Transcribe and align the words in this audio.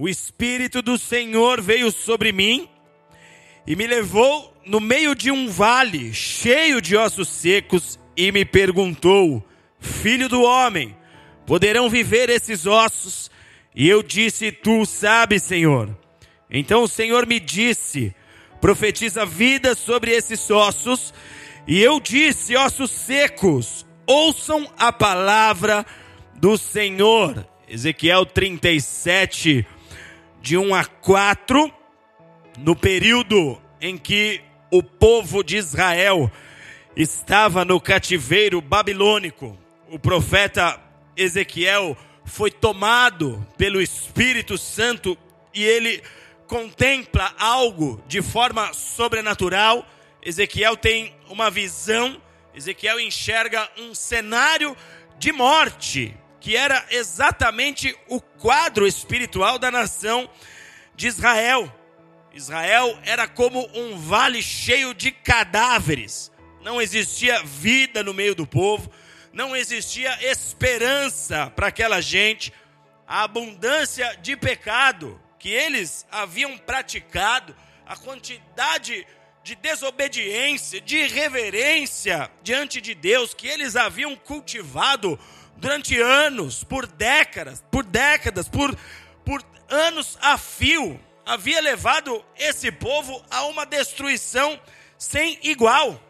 o 0.00 0.08
Espírito 0.08 0.80
do 0.80 0.96
Senhor 0.96 1.60
veio 1.60 1.92
sobre 1.92 2.32
mim 2.32 2.66
e 3.66 3.76
me 3.76 3.86
levou 3.86 4.56
no 4.64 4.80
meio 4.80 5.14
de 5.14 5.30
um 5.30 5.46
vale 5.46 6.14
cheio 6.14 6.80
de 6.80 6.96
ossos 6.96 7.28
secos 7.28 7.98
e 8.16 8.32
me 8.32 8.42
perguntou: 8.46 9.46
Filho 9.78 10.26
do 10.26 10.40
homem, 10.40 10.96
poderão 11.44 11.90
viver 11.90 12.30
esses 12.30 12.64
ossos? 12.64 13.30
E 13.74 13.86
eu 13.86 14.02
disse: 14.02 14.50
Tu 14.50 14.86
sabes, 14.86 15.42
Senhor. 15.42 15.94
Então 16.50 16.84
o 16.84 16.88
Senhor 16.88 17.26
me 17.26 17.38
disse: 17.38 18.14
Profetiza 18.58 19.26
vida 19.26 19.74
sobre 19.74 20.12
esses 20.12 20.50
ossos. 20.50 21.12
E 21.68 21.78
eu 21.78 22.00
disse: 22.00 22.56
Ossos 22.56 22.90
secos, 22.90 23.84
ouçam 24.06 24.66
a 24.78 24.90
palavra 24.90 25.84
do 26.36 26.56
Senhor. 26.56 27.46
Ezequiel 27.68 28.24
37, 28.24 29.66
de 30.40 30.56
1 30.56 30.74
a 30.74 30.84
4, 30.84 31.72
no 32.58 32.74
período 32.74 33.60
em 33.80 33.96
que 33.96 34.40
o 34.70 34.82
povo 34.82 35.42
de 35.42 35.56
Israel 35.56 36.30
estava 36.96 37.64
no 37.64 37.80
cativeiro 37.80 38.60
babilônico. 38.60 39.58
O 39.90 39.98
profeta 39.98 40.80
Ezequiel 41.16 41.96
foi 42.24 42.50
tomado 42.50 43.44
pelo 43.56 43.80
Espírito 43.80 44.56
Santo 44.56 45.16
e 45.52 45.64
ele 45.64 46.02
contempla 46.46 47.34
algo 47.38 48.02
de 48.06 48.22
forma 48.22 48.72
sobrenatural. 48.72 49.86
Ezequiel 50.22 50.76
tem 50.76 51.14
uma 51.28 51.50
visão, 51.50 52.20
Ezequiel 52.54 53.00
enxerga 53.00 53.68
um 53.78 53.94
cenário 53.94 54.76
de 55.18 55.32
morte, 55.32 56.16
que 56.40 56.56
era 56.56 56.84
exatamente 56.90 57.94
o 58.08 58.20
quadro 58.20 58.86
espiritual 58.86 59.58
da 59.58 59.70
nação 59.70 60.28
de 60.96 61.06
Israel. 61.06 61.72
Israel 62.32 62.98
era 63.04 63.28
como 63.28 63.68
um 63.74 63.98
vale 63.98 64.42
cheio 64.42 64.94
de 64.94 65.10
cadáveres. 65.10 66.32
Não 66.62 66.80
existia 66.80 67.42
vida 67.42 68.02
no 68.02 68.14
meio 68.14 68.34
do 68.34 68.46
povo, 68.46 68.90
não 69.32 69.54
existia 69.54 70.16
esperança 70.30 71.50
para 71.54 71.68
aquela 71.68 72.00
gente. 72.00 72.52
A 73.06 73.24
abundância 73.24 74.16
de 74.22 74.36
pecado 74.36 75.20
que 75.38 75.48
eles 75.48 76.06
haviam 76.12 76.56
praticado, 76.56 77.56
a 77.86 77.96
quantidade 77.96 79.06
de 79.42 79.54
desobediência, 79.56 80.80
de 80.80 80.96
irreverência 80.96 82.30
diante 82.42 82.80
de 82.80 82.94
Deus 82.94 83.34
que 83.34 83.48
eles 83.48 83.74
haviam 83.74 84.14
cultivado 84.14 85.18
durante 85.60 86.00
anos, 86.00 86.64
por 86.64 86.86
décadas, 86.86 87.62
por 87.70 87.84
décadas, 87.84 88.48
por, 88.48 88.74
por 89.24 89.44
anos 89.68 90.18
a 90.20 90.38
fio, 90.38 90.98
havia 91.24 91.60
levado 91.60 92.24
esse 92.36 92.72
povo 92.72 93.22
a 93.30 93.44
uma 93.44 93.66
destruição 93.66 94.58
sem 94.98 95.38
igual. 95.42 96.02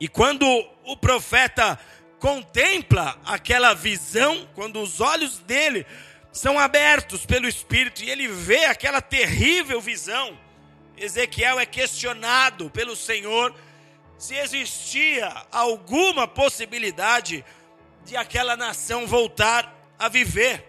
E 0.00 0.08
quando 0.08 0.44
o 0.84 0.96
profeta 0.96 1.78
contempla 2.18 3.18
aquela 3.24 3.72
visão, 3.72 4.48
quando 4.54 4.80
os 4.82 5.00
olhos 5.00 5.38
dele 5.38 5.86
são 6.32 6.58
abertos 6.58 7.24
pelo 7.24 7.48
Espírito 7.48 8.02
e 8.02 8.10
ele 8.10 8.28
vê 8.28 8.64
aquela 8.66 9.00
terrível 9.00 9.80
visão, 9.80 10.38
Ezequiel 10.96 11.60
é 11.60 11.66
questionado 11.66 12.68
pelo 12.70 12.96
Senhor 12.96 13.54
se 14.18 14.34
existia 14.34 15.30
alguma 15.52 16.26
possibilidade 16.26 17.44
de 18.06 18.16
aquela 18.16 18.56
nação 18.56 19.04
voltar 19.04 19.74
a 19.98 20.08
viver. 20.08 20.64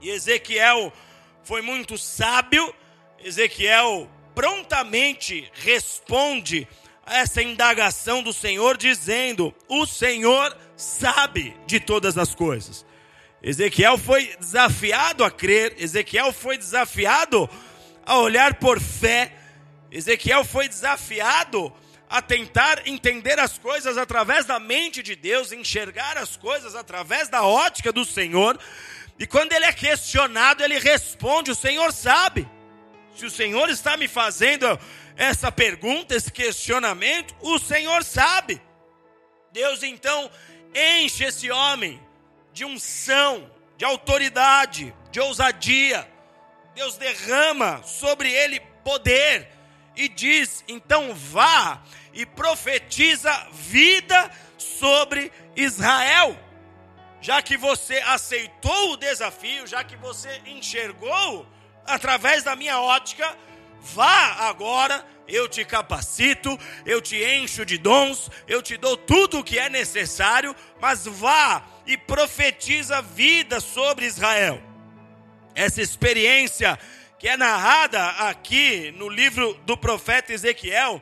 E 0.00 0.10
Ezequiel 0.10 0.92
foi 1.42 1.62
muito 1.62 1.96
sábio, 1.96 2.72
Ezequiel 3.18 4.08
prontamente 4.34 5.50
responde 5.54 6.68
a 7.06 7.16
essa 7.16 7.42
indagação 7.42 8.22
do 8.22 8.30
Senhor, 8.30 8.76
dizendo: 8.76 9.54
O 9.66 9.86
Senhor 9.86 10.54
sabe 10.76 11.56
de 11.66 11.80
todas 11.80 12.18
as 12.18 12.34
coisas. 12.34 12.84
Ezequiel 13.42 13.96
foi 13.96 14.36
desafiado 14.36 15.24
a 15.24 15.30
crer, 15.30 15.74
Ezequiel 15.78 16.30
foi 16.30 16.58
desafiado 16.58 17.48
a 18.04 18.18
olhar 18.18 18.54
por 18.56 18.78
fé, 18.78 19.32
Ezequiel 19.90 20.44
foi 20.44 20.68
desafiado 20.68 21.72
a 22.14 22.22
tentar 22.22 22.86
entender 22.86 23.40
as 23.40 23.58
coisas 23.58 23.98
através 23.98 24.46
da 24.46 24.60
mente 24.60 25.02
de 25.02 25.16
Deus, 25.16 25.50
enxergar 25.50 26.16
as 26.16 26.36
coisas 26.36 26.76
através 26.76 27.28
da 27.28 27.42
ótica 27.42 27.92
do 27.92 28.04
Senhor. 28.04 28.56
E 29.18 29.26
quando 29.26 29.52
ele 29.52 29.64
é 29.64 29.72
questionado, 29.72 30.62
ele 30.62 30.78
responde: 30.78 31.50
O 31.50 31.56
Senhor 31.56 31.92
sabe. 31.92 32.48
Se 33.16 33.26
o 33.26 33.30
Senhor 33.30 33.68
está 33.68 33.96
me 33.96 34.06
fazendo 34.06 34.78
essa 35.16 35.50
pergunta, 35.50 36.14
esse 36.14 36.30
questionamento, 36.30 37.34
o 37.40 37.58
Senhor 37.58 38.04
sabe. 38.04 38.62
Deus 39.50 39.82
então 39.82 40.30
enche 40.72 41.24
esse 41.24 41.50
homem 41.50 42.00
de 42.52 42.64
unção, 42.64 43.50
de 43.76 43.84
autoridade, 43.84 44.94
de 45.10 45.18
ousadia. 45.18 46.08
Deus 46.76 46.96
derrama 46.96 47.82
sobre 47.82 48.32
ele 48.32 48.60
poder 48.84 49.48
e 49.96 50.08
diz: 50.08 50.64
então 50.68 51.12
vá 51.12 51.82
e 52.14 52.24
profetiza 52.24 53.32
vida 53.52 54.30
sobre 54.56 55.30
Israel 55.56 56.38
já 57.24 57.40
que 57.40 57.56
você 57.56 57.94
aceitou 58.00 58.92
o 58.92 58.96
desafio, 58.98 59.66
já 59.66 59.82
que 59.82 59.96
você 59.96 60.42
enxergou 60.44 61.46
através 61.86 62.42
da 62.42 62.54
minha 62.54 62.78
ótica, 62.78 63.34
vá 63.80 64.46
agora, 64.46 65.02
eu 65.26 65.48
te 65.48 65.64
capacito, 65.64 66.58
eu 66.84 67.00
te 67.00 67.16
encho 67.16 67.64
de 67.64 67.78
dons, 67.78 68.30
eu 68.46 68.60
te 68.60 68.76
dou 68.76 68.94
tudo 68.94 69.38
o 69.38 69.42
que 69.42 69.58
é 69.58 69.70
necessário, 69.70 70.54
mas 70.78 71.06
vá 71.06 71.64
e 71.86 71.96
profetiza 71.96 73.00
vida 73.00 73.58
sobre 73.58 74.04
Israel. 74.04 74.62
Essa 75.54 75.80
experiência 75.80 76.78
que 77.18 77.26
é 77.26 77.38
narrada 77.38 78.06
aqui 78.28 78.92
no 78.98 79.08
livro 79.08 79.54
do 79.64 79.78
profeta 79.78 80.30
Ezequiel, 80.30 81.00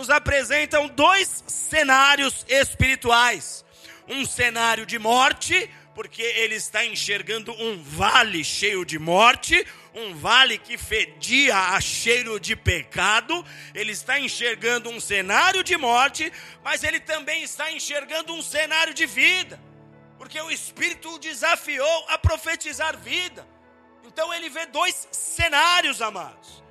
nos 0.00 0.08
apresentam 0.08 0.88
dois 0.88 1.44
cenários 1.46 2.46
espirituais 2.48 3.62
um 4.08 4.24
cenário 4.24 4.86
de 4.86 4.98
morte, 4.98 5.70
porque 5.94 6.22
ele 6.22 6.54
está 6.54 6.84
enxergando 6.86 7.52
um 7.52 7.82
vale 7.82 8.42
cheio 8.42 8.82
de 8.82 8.98
morte, 8.98 9.64
um 9.94 10.14
vale 10.14 10.56
que 10.56 10.78
fedia 10.78 11.54
a 11.74 11.80
cheiro 11.82 12.40
de 12.40 12.56
pecado, 12.56 13.44
ele 13.74 13.92
está 13.92 14.18
enxergando 14.18 14.88
um 14.88 14.98
cenário 14.98 15.62
de 15.62 15.76
morte, 15.76 16.32
mas 16.64 16.82
ele 16.82 16.98
também 16.98 17.42
está 17.42 17.70
enxergando 17.70 18.32
um 18.32 18.42
cenário 18.42 18.94
de 18.94 19.04
vida, 19.04 19.60
porque 20.18 20.40
o 20.40 20.50
Espírito 20.50 21.10
o 21.10 21.18
desafiou 21.18 22.06
a 22.08 22.16
profetizar 22.16 22.96
vida. 22.96 23.46
Então 24.06 24.32
ele 24.32 24.48
vê 24.48 24.64
dois 24.64 25.08
cenários, 25.12 26.00
amados. 26.00 26.64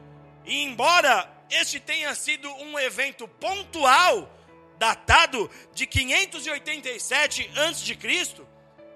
E 0.46 0.64
embora 0.64 1.39
este 1.50 1.80
tenha 1.80 2.14
sido 2.14 2.50
um 2.56 2.78
evento 2.78 3.28
pontual, 3.28 4.32
datado 4.78 5.50
de 5.74 5.86
587 5.86 7.52
a.C., 7.56 8.46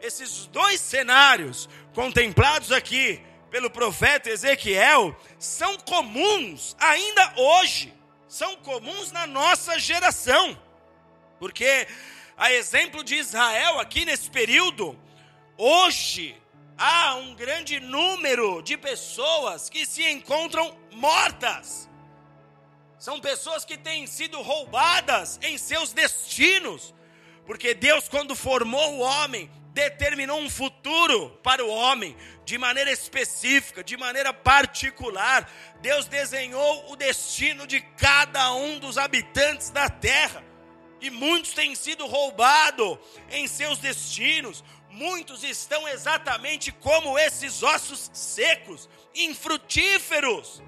esses 0.02 0.48
dois 0.48 0.82
cenários 0.82 1.70
contemplados 1.94 2.72
aqui 2.72 3.22
pelo 3.50 3.70
profeta 3.70 4.30
Ezequiel 4.30 5.16
são 5.40 5.78
comuns 5.78 6.76
ainda 6.78 7.34
hoje, 7.38 7.94
são 8.28 8.56
comuns 8.58 9.12
na 9.12 9.26
nossa 9.26 9.80
geração. 9.80 10.60
Porque 11.40 11.88
a 12.36 12.52
exemplo 12.52 13.04
de 13.04 13.16
Israel 13.16 13.80
aqui 13.80 14.04
nesse 14.04 14.30
período, 14.30 15.00
hoje 15.58 16.36
há 16.78 17.16
um 17.16 17.34
grande 17.34 17.80
número 17.80 18.62
de 18.62 18.76
pessoas 18.76 19.70
que 19.70 19.86
se 19.86 20.04
encontram 20.10 20.78
mortas 20.92 21.90
são 23.04 23.20
pessoas 23.20 23.66
que 23.66 23.78
têm 23.78 24.08
sido 24.08 24.42
roubadas 24.42 25.38
em 25.42 25.58
seus 25.58 25.92
destinos, 25.92 26.96
porque 27.46 27.74
Deus, 27.74 28.08
quando 28.08 28.34
formou 28.34 28.94
o 28.94 29.00
homem, 29.00 29.52
determinou 29.74 30.40
um 30.40 30.50
futuro 30.50 31.30
para 31.44 31.66
o 31.66 31.68
homem, 31.68 32.16
de 32.46 32.58
maneira 32.58 32.90
específica, 32.90 33.84
de 33.84 33.98
maneira 33.98 34.32
particular. 34.32 35.52
Deus 35.82 36.06
desenhou 36.06 36.94
o 36.94 36.96
destino 36.96 37.68
de 37.68 37.82
cada 37.82 38.54
um 38.54 38.80
dos 38.80 38.98
habitantes 38.98 39.70
da 39.70 39.90
terra. 39.90 40.42
E 41.02 41.10
muitos 41.10 41.52
têm 41.52 41.76
sido 41.76 42.08
roubados 42.08 42.98
em 43.30 43.50
seus 43.50 43.80
destinos. 43.80 44.64
Muitos 44.90 45.44
estão 45.44 45.90
exatamente 45.90 46.72
como 46.72 47.20
esses 47.20 47.64
ossos 47.64 48.10
secos, 48.14 48.88
infrutíferos. 49.14 50.64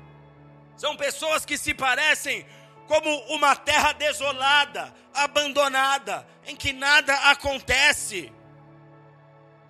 São 0.85 0.95
pessoas 0.95 1.43
que 1.43 1.57
se 1.57 1.73
parecem 1.73 2.45
como 2.87 3.09
uma 3.33 3.55
terra 3.55 3.91
desolada, 3.91 4.93
abandonada, 5.15 6.27
em 6.45 6.55
que 6.55 6.71
nada 6.73 7.11
acontece. 7.31 8.31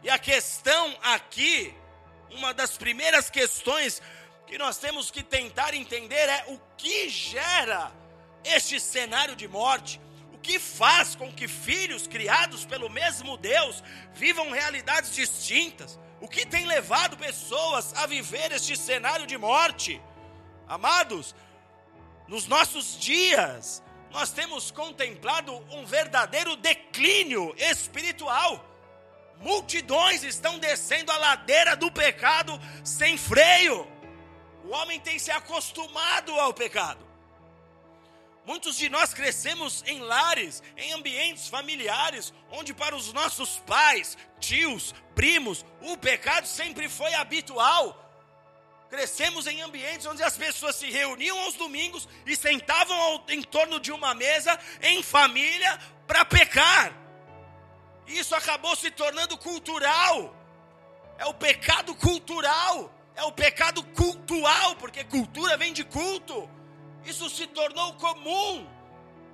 E 0.03 0.09
a 0.09 0.19
questão 0.19 0.93
aqui, 1.01 1.73
uma 2.31 2.53
das 2.53 2.77
primeiras 2.77 3.29
questões 3.29 4.01
que 4.45 4.57
nós 4.57 4.77
temos 4.77 5.09
que 5.09 5.23
tentar 5.23 5.73
entender 5.73 6.27
é 6.27 6.47
o 6.49 6.59
que 6.75 7.07
gera 7.07 7.93
este 8.43 8.77
cenário 8.77 9.37
de 9.37 9.47
morte. 9.47 10.01
O 10.33 10.37
que 10.37 10.59
faz 10.59 11.15
com 11.15 11.31
que 11.31 11.47
filhos 11.47 12.07
criados 12.07 12.65
pelo 12.65 12.89
mesmo 12.89 13.37
Deus 13.37 13.81
vivam 14.13 14.51
realidades 14.51 15.15
distintas? 15.15 15.97
O 16.19 16.27
que 16.27 16.45
tem 16.45 16.65
levado 16.65 17.15
pessoas 17.15 17.93
a 17.93 18.05
viver 18.05 18.51
este 18.51 18.75
cenário 18.75 19.25
de 19.25 19.37
morte? 19.37 20.01
Amados, 20.67 21.35
nos 22.27 22.47
nossos 22.47 22.99
dias, 22.99 23.83
nós 24.11 24.31
temos 24.31 24.71
contemplado 24.71 25.53
um 25.71 25.85
verdadeiro 25.85 26.55
declínio 26.55 27.53
espiritual. 27.57 28.65
Multidões 29.37 30.23
estão 30.23 30.57
descendo 30.57 31.11
a 31.11 31.17
ladeira 31.17 31.75
do 31.75 31.91
pecado 31.91 32.59
sem 32.83 33.17
freio. 33.17 33.87
O 34.63 34.69
homem 34.69 34.99
tem 34.99 35.19
se 35.19 35.29
acostumado 35.29 36.31
ao 36.39 36.53
pecado. 36.53 37.05
Muitos 38.45 38.77
de 38.77 38.89
nós 38.89 39.13
crescemos 39.13 39.83
em 39.87 39.99
lares, 39.99 40.61
em 40.77 40.93
ambientes 40.93 41.47
familiares, 41.47 42.31
onde 42.51 42.73
para 42.73 42.95
os 42.95 43.11
nossos 43.11 43.57
pais, 43.59 44.17
tios, 44.39 44.93
primos, 45.15 45.65
o 45.81 45.97
pecado 45.97 46.47
sempre 46.47 46.87
foi 46.87 47.13
habitual. 47.15 48.04
Crescemos 48.89 49.47
em 49.47 49.61
ambientes 49.61 50.05
onde 50.05 50.23
as 50.23 50.37
pessoas 50.37 50.75
se 50.75 50.89
reuniam 50.89 51.37
aos 51.39 51.55
domingos 51.55 52.07
e 52.25 52.35
sentavam 52.35 52.95
ao, 52.95 53.25
em 53.29 53.41
torno 53.41 53.79
de 53.79 53.91
uma 53.91 54.13
mesa, 54.13 54.57
em 54.81 55.01
família, 55.01 55.79
para 56.05 56.23
pecar. 56.23 56.93
Isso 58.07 58.35
acabou 58.35 58.75
se 58.75 58.91
tornando 58.91 59.37
cultural. 59.37 60.35
É 61.17 61.25
o 61.25 61.33
pecado 61.33 61.95
cultural. 61.95 62.91
É 63.15 63.23
o 63.23 63.31
pecado 63.31 63.81
cultual, 63.83 64.75
porque 64.75 65.03
cultura 65.03 65.55
vem 65.57 65.71
de 65.73 65.83
culto. 65.83 66.49
Isso 67.05 67.29
se 67.29 67.47
tornou 67.47 67.93
comum. 67.93 68.67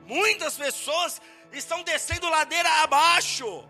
Muitas 0.06 0.56
pessoas 0.56 1.22
estão 1.52 1.84
descendo 1.84 2.30
ladeira 2.30 2.70
abaixo, 2.84 3.64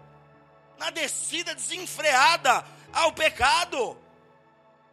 na 0.77 0.89
descida 0.89 1.55
desenfreada 1.55 2.65
ao 2.91 3.13
pecado. 3.13 3.97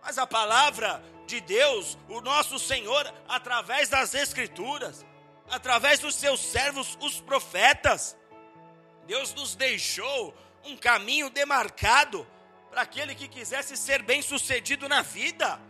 Mas 0.02 0.18
a 0.18 0.26
palavra 0.26 1.02
de 1.26 1.40
Deus, 1.40 1.98
o 2.08 2.20
nosso 2.20 2.58
Senhor, 2.58 3.12
através 3.28 3.88
das 3.88 4.14
Escrituras, 4.14 5.04
através 5.50 6.00
dos 6.00 6.14
seus 6.14 6.40
servos, 6.40 6.96
os 7.00 7.20
profetas, 7.20 8.16
Deus 9.06 9.34
nos 9.34 9.54
deixou 9.54 10.34
um 10.64 10.76
caminho 10.76 11.30
demarcado 11.30 12.26
para 12.70 12.82
aquele 12.82 13.14
que 13.14 13.28
quisesse 13.28 13.76
ser 13.76 14.02
bem 14.02 14.22
sucedido 14.22 14.88
na 14.88 15.02
vida. 15.02 15.60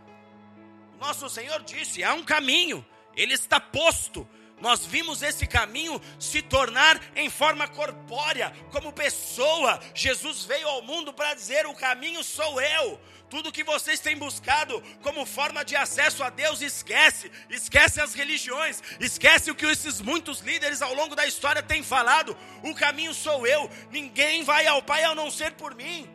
Nosso 0.99 1.29
Senhor 1.29 1.63
disse: 1.63 2.03
há 2.03 2.13
um 2.13 2.23
caminho, 2.23 2.85
ele 3.15 3.33
está 3.33 3.59
posto. 3.59 4.27
Nós 4.59 4.85
vimos 4.85 5.21
esse 5.21 5.47
caminho 5.47 6.01
se 6.19 6.41
tornar 6.41 6.99
em 7.15 7.29
forma 7.29 7.65
corpórea, 7.67 8.53
como 8.71 8.91
pessoa. 8.91 9.79
Jesus 9.95 10.43
veio 10.43 10.67
ao 10.67 10.81
mundo 10.81 11.13
para 11.13 11.33
dizer: 11.33 11.65
O 11.65 11.73
caminho 11.73 12.23
sou 12.23 12.59
eu. 12.59 12.99
Tudo 13.29 13.51
que 13.51 13.63
vocês 13.63 13.99
têm 13.99 14.17
buscado 14.17 14.81
como 15.03 15.25
forma 15.25 15.63
de 15.63 15.75
acesso 15.75 16.23
a 16.23 16.29
Deus, 16.29 16.61
esquece. 16.61 17.31
Esquece 17.49 18.01
as 18.01 18.13
religiões. 18.13 18.81
Esquece 18.99 19.51
o 19.51 19.55
que 19.55 19.65
esses 19.65 20.01
muitos 20.01 20.39
líderes 20.39 20.81
ao 20.81 20.93
longo 20.95 21.15
da 21.15 21.27
história 21.27 21.61
têm 21.61 21.83
falado. 21.83 22.35
O 22.63 22.73
caminho 22.73 23.13
sou 23.13 23.45
eu. 23.45 23.69
Ninguém 23.91 24.43
vai 24.43 24.65
ao 24.65 24.81
Pai 24.81 25.03
a 25.03 25.13
não 25.13 25.29
ser 25.29 25.53
por 25.53 25.75
mim. 25.75 26.09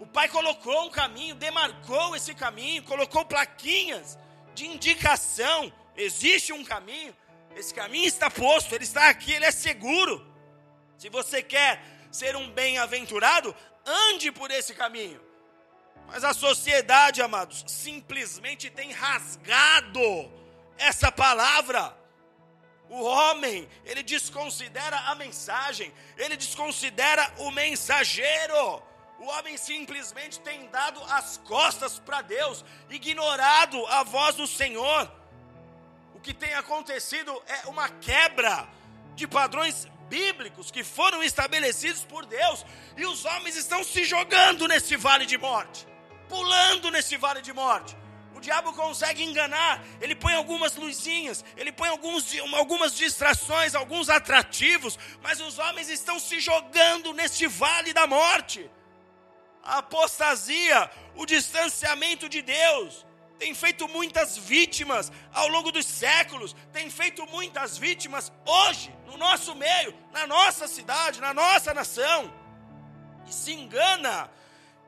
O 0.00 0.06
Pai 0.06 0.28
colocou 0.28 0.86
um 0.86 0.90
caminho, 0.90 1.36
demarcou 1.36 2.16
esse 2.16 2.34
caminho, 2.34 2.82
colocou 2.82 3.24
plaquinhas 3.24 4.18
de 4.52 4.66
indicação. 4.66 5.72
Existe 5.96 6.52
um 6.52 6.64
caminho. 6.64 7.16
Esse 7.54 7.72
caminho 7.72 8.06
está 8.06 8.28
posto, 8.28 8.74
ele 8.74 8.84
está 8.84 9.08
aqui, 9.08 9.32
ele 9.32 9.44
é 9.44 9.52
seguro. 9.52 10.26
Se 10.98 11.08
você 11.08 11.40
quer 11.42 11.80
ser 12.10 12.34
um 12.34 12.50
bem-aventurado, 12.50 13.54
ande 13.86 14.32
por 14.32 14.50
esse 14.50 14.74
caminho. 14.74 15.20
Mas 16.12 16.24
a 16.24 16.34
sociedade, 16.34 17.22
amados, 17.22 17.64
simplesmente 17.66 18.68
tem 18.68 18.92
rasgado 18.92 20.30
essa 20.76 21.10
palavra. 21.10 21.96
O 22.90 23.02
homem, 23.02 23.66
ele 23.82 24.02
desconsidera 24.02 24.94
a 25.06 25.14
mensagem, 25.14 25.90
ele 26.18 26.36
desconsidera 26.36 27.32
o 27.38 27.50
mensageiro. 27.50 28.82
O 29.20 29.24
homem 29.24 29.56
simplesmente 29.56 30.38
tem 30.40 30.68
dado 30.68 31.02
as 31.04 31.38
costas 31.38 31.98
para 31.98 32.20
Deus, 32.20 32.62
ignorado 32.90 33.86
a 33.86 34.02
voz 34.02 34.36
do 34.36 34.46
Senhor. 34.46 35.10
O 36.14 36.20
que 36.20 36.34
tem 36.34 36.52
acontecido 36.52 37.42
é 37.46 37.68
uma 37.68 37.88
quebra 37.88 38.68
de 39.14 39.26
padrões 39.26 39.86
bíblicos 40.10 40.70
que 40.70 40.84
foram 40.84 41.22
estabelecidos 41.22 42.04
por 42.04 42.26
Deus, 42.26 42.66
e 42.98 43.06
os 43.06 43.24
homens 43.24 43.56
estão 43.56 43.82
se 43.82 44.04
jogando 44.04 44.68
nesse 44.68 44.94
vale 44.94 45.24
de 45.24 45.38
morte 45.38 45.90
pulando 46.32 46.90
nesse 46.90 47.16
vale 47.24 47.42
de 47.42 47.52
morte. 47.52 47.94
O 48.34 48.40
diabo 48.40 48.72
consegue 48.72 49.22
enganar, 49.22 49.84
ele 50.00 50.14
põe 50.14 50.34
algumas 50.34 50.74
luzinhas, 50.74 51.44
ele 51.56 51.70
põe 51.70 51.88
alguns, 51.90 52.24
algumas 52.54 52.94
distrações, 52.94 53.74
alguns 53.74 54.08
atrativos, 54.08 54.98
mas 55.22 55.40
os 55.40 55.58
homens 55.58 55.88
estão 55.90 56.18
se 56.18 56.40
jogando 56.40 57.12
neste 57.12 57.46
vale 57.46 57.92
da 57.92 58.06
morte. 58.06 58.68
A 59.62 59.78
apostasia, 59.78 60.90
o 61.14 61.26
distanciamento 61.26 62.28
de 62.28 62.40
Deus, 62.40 63.06
tem 63.38 63.54
feito 63.54 63.86
muitas 63.86 64.36
vítimas 64.38 65.12
ao 65.34 65.48
longo 65.48 65.70
dos 65.70 65.84
séculos, 65.84 66.56
tem 66.72 66.88
feito 66.88 67.26
muitas 67.26 67.76
vítimas 67.76 68.32
hoje, 68.46 68.92
no 69.06 69.16
nosso 69.18 69.54
meio, 69.54 69.94
na 70.10 70.26
nossa 70.26 70.66
cidade, 70.66 71.20
na 71.20 71.34
nossa 71.34 71.74
nação. 71.74 72.32
E 73.28 73.32
se 73.32 73.52
engana 73.52 74.30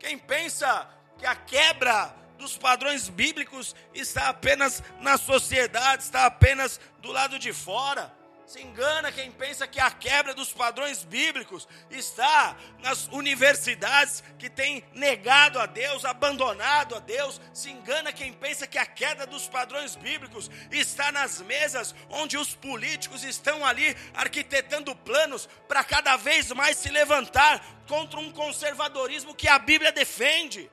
quem 0.00 0.16
pensa 0.18 0.88
que 1.24 1.28
a 1.28 1.34
quebra 1.34 2.14
dos 2.36 2.58
padrões 2.58 3.08
bíblicos 3.08 3.74
está 3.94 4.28
apenas 4.28 4.82
na 5.00 5.16
sociedade, 5.16 6.02
está 6.02 6.26
apenas 6.26 6.78
do 7.00 7.10
lado 7.10 7.38
de 7.38 7.50
fora. 7.50 8.12
Se 8.44 8.60
engana 8.60 9.10
quem 9.10 9.32
pensa 9.32 9.66
que 9.66 9.80
a 9.80 9.90
quebra 9.90 10.34
dos 10.34 10.52
padrões 10.52 11.02
bíblicos 11.02 11.66
está 11.90 12.54
nas 12.80 13.06
universidades 13.06 14.22
que 14.38 14.50
têm 14.50 14.84
negado 14.92 15.58
a 15.58 15.64
Deus, 15.64 16.04
abandonado 16.04 16.94
a 16.94 17.00
Deus. 17.00 17.40
Se 17.54 17.70
engana 17.70 18.12
quem 18.12 18.30
pensa 18.34 18.66
que 18.66 18.76
a 18.76 18.84
queda 18.84 19.26
dos 19.26 19.48
padrões 19.48 19.96
bíblicos 19.96 20.50
está 20.70 21.10
nas 21.10 21.40
mesas 21.40 21.94
onde 22.10 22.36
os 22.36 22.54
políticos 22.54 23.24
estão 23.24 23.64
ali 23.64 23.96
arquitetando 24.12 24.94
planos 24.94 25.48
para 25.66 25.82
cada 25.82 26.18
vez 26.18 26.52
mais 26.52 26.76
se 26.76 26.90
levantar 26.90 27.64
contra 27.88 28.20
um 28.20 28.30
conservadorismo 28.30 29.34
que 29.34 29.48
a 29.48 29.58
Bíblia 29.58 29.90
defende 29.90 30.70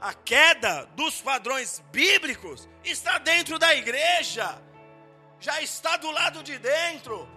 a 0.00 0.12
queda 0.12 0.86
dos 0.94 1.20
padrões 1.20 1.82
bíblicos 1.90 2.68
está 2.84 3.18
dentro 3.18 3.58
da 3.58 3.74
igreja, 3.74 4.60
já 5.40 5.60
está 5.62 5.96
do 5.96 6.10
lado 6.10 6.42
de 6.42 6.58
dentro, 6.58 7.28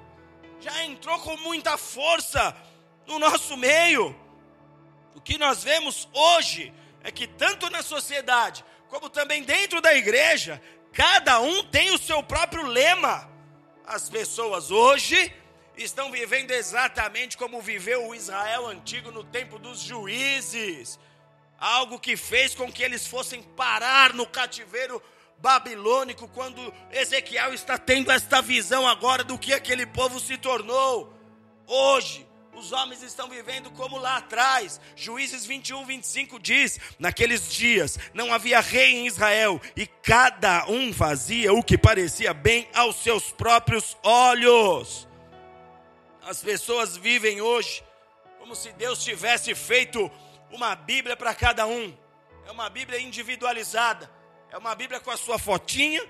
já 0.60 0.84
entrou 0.84 1.20
com 1.20 1.38
muita 1.38 1.78
força 1.78 2.56
no 3.08 3.18
nosso 3.18 3.56
meio. 3.56 4.16
O 5.16 5.22
que 5.22 5.38
nós 5.38 5.64
vemos 5.64 6.08
hoje 6.14 6.74
é 7.04 7.12
que, 7.12 7.28
tanto 7.28 7.70
na 7.70 7.82
sociedade, 7.82 8.64
como 8.90 9.10
também 9.10 9.44
dentro 9.44 9.82
da 9.82 9.94
igreja, 9.94 10.62
cada 10.92 11.40
um 11.40 11.64
tem 11.64 11.92
o 11.92 11.98
seu 11.98 12.22
próprio 12.22 12.66
lema. 12.66 13.30
As 13.86 14.10
pessoas 14.10 14.70
hoje 14.70 15.34
estão 15.78 16.12
vivendo 16.12 16.52
exatamente 16.52 17.38
como 17.38 17.62
viveu 17.62 18.08
o 18.08 18.16
Israel 18.16 18.68
antigo 18.68 19.12
no 19.12 19.24
tempo 19.24 19.58
dos 19.58 19.80
juízes 19.80 21.00
algo 21.60 22.00
que 22.00 22.16
fez 22.16 22.56
com 22.56 22.72
que 22.72 22.84
eles 22.84 23.06
fossem 23.06 23.44
parar 23.44 24.14
no 24.14 24.26
cativeiro 24.26 25.02
babilônico, 25.38 26.28
quando 26.28 26.74
Ezequiel 26.92 27.54
está 27.54 27.78
tendo 27.78 28.12
esta 28.12 28.42
visão 28.42 28.88
agora 28.88 29.24
do 29.24 29.38
que 29.38 29.54
aquele 29.54 29.86
povo 29.86 30.20
se 30.20 30.38
tornou. 30.38 31.14
Hoje, 31.66 32.28
os 32.54 32.72
homens 32.74 33.02
estão 33.02 33.30
vivendo 33.30 33.72
como 33.72 33.98
lá 33.98 34.18
atrás. 34.18 34.82
Juízes 34.96 35.46
21, 35.46 35.86
25 35.86 36.40
diz: 36.40 36.80
Naqueles 37.00 37.50
dias 37.50 37.98
não 38.14 38.34
havia 38.34 38.60
rei 38.60 38.96
em 38.96 39.08
Israel, 39.08 39.62
e 39.76 39.88
cada 39.88 40.66
um 40.68 40.94
fazia 40.94 41.54
o 41.54 41.64
que 41.64 41.78
parecia 41.78 42.34
bem 42.34 42.68
aos 42.74 42.98
seus 42.98 43.32
próprios 43.32 43.98
olhos. 44.04 45.08
As 46.22 46.44
pessoas 46.44 46.98
vivem 46.98 47.42
hoje 47.42 47.84
como 48.38 48.56
se 48.56 48.72
Deus 48.74 49.04
tivesse 49.04 49.54
feito 49.56 50.12
uma 50.52 50.76
Bíblia 50.76 51.16
para 51.16 51.34
cada 51.34 51.66
um. 51.66 51.96
É 52.46 52.52
uma 52.52 52.70
Bíblia 52.70 53.00
individualizada. 53.00 54.10
É 54.52 54.58
uma 54.58 54.74
Bíblia 54.76 55.00
com 55.00 55.12
a 55.12 55.18
sua 55.18 55.38
fotinha, 55.38 56.02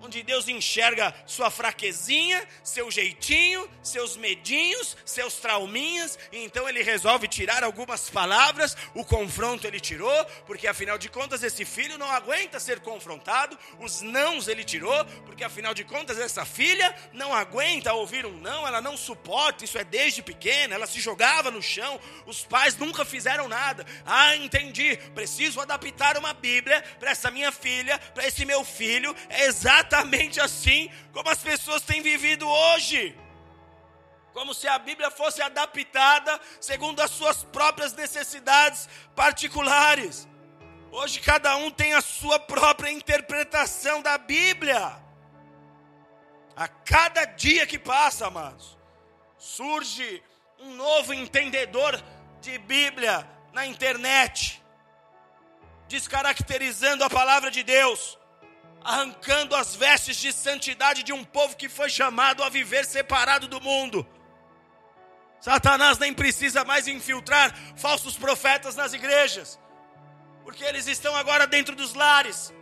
onde 0.00 0.22
Deus 0.22 0.48
enxerga 0.48 1.14
sua 1.26 1.50
fraquezinha, 1.50 2.46
seu 2.62 2.90
jeitinho, 2.90 3.68
seus 3.82 4.16
medinhos, 4.16 4.96
seus 5.04 5.34
trauminhas, 5.34 6.18
e 6.32 6.44
então 6.44 6.68
ele 6.68 6.82
resolve 6.82 7.26
tirar 7.26 7.64
algumas 7.64 8.08
palavras, 8.08 8.76
o 8.94 9.04
confronto 9.04 9.66
ele 9.66 9.80
tirou, 9.80 10.24
porque 10.46 10.66
afinal 10.66 10.98
de 10.98 11.08
contas 11.08 11.42
esse 11.42 11.64
filho 11.64 11.98
não 11.98 12.10
aguenta 12.10 12.60
ser 12.60 12.80
confrontado, 12.80 13.58
os 13.80 14.00
nãos 14.00 14.48
ele 14.48 14.64
tirou, 14.64 15.04
porque 15.26 15.44
afinal 15.44 15.74
de 15.74 15.84
contas 15.84 16.18
essa 16.18 16.44
filha 16.44 16.94
não 17.12 17.34
aguenta 17.34 17.92
ouvir 17.92 18.24
um 18.24 18.38
não, 18.38 18.66
ela 18.66 18.80
não 18.80 18.96
suporta, 18.96 19.64
isso 19.64 19.78
é 19.78 19.84
desde 19.84 20.22
pequena, 20.22 20.74
ela 20.74 20.86
se 20.86 21.00
jogava 21.00 21.50
no 21.50 21.62
chão, 21.62 22.00
os 22.26 22.44
pais 22.44 22.76
nunca 22.76 23.04
fizeram 23.04 23.48
nada. 23.48 23.84
Ah, 24.06 24.36
entendi, 24.36 24.96
preciso 25.14 25.60
adaptar 25.60 26.16
uma 26.16 26.32
Bíblia 26.32 26.82
para 26.98 27.10
essa 27.10 27.30
minha 27.30 27.50
filha, 27.50 27.98
para 28.14 28.26
esse 28.26 28.44
meu 28.44 28.64
filho, 28.64 29.14
é 29.28 29.46
exatamente 29.46 29.87
exatamente 29.88 30.38
assim 30.40 30.90
como 31.12 31.30
as 31.30 31.38
pessoas 31.38 31.82
têm 31.82 32.02
vivido 32.02 32.46
hoje. 32.46 33.16
Como 34.34 34.52
se 34.54 34.68
a 34.68 34.78
Bíblia 34.78 35.10
fosse 35.10 35.40
adaptada 35.40 36.38
segundo 36.60 37.00
as 37.00 37.10
suas 37.10 37.42
próprias 37.44 37.94
necessidades 37.94 38.88
particulares. 39.16 40.28
Hoje 40.92 41.20
cada 41.20 41.56
um 41.56 41.70
tem 41.70 41.94
a 41.94 42.02
sua 42.02 42.38
própria 42.38 42.90
interpretação 42.90 44.02
da 44.02 44.18
Bíblia. 44.18 44.96
A 46.54 46.68
cada 46.68 47.24
dia 47.24 47.66
que 47.66 47.78
passa, 47.78 48.26
amados, 48.26 48.76
surge 49.38 50.22
um 50.58 50.74
novo 50.74 51.14
entendedor 51.14 52.00
de 52.40 52.58
Bíblia 52.58 53.28
na 53.52 53.64
internet, 53.64 54.62
descaracterizando 55.88 57.04
a 57.04 57.10
palavra 57.10 57.50
de 57.50 57.62
Deus 57.62 58.18
arrancando 58.84 59.54
as 59.54 59.74
vestes 59.74 60.16
de 60.16 60.32
santidade 60.32 61.02
de 61.02 61.12
um 61.12 61.24
povo 61.24 61.56
que 61.56 61.68
foi 61.68 61.90
chamado 61.90 62.42
a 62.42 62.48
viver 62.48 62.84
separado 62.84 63.48
do 63.48 63.60
mundo. 63.60 64.06
Satanás 65.40 65.98
nem 65.98 66.12
precisa 66.12 66.64
mais 66.64 66.88
infiltrar 66.88 67.54
falsos 67.76 68.16
profetas 68.16 68.74
nas 68.74 68.92
igrejas, 68.92 69.58
porque 70.42 70.64
eles 70.64 70.86
estão 70.86 71.14
agora 71.14 71.46
dentro 71.46 71.76
dos 71.76 71.94
lares. 71.94 72.52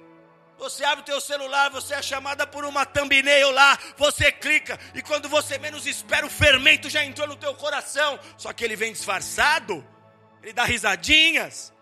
Você 0.59 0.85
abre 0.85 1.03
o 1.03 1.05
teu 1.05 1.21
celular, 1.21 1.71
você 1.71 1.95
é 1.95 2.03
chamada 2.03 2.47
por 2.47 2.65
uma 2.65 2.87
thumbnail 2.87 3.51
lá, 3.51 3.79
você 3.97 4.33
clica 4.33 4.79
e 4.95 5.03
quando 5.03 5.29
você 5.29 5.59
menos 5.59 5.87
espera 5.87 6.25
o 6.25 6.31
fermento 6.31 6.89
já 6.89 7.05
entrou 7.05 7.29
no 7.29 7.37
teu 7.37 7.55
coração. 7.55 8.19
Só 8.39 8.53
que 8.53 8.65
ele 8.65 8.77
vem 8.77 8.93
disfarçado, 8.93 9.87
ele 10.43 10.55
dá 10.55 10.65
risadinhas, 10.65 11.73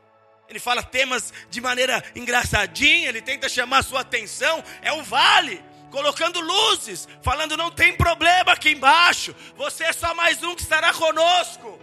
ele 0.49 0.59
fala 0.59 0.83
temas 0.83 1.33
de 1.49 1.61
maneira 1.61 2.03
engraçadinha, 2.15 3.09
ele 3.09 3.23
tenta 3.23 3.49
chamar 3.49 3.83
sua 3.83 4.01
atenção. 4.01 4.63
É 4.83 4.93
o 4.93 5.03
vale, 5.03 5.63
colocando 5.91 6.41
luzes, 6.41 7.09
falando: 7.23 7.57
não 7.57 7.71
tem 7.71 7.97
problema 7.97 8.53
aqui 8.53 8.71
embaixo, 8.71 9.35
você 9.57 9.85
é 9.85 9.93
só 9.93 10.15
mais 10.15 10.43
um 10.43 10.55
que 10.55 10.63
estará 10.63 10.93
conosco. 10.93 11.81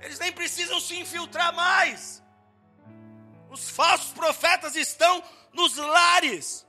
Eles 0.00 0.18
nem 0.18 0.30
precisam 0.30 0.78
se 0.80 0.96
infiltrar 0.98 1.54
mais. 1.54 2.22
Os 3.50 3.70
falsos 3.70 4.12
profetas 4.12 4.76
estão 4.76 5.22
nos 5.52 5.76
lares, 5.76 6.66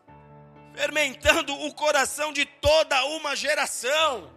fermentando 0.73 1.53
o 1.53 1.73
coração 1.73 2.31
de 2.31 2.45
toda 2.45 3.03
uma 3.05 3.35
geração. 3.35 4.31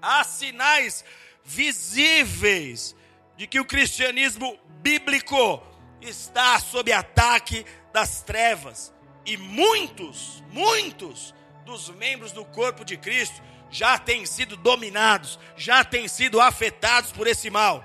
Há 0.00 0.24
sinais 0.24 1.04
visíveis 1.44 2.96
de 3.40 3.46
que 3.46 3.58
o 3.58 3.64
cristianismo 3.64 4.60
bíblico 4.82 5.62
está 6.02 6.58
sob 6.58 6.92
ataque 6.92 7.64
das 7.90 8.20
trevas. 8.20 8.92
E 9.24 9.34
muitos, 9.38 10.44
muitos 10.50 11.34
dos 11.64 11.88
membros 11.88 12.32
do 12.32 12.44
corpo 12.44 12.84
de 12.84 12.98
Cristo 12.98 13.40
já 13.70 13.98
têm 13.98 14.26
sido 14.26 14.58
dominados, 14.58 15.38
já 15.56 15.82
têm 15.82 16.06
sido 16.06 16.38
afetados 16.38 17.12
por 17.12 17.26
esse 17.26 17.48
mal. 17.48 17.82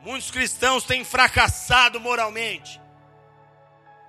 Muitos 0.00 0.30
cristãos 0.30 0.84
têm 0.84 1.02
fracassado 1.02 1.98
moralmente. 1.98 2.78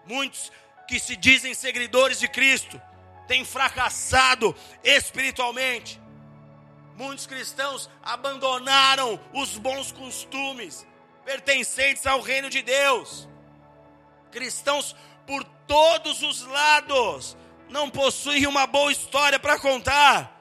Muitos 0.06 0.52
que 0.90 1.00
se 1.00 1.16
dizem 1.16 1.54
seguidores 1.54 2.20
de 2.20 2.28
Cristo 2.28 2.82
têm 3.30 3.46
fracassado 3.46 4.54
espiritualmente. 4.84 6.02
Muitos 7.00 7.26
cristãos 7.26 7.90
abandonaram 8.04 9.18
os 9.34 9.58
bons 9.58 9.90
costumes 9.90 10.86
pertencentes 11.24 12.06
ao 12.06 12.20
reino 12.20 12.50
de 12.50 12.62
Deus. 12.62 13.26
Cristãos 14.30 14.94
por 15.26 15.42
todos 15.66 16.22
os 16.22 16.42
lados 16.42 17.38
não 17.70 17.90
possuem 17.90 18.46
uma 18.46 18.68
boa 18.68 18.92
história 18.92 19.40
para 19.40 19.58
contar. 19.58 20.38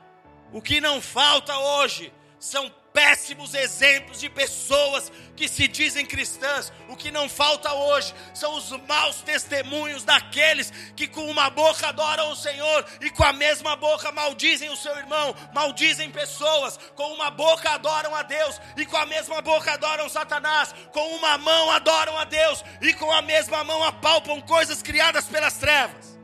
O 0.52 0.60
que 0.60 0.80
não 0.80 1.00
falta 1.00 1.56
hoje 1.56 2.12
são 2.40 2.68
péssimos 2.99 3.55
exemplos 3.55 4.19
de 4.19 4.28
pessoas 4.28 5.12
que 5.37 5.47
se 5.47 5.69
dizem 5.69 6.05
cristãs. 6.05 6.73
O 6.88 6.97
que 6.97 7.12
não 7.12 7.28
falta 7.28 7.73
hoje 7.73 8.12
são 8.35 8.57
os 8.57 8.71
maus 8.88 9.23
testemunhos 9.23 10.02
daqueles 10.02 10.73
que 10.97 11.07
com 11.07 11.31
uma 11.31 11.49
boca 11.49 11.90
adoram 11.90 12.33
o 12.33 12.37
Senhor 12.37 12.85
e 13.00 13.09
com 13.11 13.23
a 13.23 13.33
mesma 13.33 13.76
boca 13.76 14.11
maldizem 14.11 14.69
o 14.71 14.76
seu 14.76 14.97
irmão, 14.97 15.33
maldizem 15.55 16.11
pessoas, 16.11 16.76
com 16.97 17.12
uma 17.12 17.31
boca 17.31 17.71
adoram 17.71 18.17
a 18.17 18.25
Deus 18.25 18.61
e 18.76 18.85
com 18.85 18.97
a 18.97 19.07
mesma 19.07 19.40
boca 19.43 19.75
adoram 19.75 20.09
Satanás, 20.09 20.75
com 20.90 21.14
uma 21.14 21.38
mão 21.38 21.71
adoram 21.71 22.19
a 22.19 22.25
Deus 22.25 22.64
e 22.83 22.93
com 22.95 23.12
a 23.12 23.23
mesma 23.23 23.62
mão 23.62 23.85
apalpam 23.85 24.40
coisas 24.40 24.83
criadas 24.83 25.26
pelas 25.26 25.55
trevas. 25.55 26.19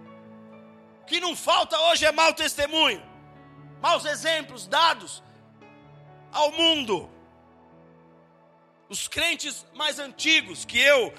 O 1.02 1.04
que 1.04 1.20
não 1.20 1.36
falta 1.36 1.78
hoje 1.78 2.04
é 2.04 2.10
mau 2.10 2.34
testemunho, 2.34 3.00
maus 3.80 4.04
exemplos 4.04 4.66
dados 4.66 5.23
ao 6.34 6.52
mundo. 6.52 7.08
Os 8.88 9.08
crentes 9.08 9.64
mais 9.72 9.98
antigos, 9.98 10.64
que 10.64 10.78
eu 10.78 11.14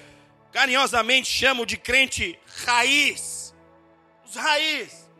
carinhosamente 0.52 1.28
chamo 1.28 1.66
de 1.66 1.76
crente 1.76 2.38
raiz, 2.64 3.54
os 4.24 4.36
raiz, 4.36 5.10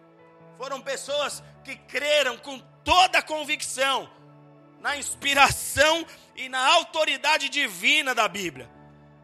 foram 0.56 0.80
pessoas 0.80 1.42
que 1.64 1.74
creram 1.74 2.38
com 2.38 2.58
toda 2.84 3.18
a 3.18 3.22
convicção 3.22 4.08
na 4.80 4.96
inspiração 4.96 6.06
e 6.36 6.48
na 6.48 6.64
autoridade 6.74 7.48
divina 7.48 8.14
da 8.14 8.28
Bíblia. 8.28 8.70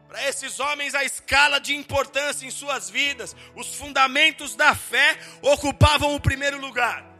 Para 0.07 0.27
esses 0.27 0.59
homens, 0.59 0.93
a 0.93 1.03
escala 1.03 1.59
de 1.59 1.73
importância 1.75 2.45
em 2.45 2.51
suas 2.51 2.89
vidas, 2.89 3.35
os 3.55 3.73
fundamentos 3.75 4.55
da 4.55 4.75
fé 4.75 5.17
ocupavam 5.41 6.13
o 6.13 6.19
primeiro 6.19 6.59
lugar. 6.59 7.12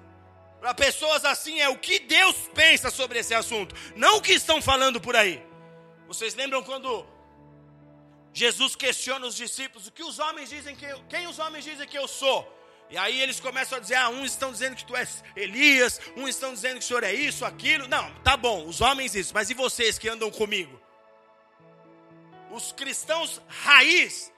Para 0.64 0.74
pessoas 0.74 1.26
assim 1.26 1.60
é 1.60 1.68
o 1.68 1.78
que 1.78 2.00
Deus 2.00 2.38
pensa 2.54 2.90
sobre 2.90 3.20
esse 3.20 3.34
assunto, 3.34 3.76
não 3.98 4.16
o 4.16 4.22
que 4.22 4.32
estão 4.32 4.62
falando 4.62 5.02
por 5.02 5.14
aí. 5.14 5.46
Vocês 6.08 6.36
lembram 6.36 6.64
quando 6.64 7.06
Jesus 8.32 8.74
questiona 8.74 9.28
os 9.28 9.36
discípulos, 9.36 9.88
o 9.88 9.92
que 9.92 10.06
os 10.06 10.20
homens 10.20 10.50
dizem 10.50 10.74
que 10.74 10.86
eu, 10.86 11.04
quem 11.10 11.28
os 11.28 11.38
homens 11.38 11.66
dizem 11.66 11.86
que 11.86 11.98
eu 11.98 12.08
sou? 12.08 12.50
E 12.90 12.98
aí 12.98 13.20
eles 13.22 13.42
começam 13.42 13.78
a 13.78 13.82
dizer: 13.82 13.96
ah, 13.96 14.08
uns 14.08 14.32
estão 14.32 14.54
dizendo 14.54 14.78
que 14.78 14.86
tu 14.86 14.96
és 14.96 15.22
Elias, 15.36 16.00
uns 16.16 16.30
estão 16.30 16.54
dizendo 16.54 16.78
que 16.78 16.86
o 16.86 16.88
senhor 16.88 17.04
é 17.04 17.14
isso, 17.14 17.44
aquilo. 17.44 17.86
Não, 17.90 18.10
tá 18.22 18.38
bom, 18.38 18.66
os 18.66 18.80
homens 18.80 19.16
isso, 19.16 19.34
mas 19.34 19.50
e 19.50 19.54
vocês 19.54 20.00
que 20.00 20.08
andam 20.08 20.32
comigo? 20.32 20.82
Os 22.52 22.72
cristãos 22.72 23.42
raiz 23.50 24.32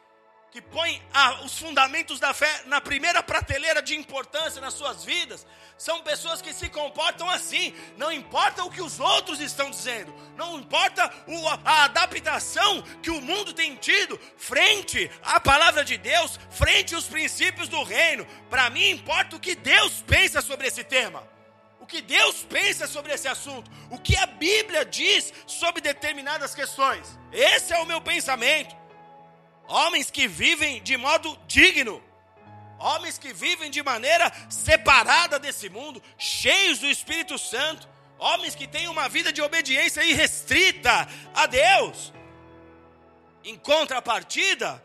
que 0.56 0.62
põem 0.62 1.02
ah, 1.14 1.42
os 1.44 1.60
fundamentos 1.60 2.18
da 2.18 2.34
fé 2.34 2.62
na 2.68 2.80
primeira 2.80 3.22
prateleira 3.22 3.82
de 3.82 3.94
importância 3.94 4.62
nas 4.62 4.74
suas 4.74 5.04
vidas, 5.04 5.46
são 5.78 6.02
pessoas 6.02 6.42
que 6.42 6.54
se 6.54 6.70
comportam 6.70 7.30
assim. 7.30 7.76
Não 7.98 8.10
importa 8.10 8.64
o 8.64 8.72
que 8.72 8.82
os 8.82 8.98
outros 8.98 9.42
estão 9.42 9.70
dizendo, 9.70 10.16
não 10.38 10.58
importa 10.58 11.14
o, 11.28 11.48
a 11.66 11.84
adaptação 11.84 12.82
que 13.04 13.12
o 13.12 13.20
mundo 13.20 13.52
tem 13.52 13.76
tido 13.76 14.18
frente 14.38 15.12
à 15.24 15.42
palavra 15.42 15.84
de 15.84 15.98
Deus, 15.98 16.40
frente 16.50 16.96
aos 16.96 17.04
princípios 17.04 17.68
do 17.68 17.84
reino. 17.84 18.26
Para 18.50 18.70
mim, 18.70 18.92
importa 18.92 19.36
o 19.36 19.42
que 19.42 19.56
Deus 19.56 20.06
pensa 20.08 20.42
sobre 20.42 20.68
esse 20.68 20.86
tema. 20.86 21.22
O 21.82 21.86
que 21.86 22.02
Deus 22.02 22.46
pensa 22.50 22.88
sobre 22.88 23.12
esse 23.12 23.28
assunto, 23.28 23.70
o 23.92 24.00
que 24.00 24.16
a 24.16 24.26
Bíblia 24.26 24.86
diz 24.86 25.34
sobre 25.46 25.82
determinadas 25.82 26.56
questões. 26.56 27.20
Esse 27.34 27.74
é 27.74 27.80
o 27.80 27.86
meu 27.86 28.00
pensamento 28.00 28.85
homens 29.68 30.10
que 30.10 30.28
vivem 30.28 30.82
de 30.82 30.98
modo 30.98 31.38
digno, 31.48 32.02
homens 32.80 33.18
que 33.18 33.34
vivem 33.34 33.70
de 33.70 33.82
maneira 33.82 34.32
separada 34.50 35.40
desse 35.40 35.70
mundo, 35.70 36.02
cheios 36.18 36.80
do 36.80 36.88
Espírito 36.88 37.38
Santo, 37.38 37.88
homens 38.18 38.56
que 38.56 38.68
têm 38.68 38.88
uma 38.88 39.10
vida 39.10 39.32
de 39.32 39.42
obediência 39.42 40.04
irrestrita 40.04 41.08
a 41.34 41.46
Deus. 41.46 42.14
Em 43.44 43.58
contrapartida, 43.58 44.84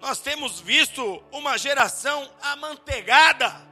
nós 0.00 0.20
temos 0.20 0.60
visto 0.60 1.22
uma 1.30 1.58
geração 1.58 2.30
amanteigada. 2.40 3.66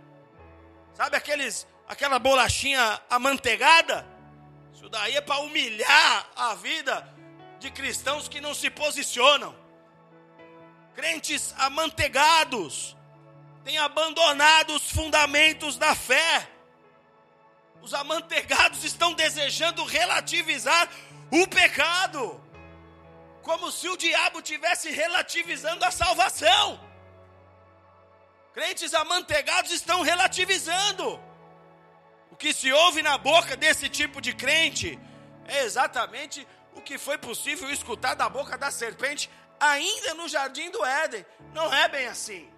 Sabe 0.94 1.16
aqueles 1.16 1.66
aquela 1.88 2.18
bolachinha 2.18 3.00
amanteigada? 3.08 4.06
Isso 4.74 4.88
daí 4.88 5.16
é 5.16 5.20
para 5.20 5.40
humilhar 5.40 6.28
a 6.36 6.54
vida 6.54 7.08
de 7.58 7.70
cristãos 7.70 8.28
que 8.28 8.40
não 8.40 8.54
se 8.54 8.68
posicionam 8.68 9.65
crentes 10.96 11.54
amanteigados, 11.58 12.96
tem 13.62 13.76
abandonado 13.76 14.74
os 14.74 14.90
fundamentos 14.90 15.76
da 15.76 15.94
fé. 15.94 16.48
Os 17.82 17.92
amanteigados 17.92 18.82
estão 18.82 19.12
desejando 19.12 19.84
relativizar 19.84 20.88
o 21.30 21.46
pecado, 21.46 22.40
como 23.42 23.70
se 23.70 23.86
o 23.88 23.96
diabo 23.96 24.40
tivesse 24.40 24.90
relativizando 24.90 25.84
a 25.84 25.90
salvação. 25.90 26.80
Crentes 28.54 28.94
amanteigados 28.94 29.70
estão 29.72 30.00
relativizando. 30.00 31.20
O 32.30 32.36
que 32.36 32.54
se 32.54 32.72
ouve 32.72 33.02
na 33.02 33.18
boca 33.18 33.54
desse 33.54 33.88
tipo 33.88 34.18
de 34.20 34.32
crente 34.32 34.98
é 35.46 35.62
exatamente 35.62 36.46
o 36.74 36.80
que 36.80 36.96
foi 36.96 37.18
possível 37.18 37.70
escutar 37.70 38.14
da 38.14 38.28
boca 38.28 38.56
da 38.56 38.70
serpente 38.70 39.30
ainda 39.60 40.14
no 40.14 40.28
jardim 40.28 40.70
do 40.70 40.84
Éden. 40.84 41.24
Não 41.52 41.72
é 41.72 41.88
bem 41.88 42.06
assim. 42.06 42.50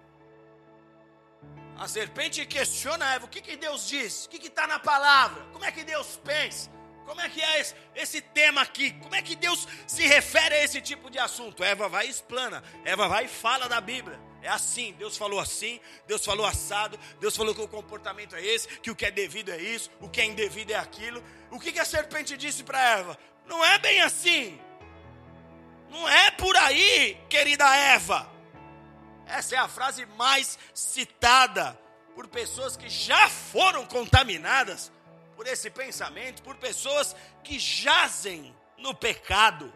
A 1.77 1.87
serpente 1.87 2.45
questiona 2.45 3.13
Eva: 3.13 3.25
o 3.25 3.29
que, 3.29 3.41
que 3.41 3.55
Deus 3.55 3.87
diz? 3.87 4.25
O 4.25 4.29
que 4.29 4.47
está 4.47 4.67
na 4.67 4.79
palavra? 4.79 5.43
Como 5.53 5.63
é 5.63 5.71
que 5.71 5.83
Deus 5.83 6.19
pensa? 6.23 6.69
Como 7.05 7.21
é 7.21 7.29
que 7.29 7.41
é 7.41 7.59
esse, 7.59 7.73
esse, 7.95 8.21
tema 8.21 8.61
aqui? 8.61 8.91
Como 8.91 9.15
é 9.15 9.21
que 9.21 9.35
Deus 9.35 9.67
se 9.87 10.05
refere 10.05 10.53
a 10.53 10.63
esse 10.63 10.79
tipo 10.79 11.09
de 11.09 11.17
assunto? 11.17 11.63
Eva 11.63 11.89
vai 11.89 12.05
e 12.05 12.09
explana, 12.09 12.63
Eva 12.85 13.07
vai 13.07 13.25
e 13.25 13.27
fala 13.27 13.67
da 13.67 13.81
Bíblia. 13.81 14.19
É 14.43 14.49
assim, 14.49 14.93
Deus 14.93 15.17
falou 15.17 15.39
assim, 15.39 15.79
Deus 16.05 16.23
falou 16.23 16.45
assado, 16.45 16.99
Deus 17.19 17.35
falou 17.35 17.55
que 17.55 17.61
o 17.61 17.67
comportamento 17.67 18.35
é 18.35 18.45
esse, 18.45 18.67
que 18.79 18.91
o 18.91 18.95
que 18.95 19.05
é 19.05 19.11
devido 19.11 19.49
é 19.49 19.57
isso, 19.57 19.89
o 19.99 20.07
que 20.07 20.21
é 20.21 20.25
indevido 20.25 20.71
é 20.71 20.75
aquilo. 20.75 21.23
O 21.49 21.59
que, 21.59 21.71
que 21.71 21.79
a 21.79 21.85
serpente 21.85 22.37
disse 22.37 22.63
para 22.63 22.79
Eva? 22.99 23.17
Não 23.45 23.65
é 23.65 23.79
bem 23.79 24.01
assim. 24.01 24.61
Não 25.89 26.07
é 26.07 26.31
por 26.31 26.55
aí, 26.57 27.17
querida 27.29 27.65
Eva. 27.75 28.29
Essa 29.25 29.55
é 29.55 29.57
a 29.57 29.67
frase 29.67 30.05
mais 30.17 30.57
citada 30.73 31.79
por 32.15 32.27
pessoas 32.27 32.75
que 32.75 32.89
já 32.89 33.29
foram 33.29 33.85
contaminadas 33.85 34.91
por 35.35 35.47
esse 35.47 35.69
pensamento, 35.69 36.41
por 36.41 36.55
pessoas 36.55 37.15
que 37.43 37.57
jazem 37.57 38.53
no 38.77 38.93
pecado, 38.93 39.73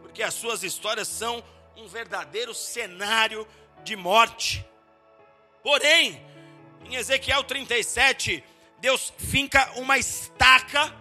porque 0.00 0.22
as 0.22 0.34
suas 0.34 0.62
histórias 0.62 1.08
são 1.08 1.44
um 1.76 1.86
verdadeiro 1.86 2.54
cenário 2.54 3.46
de 3.84 3.96
morte. 3.96 4.64
Porém, 5.62 6.20
em 6.84 6.94
Ezequiel 6.96 7.44
37, 7.44 8.42
Deus 8.78 9.12
finca 9.18 9.70
uma 9.76 9.98
estaca. 9.98 10.94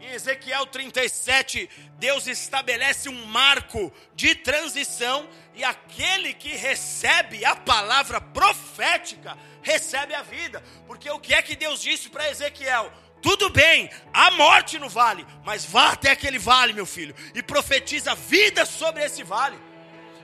Em 0.00 0.12
Ezequiel 0.12 0.64
37, 0.66 1.68
Deus 1.98 2.26
estabelece 2.28 3.08
um 3.08 3.26
marco 3.26 3.92
de 4.14 4.34
transição 4.34 5.28
e 5.54 5.64
aquele 5.64 6.32
que 6.32 6.54
recebe 6.54 7.44
a 7.44 7.56
palavra 7.56 8.20
profética 8.20 9.36
recebe 9.60 10.14
a 10.14 10.22
vida. 10.22 10.62
Porque 10.86 11.10
o 11.10 11.18
que 11.18 11.34
é 11.34 11.42
que 11.42 11.56
Deus 11.56 11.82
disse 11.82 12.08
para 12.08 12.30
Ezequiel? 12.30 12.92
Tudo 13.20 13.50
bem, 13.50 13.90
há 14.12 14.30
morte 14.30 14.78
no 14.78 14.88
vale, 14.88 15.26
mas 15.44 15.64
vá 15.64 15.90
até 15.90 16.12
aquele 16.12 16.38
vale, 16.38 16.72
meu 16.72 16.86
filho, 16.86 17.14
e 17.34 17.42
profetiza 17.42 18.14
vida 18.14 18.64
sobre 18.64 19.04
esse 19.04 19.24
vale. 19.24 19.58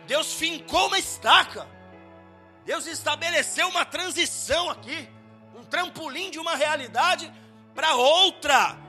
Deus 0.06 0.34
fincou 0.34 0.86
uma 0.86 0.98
estaca. 0.98 1.66
Deus 2.64 2.86
estabeleceu 2.86 3.68
uma 3.68 3.84
transição 3.84 4.70
aqui, 4.70 5.08
um 5.56 5.64
trampolim 5.64 6.30
de 6.30 6.38
uma 6.38 6.54
realidade 6.54 7.30
para 7.74 7.94
outra. 7.96 8.83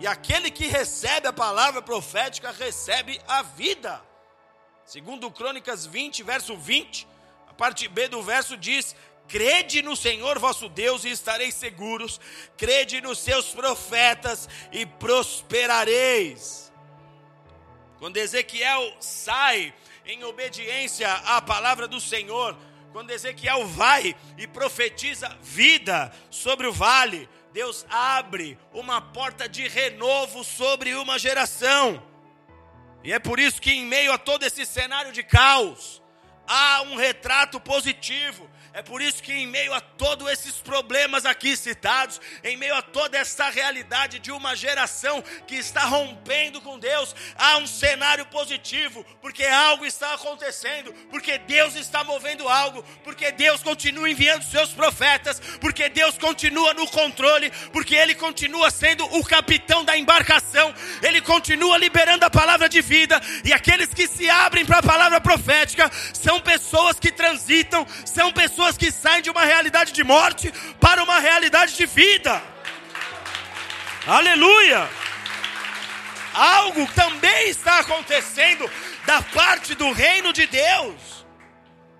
E 0.00 0.06
aquele 0.06 0.50
que 0.50 0.66
recebe 0.66 1.28
a 1.28 1.32
palavra 1.32 1.80
profética 1.80 2.50
recebe 2.50 3.20
a 3.28 3.42
vida. 3.42 4.02
Segundo 4.84 5.30
Crônicas 5.30 5.86
20, 5.86 6.22
verso 6.22 6.56
20, 6.56 7.06
a 7.48 7.54
parte 7.54 7.88
B 7.88 8.08
do 8.08 8.22
verso 8.22 8.56
diz: 8.56 8.94
Crede 9.28 9.82
no 9.82 9.96
Senhor 9.96 10.38
vosso 10.38 10.68
Deus 10.68 11.04
e 11.04 11.10
estareis 11.10 11.54
seguros, 11.54 12.20
crede 12.56 13.00
nos 13.00 13.18
seus 13.18 13.46
profetas 13.46 14.48
e 14.70 14.84
prosperareis. 14.84 16.72
Quando 17.98 18.18
Ezequiel 18.18 18.94
sai 19.00 19.72
em 20.04 20.22
obediência 20.24 21.10
à 21.10 21.40
palavra 21.40 21.88
do 21.88 22.00
Senhor, 22.00 22.54
quando 22.92 23.10
Ezequiel 23.10 23.66
vai 23.66 24.14
e 24.36 24.46
profetiza 24.46 25.28
vida 25.40 26.12
sobre 26.30 26.66
o 26.66 26.72
vale, 26.72 27.28
Deus 27.54 27.86
abre 27.88 28.58
uma 28.72 29.00
porta 29.00 29.48
de 29.48 29.68
renovo 29.68 30.42
sobre 30.42 30.92
uma 30.96 31.20
geração. 31.20 32.02
E 33.04 33.12
é 33.12 33.20
por 33.20 33.38
isso 33.38 33.62
que, 33.62 33.70
em 33.70 33.86
meio 33.86 34.12
a 34.12 34.18
todo 34.18 34.42
esse 34.42 34.66
cenário 34.66 35.12
de 35.12 35.22
caos, 35.22 36.02
há 36.46 36.82
um 36.82 36.96
retrato 36.96 37.60
positivo. 37.60 38.50
É 38.74 38.82
por 38.82 39.00
isso 39.00 39.22
que, 39.22 39.32
em 39.32 39.46
meio 39.46 39.72
a 39.72 39.80
todos 39.80 40.28
esses 40.28 40.56
problemas 40.56 41.24
aqui 41.24 41.56
citados, 41.56 42.20
em 42.42 42.56
meio 42.56 42.74
a 42.74 42.82
toda 42.82 43.16
essa 43.16 43.48
realidade 43.48 44.18
de 44.18 44.32
uma 44.32 44.56
geração 44.56 45.22
que 45.46 45.54
está 45.54 45.84
rompendo 45.84 46.60
com 46.60 46.76
Deus, 46.76 47.14
há 47.36 47.56
um 47.58 47.68
cenário 47.68 48.26
positivo, 48.26 49.06
porque 49.22 49.44
algo 49.44 49.86
está 49.86 50.14
acontecendo, 50.14 50.92
porque 51.08 51.38
Deus 51.38 51.76
está 51.76 52.02
movendo 52.02 52.48
algo, 52.48 52.82
porque 53.04 53.30
Deus 53.30 53.62
continua 53.62 54.10
enviando 54.10 54.42
seus 54.42 54.72
profetas, 54.72 55.38
porque 55.60 55.88
Deus 55.88 56.18
continua 56.18 56.74
no 56.74 56.88
controle, 56.88 57.52
porque 57.72 57.94
Ele 57.94 58.16
continua 58.16 58.72
sendo 58.72 59.04
o 59.16 59.24
capitão 59.24 59.84
da 59.84 59.96
embarcação, 59.96 60.74
Ele 61.00 61.20
continua 61.20 61.78
liberando 61.78 62.24
a 62.24 62.30
palavra 62.30 62.68
de 62.68 62.80
vida, 62.80 63.20
e 63.44 63.52
aqueles 63.52 63.94
que 63.94 64.08
se 64.08 64.28
abrem 64.28 64.66
para 64.66 64.78
a 64.78 64.82
palavra 64.82 65.20
profética 65.20 65.88
são 66.12 66.33
pessoas 66.40 66.98
que 66.98 67.12
transitam, 67.12 67.86
são 68.04 68.32
pessoas 68.32 68.76
que 68.76 68.90
saem 68.90 69.22
de 69.22 69.30
uma 69.30 69.44
realidade 69.44 69.92
de 69.92 70.04
morte 70.04 70.52
para 70.80 71.02
uma 71.02 71.18
realidade 71.18 71.76
de 71.76 71.86
vida. 71.86 72.42
Aleluia! 74.06 74.88
Algo 76.34 76.86
também 76.94 77.48
está 77.48 77.78
acontecendo 77.78 78.68
da 79.06 79.22
parte 79.22 79.74
do 79.74 79.92
reino 79.92 80.32
de 80.32 80.46
Deus. 80.46 81.24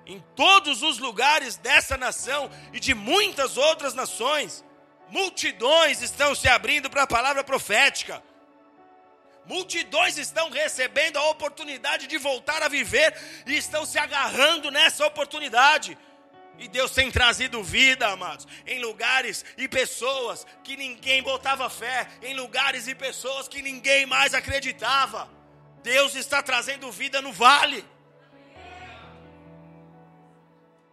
Em 0.06 0.22
todos 0.36 0.82
os 0.82 0.98
lugares 0.98 1.56
dessa 1.56 1.96
nação 1.96 2.50
e 2.72 2.80
de 2.80 2.94
muitas 2.94 3.56
outras 3.56 3.94
nações, 3.94 4.64
multidões 5.08 6.02
estão 6.02 6.34
se 6.34 6.48
abrindo 6.48 6.90
para 6.90 7.04
a 7.04 7.06
palavra 7.06 7.42
profética. 7.44 8.22
Multidões 9.46 10.16
estão 10.16 10.50
recebendo 10.50 11.18
a 11.18 11.30
oportunidade 11.30 12.06
de 12.06 12.16
voltar 12.16 12.62
a 12.62 12.68
viver 12.68 13.14
e 13.46 13.56
estão 13.56 13.84
se 13.84 13.98
agarrando 13.98 14.70
nessa 14.70 15.06
oportunidade. 15.06 15.98
E 16.58 16.68
Deus 16.68 16.92
tem 16.92 17.10
trazido 17.10 17.62
vida, 17.62 18.08
amados, 18.08 18.46
em 18.66 18.78
lugares 18.78 19.44
e 19.58 19.68
pessoas 19.68 20.46
que 20.62 20.76
ninguém 20.76 21.22
botava 21.22 21.68
fé, 21.68 22.08
em 22.22 22.34
lugares 22.34 22.86
e 22.86 22.94
pessoas 22.94 23.48
que 23.48 23.60
ninguém 23.60 24.06
mais 24.06 24.32
acreditava. 24.34 25.28
Deus 25.82 26.14
está 26.14 26.42
trazendo 26.42 26.90
vida 26.90 27.20
no 27.20 27.32
vale. 27.32 27.84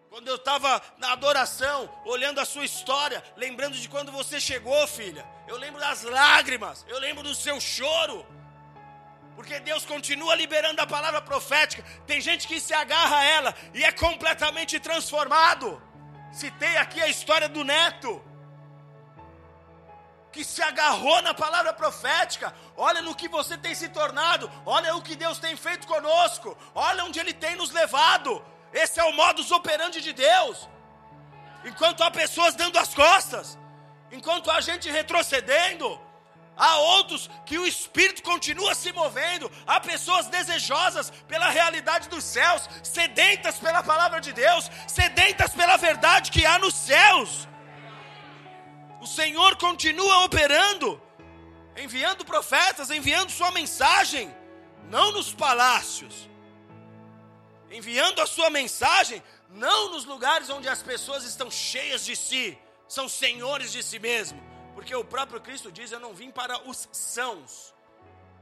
Quando 0.09 0.27
eu 0.27 0.35
estava 0.35 0.81
na 0.97 1.13
adoração, 1.13 1.89
olhando 2.03 2.41
a 2.41 2.45
sua 2.45 2.65
história, 2.65 3.23
lembrando 3.37 3.77
de 3.77 3.87
quando 3.87 4.11
você 4.11 4.41
chegou, 4.41 4.85
filha, 4.85 5.25
eu 5.47 5.55
lembro 5.55 5.79
das 5.79 6.03
lágrimas, 6.03 6.85
eu 6.89 6.99
lembro 6.99 7.23
do 7.23 7.33
seu 7.33 7.61
choro 7.61 8.25
porque 9.41 9.59
Deus 9.59 9.83
continua 9.93 10.35
liberando 10.35 10.79
a 10.81 10.85
palavra 10.95 11.19
profética. 11.19 11.83
Tem 12.05 12.21
gente 12.21 12.47
que 12.47 12.59
se 12.65 12.73
agarra 12.75 13.17
a 13.17 13.23
ela 13.37 13.55
e 13.73 13.83
é 13.83 13.91
completamente 13.91 14.79
transformado. 14.79 15.81
Citei 16.31 16.75
aqui 16.77 17.01
a 17.01 17.07
história 17.07 17.49
do 17.49 17.63
neto, 17.63 18.11
que 20.31 20.43
se 20.43 20.61
agarrou 20.61 21.19
na 21.23 21.33
palavra 21.33 21.73
profética. 21.73 22.53
Olha 22.77 23.01
no 23.01 23.15
que 23.15 23.27
você 23.27 23.57
tem 23.57 23.73
se 23.73 23.89
tornado, 23.89 24.49
olha 24.63 24.95
o 24.95 25.01
que 25.01 25.15
Deus 25.15 25.39
tem 25.39 25.55
feito 25.57 25.87
conosco, 25.87 26.55
olha 26.75 27.03
onde 27.03 27.19
Ele 27.19 27.33
tem 27.33 27.55
nos 27.55 27.71
levado. 27.71 28.45
Esse 28.71 28.99
é 28.99 29.03
o 29.03 29.13
modus 29.21 29.49
operandi 29.51 30.01
de 30.01 30.13
Deus. 30.13 30.69
Enquanto 31.65 32.03
há 32.03 32.11
pessoas 32.11 32.53
dando 32.53 32.77
as 32.77 32.93
costas, 32.93 33.57
enquanto 34.11 34.51
há 34.51 34.61
gente 34.61 34.87
retrocedendo, 34.99 35.99
Há 36.61 36.77
outros 36.77 37.27
que 37.43 37.57
o 37.57 37.65
Espírito 37.65 38.21
continua 38.21 38.75
se 38.75 38.91
movendo. 38.93 39.51
Há 39.65 39.79
pessoas 39.79 40.27
desejosas 40.27 41.09
pela 41.27 41.49
realidade 41.49 42.07
dos 42.07 42.23
céus, 42.23 42.69
sedentas 42.83 43.57
pela 43.57 43.81
palavra 43.81 44.21
de 44.21 44.31
Deus, 44.31 44.69
sedentas 44.87 45.55
pela 45.55 45.75
verdade 45.77 46.29
que 46.29 46.45
há 46.45 46.59
nos 46.59 46.75
céus. 46.75 47.47
O 49.01 49.07
Senhor 49.07 49.55
continua 49.55 50.23
operando, 50.23 51.01
enviando 51.75 52.23
profetas, 52.23 52.91
enviando 52.91 53.31
sua 53.31 53.49
mensagem, 53.49 54.31
não 54.83 55.11
nos 55.13 55.33
palácios, 55.33 56.29
enviando 57.71 58.21
a 58.21 58.27
sua 58.27 58.51
mensagem, 58.51 59.23
não 59.49 59.89
nos 59.93 60.05
lugares 60.05 60.47
onde 60.51 60.69
as 60.69 60.83
pessoas 60.83 61.23
estão 61.23 61.49
cheias 61.49 62.05
de 62.05 62.15
si, 62.15 62.55
são 62.87 63.09
senhores 63.09 63.71
de 63.71 63.81
si 63.81 63.97
mesmos 63.97 64.50
porque 64.73 64.95
o 64.95 65.03
próprio 65.03 65.41
Cristo 65.41 65.71
diz: 65.71 65.91
Eu 65.91 65.99
não 65.99 66.13
vim 66.13 66.31
para 66.31 66.67
os 66.67 66.87
sãos. 66.91 67.73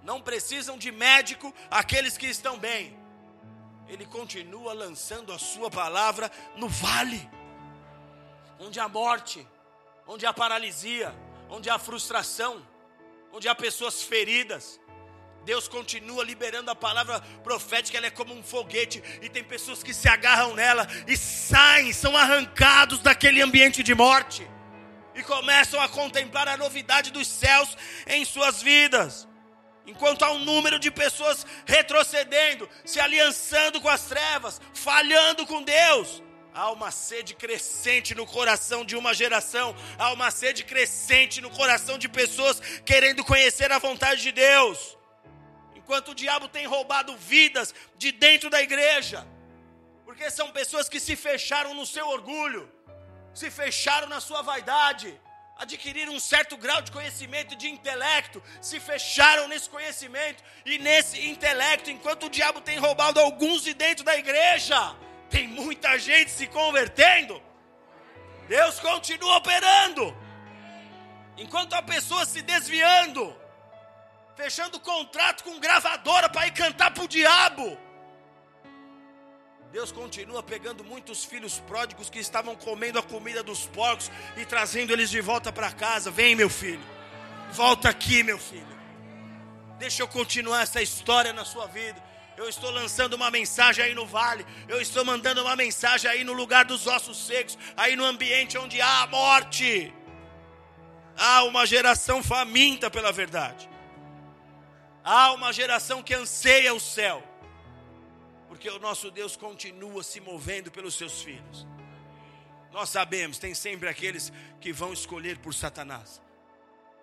Não 0.04 0.22
precisam 0.22 0.78
de 0.78 0.92
médico 0.92 1.54
aqueles 1.70 2.18
que 2.18 2.28
estão 2.28 2.58
bem. 2.58 2.98
Ele 3.88 4.06
continua 4.06 4.72
lançando 4.74 5.34
a 5.34 5.40
sua 5.40 5.70
palavra 5.70 6.32
no 6.56 6.70
vale. 6.70 7.30
onde 8.60 8.80
há 8.80 8.88
morte, 8.88 9.48
onde 10.06 10.26
há 10.26 10.34
paralisia, 10.34 11.14
onde 11.50 11.70
há 11.70 11.80
frustração, 11.80 12.66
onde 13.32 13.48
há 13.48 13.56
pessoas 13.56 14.04
feridas. 14.04 14.80
Deus 15.46 15.68
continua 15.68 16.24
liberando 16.24 16.70
a 16.70 16.76
palavra 16.76 17.22
profética, 17.44 17.98
ela 17.98 18.08
é 18.08 18.12
como 18.12 18.34
um 18.34 18.44
foguete, 18.44 19.02
e 19.22 19.30
tem 19.30 19.44
pessoas 19.44 19.82
que 19.82 19.94
se 19.94 20.08
agarram 20.08 20.54
nela 20.54 20.86
e 21.08 21.16
saem, 21.18 21.94
são 21.94 22.16
arrancados 22.16 23.00
daquele 23.00 23.42
ambiente 23.42 23.82
de 23.82 23.96
morte, 23.96 24.48
e 25.16 25.24
começam 25.24 25.82
a 25.82 25.90
contemplar 25.90 26.48
a 26.48 26.58
novidade 26.58 27.12
dos 27.12 27.28
céus 27.28 27.76
em 28.08 28.24
suas 28.26 28.62
vidas. 28.62 29.28
Enquanto 29.86 30.24
há 30.24 30.32
um 30.32 30.40
número 30.40 30.78
de 30.78 30.92
pessoas 30.92 31.46
retrocedendo, 31.66 32.70
se 32.86 33.00
aliançando 33.00 33.82
com 33.82 33.90
as 33.90 34.04
trevas, 34.04 34.62
falhando 34.74 35.48
com 35.48 35.64
Deus, 35.64 36.22
há 36.54 36.72
uma 36.72 36.92
sede 36.92 37.34
crescente 37.34 38.14
no 38.14 38.26
coração 38.26 38.86
de 38.86 38.96
uma 38.96 39.14
geração, 39.14 39.76
há 39.98 40.12
uma 40.14 40.30
sede 40.30 40.64
crescente 40.64 41.42
no 41.42 41.50
coração 41.50 41.98
de 41.98 42.08
pessoas 42.08 42.60
querendo 42.86 43.24
conhecer 43.24 43.72
a 43.72 43.80
vontade 43.80 44.22
de 44.22 44.32
Deus. 44.32 44.98
Enquanto 45.76 46.10
o 46.10 46.16
diabo 46.16 46.48
tem 46.48 46.68
roubado 46.68 47.18
vidas 47.18 47.74
de 47.98 48.12
dentro 48.12 48.48
da 48.48 48.62
igreja, 48.62 49.28
porque 50.06 50.30
são 50.30 50.52
pessoas 50.52 50.88
que 50.88 51.00
se 51.00 51.16
fecharam 51.16 51.74
no 51.74 51.86
seu 51.86 52.08
orgulho, 52.08 52.72
se 53.34 53.50
fecharam 53.52 54.08
na 54.08 54.20
sua 54.20 54.42
vaidade, 54.42 55.20
adquiriram 55.58 56.14
um 56.14 56.20
certo 56.20 56.56
grau 56.56 56.82
de 56.82 56.92
conhecimento 56.92 57.56
de 57.56 57.70
intelecto, 57.70 58.42
se 58.62 58.80
fecharam 58.80 59.48
nesse 59.48 59.70
conhecimento 59.70 60.44
e 60.66 60.78
nesse 60.78 61.28
intelecto, 61.28 61.92
enquanto 61.92 62.28
o 62.28 62.30
diabo 62.30 62.62
tem 62.62 62.78
roubado 62.78 63.20
alguns 63.20 63.64
de 63.64 63.74
dentro 63.74 64.06
da 64.06 64.16
igreja, 64.18 64.96
tem 65.30 65.48
muita 65.48 66.00
gente 66.00 66.32
se 66.32 66.48
convertendo. 66.48 67.42
Deus 68.48 68.80
continua 68.80 69.38
operando. 69.38 70.18
Enquanto 71.38 71.74
há 71.74 71.82
pessoas 71.82 72.30
se 72.30 72.42
desviando, 72.42 73.36
fechando 74.36 74.80
contrato 74.80 75.44
com 75.44 75.60
gravadora 75.60 76.30
para 76.30 76.48
ir 76.48 76.52
cantar 76.52 76.92
para 76.92 77.04
o 77.04 77.08
diabo. 77.08 77.78
Deus 79.72 79.92
continua 79.92 80.42
pegando 80.42 80.84
muitos 80.84 81.24
filhos 81.24 81.60
pródigos 81.60 82.10
que 82.10 82.18
estavam 82.18 82.56
comendo 82.56 82.98
a 82.98 83.04
comida 83.04 83.44
dos 83.44 83.68
porcos 83.68 84.10
e 84.36 84.44
trazendo 84.44 84.92
eles 84.92 85.12
de 85.12 85.22
volta 85.22 85.52
para 85.52 85.72
casa. 85.72 86.10
Vem, 86.10 86.36
meu 86.36 86.50
filho, 86.50 86.84
volta 87.52 87.88
aqui, 87.88 88.24
meu 88.24 88.40
filho. 88.40 88.80
Deixa 89.78 90.02
eu 90.02 90.08
continuar 90.08 90.64
essa 90.64 90.82
história 90.82 91.32
na 91.34 91.46
sua 91.46 91.68
vida. 91.68 92.04
Eu 92.36 92.50
estou 92.50 92.72
lançando 92.72 93.14
uma 93.14 93.30
mensagem 93.30 93.86
aí 93.86 93.94
no 93.94 94.08
vale. 94.08 94.44
Eu 94.68 94.82
estou 94.82 95.06
mandando 95.06 95.42
uma 95.42 95.56
mensagem 95.56 96.10
aí 96.10 96.24
no 96.24 96.34
lugar 96.34 96.66
dos 96.66 96.88
ossos 96.88 97.28
secos, 97.28 97.56
aí 97.78 97.96
no 97.96 98.06
ambiente 98.06 98.58
onde 98.58 98.82
há 98.82 99.06
morte. 99.06 99.94
Há 101.16 101.44
uma 101.44 101.68
geração 101.68 102.24
faminta 102.24 102.90
pela 102.90 103.12
verdade. 103.12 103.70
Há 105.04 105.32
uma 105.34 105.54
geração 105.54 106.02
que 106.02 106.16
anseia 106.16 106.74
o 106.74 106.80
céu 106.80 107.24
porque 108.60 108.70
o 108.70 108.80
nosso 108.80 109.10
Deus 109.10 109.38
continua 109.38 110.04
se 110.04 110.20
movendo 110.20 110.70
pelos 110.70 110.96
seus 110.96 111.22
filhos. 111.22 111.66
Nós 112.74 112.90
sabemos, 112.90 113.38
tem 113.40 113.54
sempre 113.54 113.88
aqueles 113.88 114.34
que 114.60 114.74
vão 114.74 114.92
escolher 114.92 115.38
por 115.38 115.54
Satanás. 115.54 116.22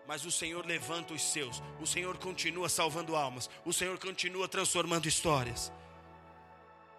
Mas 0.07 0.27
o 0.27 0.31
Senhor 0.31 0.66
levanta 0.66 1.14
os 1.14 1.23
seus, 1.23 1.62
o 1.81 1.87
Senhor 1.87 2.19
continua 2.19 2.69
salvando 2.69 3.16
almas, 3.16 3.49
o 3.64 3.73
Senhor 3.73 3.99
continua 3.99 4.47
transformando 4.47 5.09
histórias. 5.09 5.73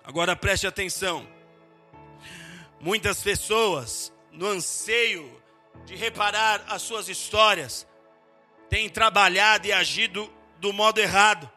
Agora 0.04 0.36
preste 0.36 0.66
atenção. 0.66 1.28
Muitas 2.82 3.22
pessoas, 3.22 4.12
no 4.32 4.48
anseio 4.48 5.40
de 5.86 5.96
reparar 5.96 6.66
as 6.68 6.82
suas 6.82 7.08
histórias, 7.08 7.86
têm 8.72 8.90
trabalhado 8.90 9.68
e 9.68 9.72
agido 9.72 10.28
do 10.58 10.74
modo 10.74 10.98
errado. 10.98 11.48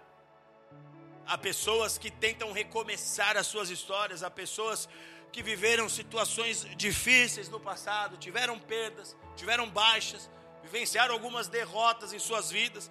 Há 1.30 1.38
pessoas 1.38 1.96
que 1.96 2.10
tentam 2.10 2.50
recomeçar 2.50 3.36
as 3.36 3.46
suas 3.46 3.70
histórias, 3.70 4.24
há 4.24 4.28
pessoas 4.28 4.88
que 5.30 5.44
viveram 5.44 5.88
situações 5.88 6.66
difíceis 6.76 7.48
no 7.48 7.60
passado, 7.60 8.16
tiveram 8.16 8.58
perdas, 8.58 9.16
tiveram 9.36 9.70
baixas, 9.70 10.28
vivenciaram 10.60 11.14
algumas 11.14 11.46
derrotas 11.46 12.12
em 12.12 12.18
suas 12.18 12.50
vidas, 12.50 12.90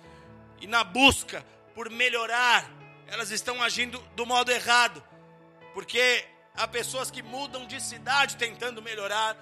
e 0.61 0.67
na 0.67 0.85
busca 0.85 1.45
por 1.75 1.89
melhorar, 1.89 2.63
elas 3.07 3.29
estão 3.29 3.61
agindo 3.61 3.99
do 4.15 4.25
modo 4.25 4.49
errado, 4.53 5.03
porque 5.73 6.25
há 6.55 6.65
pessoas 6.65 7.11
que 7.11 7.21
mudam 7.21 7.67
de 7.67 7.81
cidade 7.81 8.37
tentando 8.37 8.81
melhorar, 8.81 9.35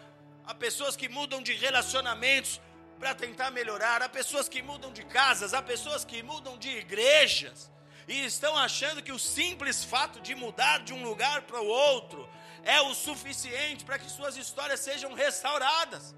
há 0.43 0.55
pessoas 0.55 0.95
que 0.95 1.07
mudam 1.07 1.43
de 1.43 1.53
relacionamentos 1.53 2.59
para 2.97 3.13
tentar 3.13 3.51
melhorar, 3.51 4.01
há 4.01 4.09
pessoas 4.09 4.49
que 4.49 4.63
mudam 4.63 4.91
de 4.91 5.05
casas, 5.05 5.53
há 5.53 5.61
pessoas 5.61 6.03
que 6.03 6.23
mudam 6.23 6.57
de 6.57 6.69
igrejas 6.69 7.76
e 8.07 8.25
estão 8.25 8.55
achando 8.57 9.03
que 9.03 9.11
o 9.11 9.19
simples 9.19 9.83
fato 9.83 10.21
de 10.21 10.33
mudar 10.33 10.79
de 10.79 10.93
um 10.93 11.03
lugar 11.03 11.41
para 11.41 11.61
o 11.61 11.67
outro 11.67 12.27
é 12.63 12.81
o 12.81 12.93
suficiente 12.93 13.83
para 13.83 13.99
que 13.99 14.09
suas 14.09 14.37
histórias 14.37 14.79
sejam 14.79 15.13
restauradas. 15.13 16.15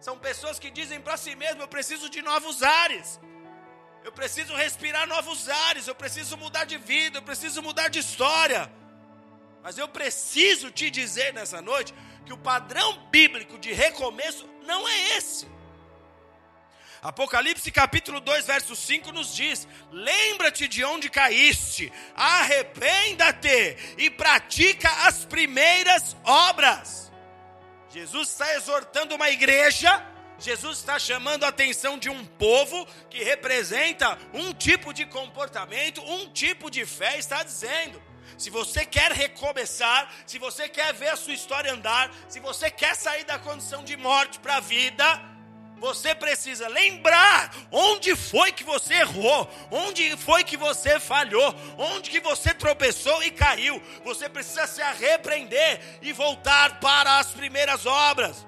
São 0.00 0.18
pessoas 0.18 0.58
que 0.58 0.70
dizem 0.70 1.00
para 1.00 1.16
si 1.16 1.34
mesmo: 1.34 1.62
eu 1.62 1.68
preciso 1.68 2.08
de 2.08 2.22
novos 2.22 2.62
ares. 2.62 3.20
Eu 4.04 4.10
preciso 4.10 4.54
respirar 4.54 5.06
novos 5.06 5.48
ares, 5.48 5.86
eu 5.86 5.94
preciso 5.94 6.36
mudar 6.36 6.64
de 6.64 6.76
vida, 6.76 7.18
eu 7.18 7.22
preciso 7.22 7.62
mudar 7.62 7.88
de 7.88 8.00
história. 8.00 8.70
Mas 9.62 9.78
eu 9.78 9.88
preciso 9.88 10.72
te 10.72 10.90
dizer 10.90 11.32
nessa 11.32 11.62
noite 11.62 11.94
que 12.26 12.32
o 12.32 12.38
padrão 12.38 13.06
bíblico 13.10 13.58
de 13.58 13.72
recomeço 13.72 14.48
não 14.64 14.88
é 14.88 15.16
esse. 15.16 15.46
Apocalipse 17.02 17.68
capítulo 17.72 18.20
2, 18.20 18.46
verso 18.46 18.76
5 18.76 19.10
nos 19.10 19.34
diz: 19.34 19.66
Lembra-te 19.90 20.68
de 20.68 20.84
onde 20.84 21.10
caíste, 21.10 21.92
arrependa-te 22.14 23.76
e 23.98 24.08
pratica 24.08 24.88
as 25.08 25.24
primeiras 25.24 26.16
obras. 26.24 27.10
Jesus 27.90 28.28
está 28.28 28.54
exortando 28.54 29.16
uma 29.16 29.28
igreja, 29.30 30.00
Jesus 30.38 30.78
está 30.78 30.96
chamando 30.96 31.42
a 31.42 31.48
atenção 31.48 31.98
de 31.98 32.08
um 32.08 32.24
povo 32.24 32.86
que 33.10 33.24
representa 33.24 34.16
um 34.32 34.54
tipo 34.54 34.94
de 34.94 35.04
comportamento, 35.04 36.00
um 36.02 36.28
tipo 36.28 36.70
de 36.70 36.86
fé, 36.86 37.18
está 37.18 37.42
dizendo. 37.42 38.00
Se 38.38 38.48
você 38.48 38.86
quer 38.86 39.10
recomeçar, 39.10 40.08
se 40.24 40.38
você 40.38 40.68
quer 40.68 40.94
ver 40.94 41.08
a 41.08 41.16
sua 41.16 41.34
história 41.34 41.72
andar, 41.72 42.14
se 42.28 42.38
você 42.38 42.70
quer 42.70 42.94
sair 42.94 43.24
da 43.24 43.40
condição 43.40 43.82
de 43.82 43.96
morte 43.96 44.38
para 44.38 44.58
a 44.58 44.60
vida, 44.60 45.31
você 45.82 46.14
precisa 46.14 46.68
lembrar 46.68 47.52
onde 47.72 48.14
foi 48.14 48.52
que 48.52 48.62
você 48.62 48.94
errou, 48.94 49.50
onde 49.68 50.16
foi 50.16 50.44
que 50.44 50.56
você 50.56 51.00
falhou, 51.00 51.52
onde 51.76 52.08
que 52.08 52.20
você 52.20 52.54
tropeçou 52.54 53.20
e 53.24 53.32
caiu. 53.32 53.82
Você 54.04 54.28
precisa 54.28 54.64
se 54.68 54.80
arrepender 54.80 55.98
e 56.00 56.12
voltar 56.12 56.78
para 56.78 57.18
as 57.18 57.32
primeiras 57.32 57.84
obras. 57.84 58.46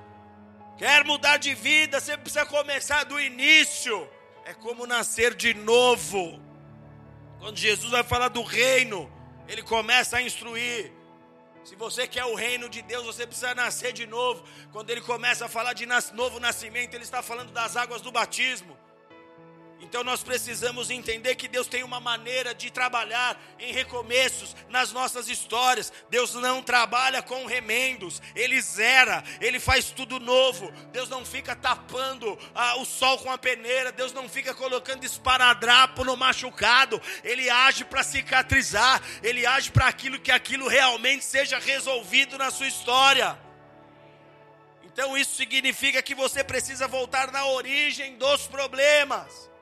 Quer 0.79 1.03
mudar 1.05 1.38
de 1.38 1.55
vida, 1.55 1.99
você 1.99 2.16
precisa 2.16 2.47
começar 2.47 3.03
do 3.03 3.20
início. 3.20 4.09
É 4.44 4.55
como 4.55 4.87
nascer 4.87 5.35
de 5.35 5.55
novo. 5.55 6.40
Quando 7.40 7.59
Jesus 7.59 7.90
vai 7.90 8.05
falar 8.05 8.29
do 8.29 8.44
reino, 8.44 9.12
ele 9.49 9.64
começa 9.64 10.18
a 10.18 10.23
instruir. 10.23 10.92
Se 11.64 11.74
você 11.77 12.07
quer 12.07 12.27
o 12.27 12.35
reino 12.35 12.68
de 12.68 12.83
Deus, 12.83 13.07
você 13.07 13.27
precisa 13.27 13.55
nascer 13.55 13.92
de 13.92 14.07
novo. 14.07 14.44
Quando 14.70 14.90
ele 14.90 15.00
começa 15.00 15.46
a 15.46 15.48
falar 15.48 15.72
de 15.72 15.87
novo 16.12 16.38
nascimento, 16.38 16.94
ele 16.94 17.05
está 17.05 17.22
falando 17.22 17.53
das 17.53 17.74
águas 17.74 18.03
do 18.03 18.12
batismo. 18.12 18.77
Então 19.85 20.03
nós 20.03 20.23
precisamos 20.23 20.90
entender 20.90 21.35
que 21.35 21.47
Deus 21.47 21.68
tem 21.68 21.85
uma 21.85 22.01
maneira 22.01 22.55
de 22.55 22.70
trabalhar 22.70 23.38
em 23.59 23.70
recomeços 23.70 24.57
nas 24.70 24.92
nossas 24.92 25.29
histórias. 25.29 25.92
Deus 26.09 26.35
não 26.35 26.62
trabalha 26.62 27.20
com 27.20 27.44
remendos, 27.44 28.20
Ele 28.35 28.61
zera, 28.62 29.23
Ele 29.42 29.61
faz 29.61 29.90
tudo 29.90 30.18
novo. 30.18 30.73
Deus 30.90 31.09
não 31.11 31.25
fica 31.25 31.55
tapando 31.55 32.37
ah, 32.55 32.77
o 32.77 32.87
sol 32.87 33.18
com 33.18 33.31
a 33.31 33.37
peneira, 33.37 33.92
Deus 33.92 34.12
não 34.12 34.27
fica 34.27 34.55
colocando 34.55 35.05
esparadrapo 35.05 36.03
no 36.03 36.16
machucado. 36.16 37.01
Ele 37.23 37.51
age 37.51 37.85
para 37.85 38.03
cicatrizar, 38.03 39.03
Ele 39.23 39.44
age 39.44 39.70
para 39.70 39.87
aquilo 39.87 40.18
que 40.18 40.33
aquilo 40.33 40.66
realmente 40.66 41.25
seja 41.25 41.59
resolvido 41.59 42.38
na 42.38 42.51
sua 42.51 42.66
história. 42.66 43.38
Então 44.83 45.16
isso 45.16 45.35
significa 45.35 46.01
que 46.03 46.14
você 46.14 46.42
precisa 46.42 46.88
voltar 46.88 47.31
na 47.31 47.44
origem 47.47 48.16
dos 48.16 48.47
problemas. 48.47 49.54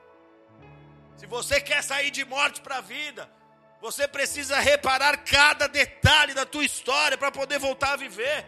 Se 1.23 1.27
você 1.27 1.61
quer 1.61 1.81
sair 1.81 2.11
de 2.11 2.25
morte 2.25 2.59
para 2.59 2.79
a 2.79 2.81
vida, 2.81 3.29
você 3.79 4.05
precisa 4.05 4.59
reparar 4.59 5.15
cada 5.19 5.67
detalhe 5.69 6.33
da 6.33 6.45
tua 6.45 6.65
história 6.65 7.17
para 7.17 7.31
poder 7.31 7.59
voltar 7.59 7.93
a 7.93 7.95
viver. 7.95 8.45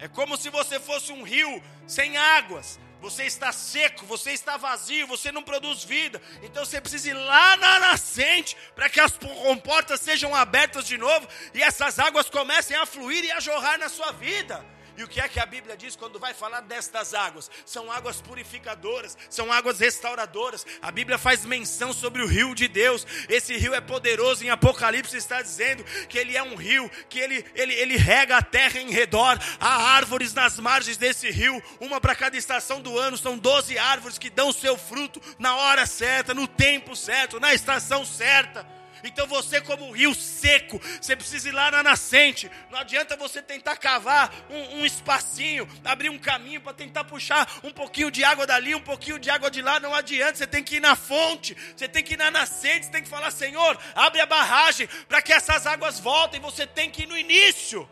É 0.00 0.08
como 0.08 0.36
se 0.36 0.50
você 0.50 0.80
fosse 0.80 1.12
um 1.12 1.22
rio 1.22 1.62
sem 1.86 2.16
águas. 2.16 2.76
Você 3.00 3.22
está 3.22 3.52
seco, 3.52 4.04
você 4.04 4.32
está 4.32 4.56
vazio, 4.56 5.06
você 5.06 5.30
não 5.30 5.44
produz 5.44 5.84
vida. 5.84 6.20
Então 6.42 6.64
você 6.64 6.80
precisa 6.80 7.10
ir 7.10 7.14
lá 7.14 7.56
na 7.56 7.78
nascente 7.78 8.56
para 8.74 8.90
que 8.90 8.98
as 8.98 9.16
comportas 9.16 10.00
sejam 10.00 10.34
abertas 10.34 10.84
de 10.84 10.98
novo 10.98 11.28
e 11.54 11.62
essas 11.62 12.00
águas 12.00 12.28
comecem 12.28 12.76
a 12.76 12.84
fluir 12.84 13.24
e 13.24 13.30
a 13.30 13.38
jorrar 13.38 13.78
na 13.78 13.88
sua 13.88 14.10
vida. 14.10 14.66
E 15.00 15.02
o 15.02 15.08
que 15.08 15.18
é 15.18 15.26
que 15.26 15.40
a 15.40 15.46
Bíblia 15.46 15.78
diz 15.78 15.96
quando 15.96 16.18
vai 16.18 16.34
falar 16.34 16.60
destas 16.60 17.14
águas? 17.14 17.50
São 17.64 17.90
águas 17.90 18.20
purificadoras, 18.20 19.16
são 19.30 19.50
águas 19.50 19.80
restauradoras. 19.80 20.66
A 20.82 20.90
Bíblia 20.90 21.16
faz 21.16 21.42
menção 21.46 21.90
sobre 21.90 22.20
o 22.22 22.26
rio 22.26 22.54
de 22.54 22.68
Deus. 22.68 23.06
Esse 23.26 23.56
rio 23.56 23.72
é 23.72 23.80
poderoso. 23.80 24.44
Em 24.44 24.50
Apocalipse 24.50 25.16
está 25.16 25.40
dizendo 25.40 25.82
que 26.06 26.18
ele 26.18 26.36
é 26.36 26.42
um 26.42 26.54
rio, 26.54 26.90
que 27.08 27.18
ele, 27.18 27.42
ele, 27.54 27.72
ele 27.72 27.96
rega 27.96 28.36
a 28.36 28.42
terra 28.42 28.78
em 28.78 28.90
redor. 28.90 29.38
Há 29.58 29.94
árvores 29.94 30.34
nas 30.34 30.58
margens 30.58 30.98
desse 30.98 31.30
rio, 31.30 31.62
uma 31.80 31.98
para 31.98 32.14
cada 32.14 32.36
estação 32.36 32.82
do 32.82 32.98
ano. 32.98 33.16
São 33.16 33.38
12 33.38 33.78
árvores 33.78 34.18
que 34.18 34.28
dão 34.28 34.52
seu 34.52 34.76
fruto 34.76 35.18
na 35.38 35.56
hora 35.56 35.86
certa, 35.86 36.34
no 36.34 36.46
tempo 36.46 36.94
certo, 36.94 37.40
na 37.40 37.54
estação 37.54 38.04
certa. 38.04 38.79
Então 39.04 39.26
você, 39.26 39.60
como 39.60 39.90
rio 39.90 40.14
seco, 40.14 40.80
você 41.00 41.16
precisa 41.16 41.48
ir 41.48 41.52
lá 41.52 41.70
na 41.70 41.82
nascente. 41.82 42.50
Não 42.70 42.78
adianta 42.78 43.16
você 43.16 43.42
tentar 43.42 43.76
cavar 43.76 44.32
um, 44.50 44.80
um 44.80 44.86
espacinho, 44.86 45.68
abrir 45.84 46.10
um 46.10 46.18
caminho 46.18 46.60
para 46.60 46.74
tentar 46.74 47.04
puxar 47.04 47.48
um 47.62 47.72
pouquinho 47.72 48.10
de 48.10 48.22
água 48.24 48.46
dali, 48.46 48.74
um 48.74 48.80
pouquinho 48.80 49.18
de 49.18 49.30
água 49.30 49.50
de 49.50 49.62
lá. 49.62 49.80
Não 49.80 49.94
adianta. 49.94 50.36
Você 50.36 50.46
tem 50.46 50.62
que 50.62 50.76
ir 50.76 50.80
na 50.80 50.96
fonte, 50.96 51.56
você 51.76 51.88
tem 51.88 52.02
que 52.02 52.14
ir 52.14 52.16
na 52.16 52.30
nascente, 52.30 52.86
você 52.86 52.92
tem 52.92 53.02
que 53.02 53.08
falar: 53.08 53.30
Senhor, 53.30 53.78
abre 53.94 54.20
a 54.20 54.26
barragem 54.26 54.86
para 55.08 55.22
que 55.22 55.32
essas 55.32 55.66
águas 55.66 55.98
voltem. 55.98 56.40
Você 56.40 56.66
tem 56.66 56.90
que 56.90 57.02
ir 57.02 57.06
no 57.06 57.16
início. 57.16 57.88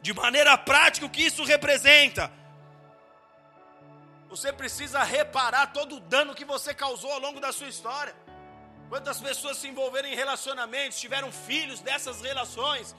De 0.00 0.12
maneira 0.12 0.56
prática, 0.58 1.06
o 1.06 1.10
que 1.10 1.22
isso 1.22 1.44
representa? 1.44 2.30
Você 4.28 4.52
precisa 4.52 5.02
reparar 5.02 5.68
todo 5.68 5.96
o 5.96 6.00
dano 6.00 6.34
que 6.34 6.44
você 6.44 6.74
causou 6.74 7.12
ao 7.12 7.20
longo 7.20 7.40
da 7.40 7.52
sua 7.52 7.68
história. 7.68 8.14
Quantas 8.88 9.20
pessoas 9.20 9.56
se 9.56 9.68
envolveram 9.68 10.08
em 10.08 10.14
relacionamentos, 10.14 11.00
tiveram 11.00 11.32
filhos 11.32 11.80
dessas 11.80 12.20
relações, 12.20 12.94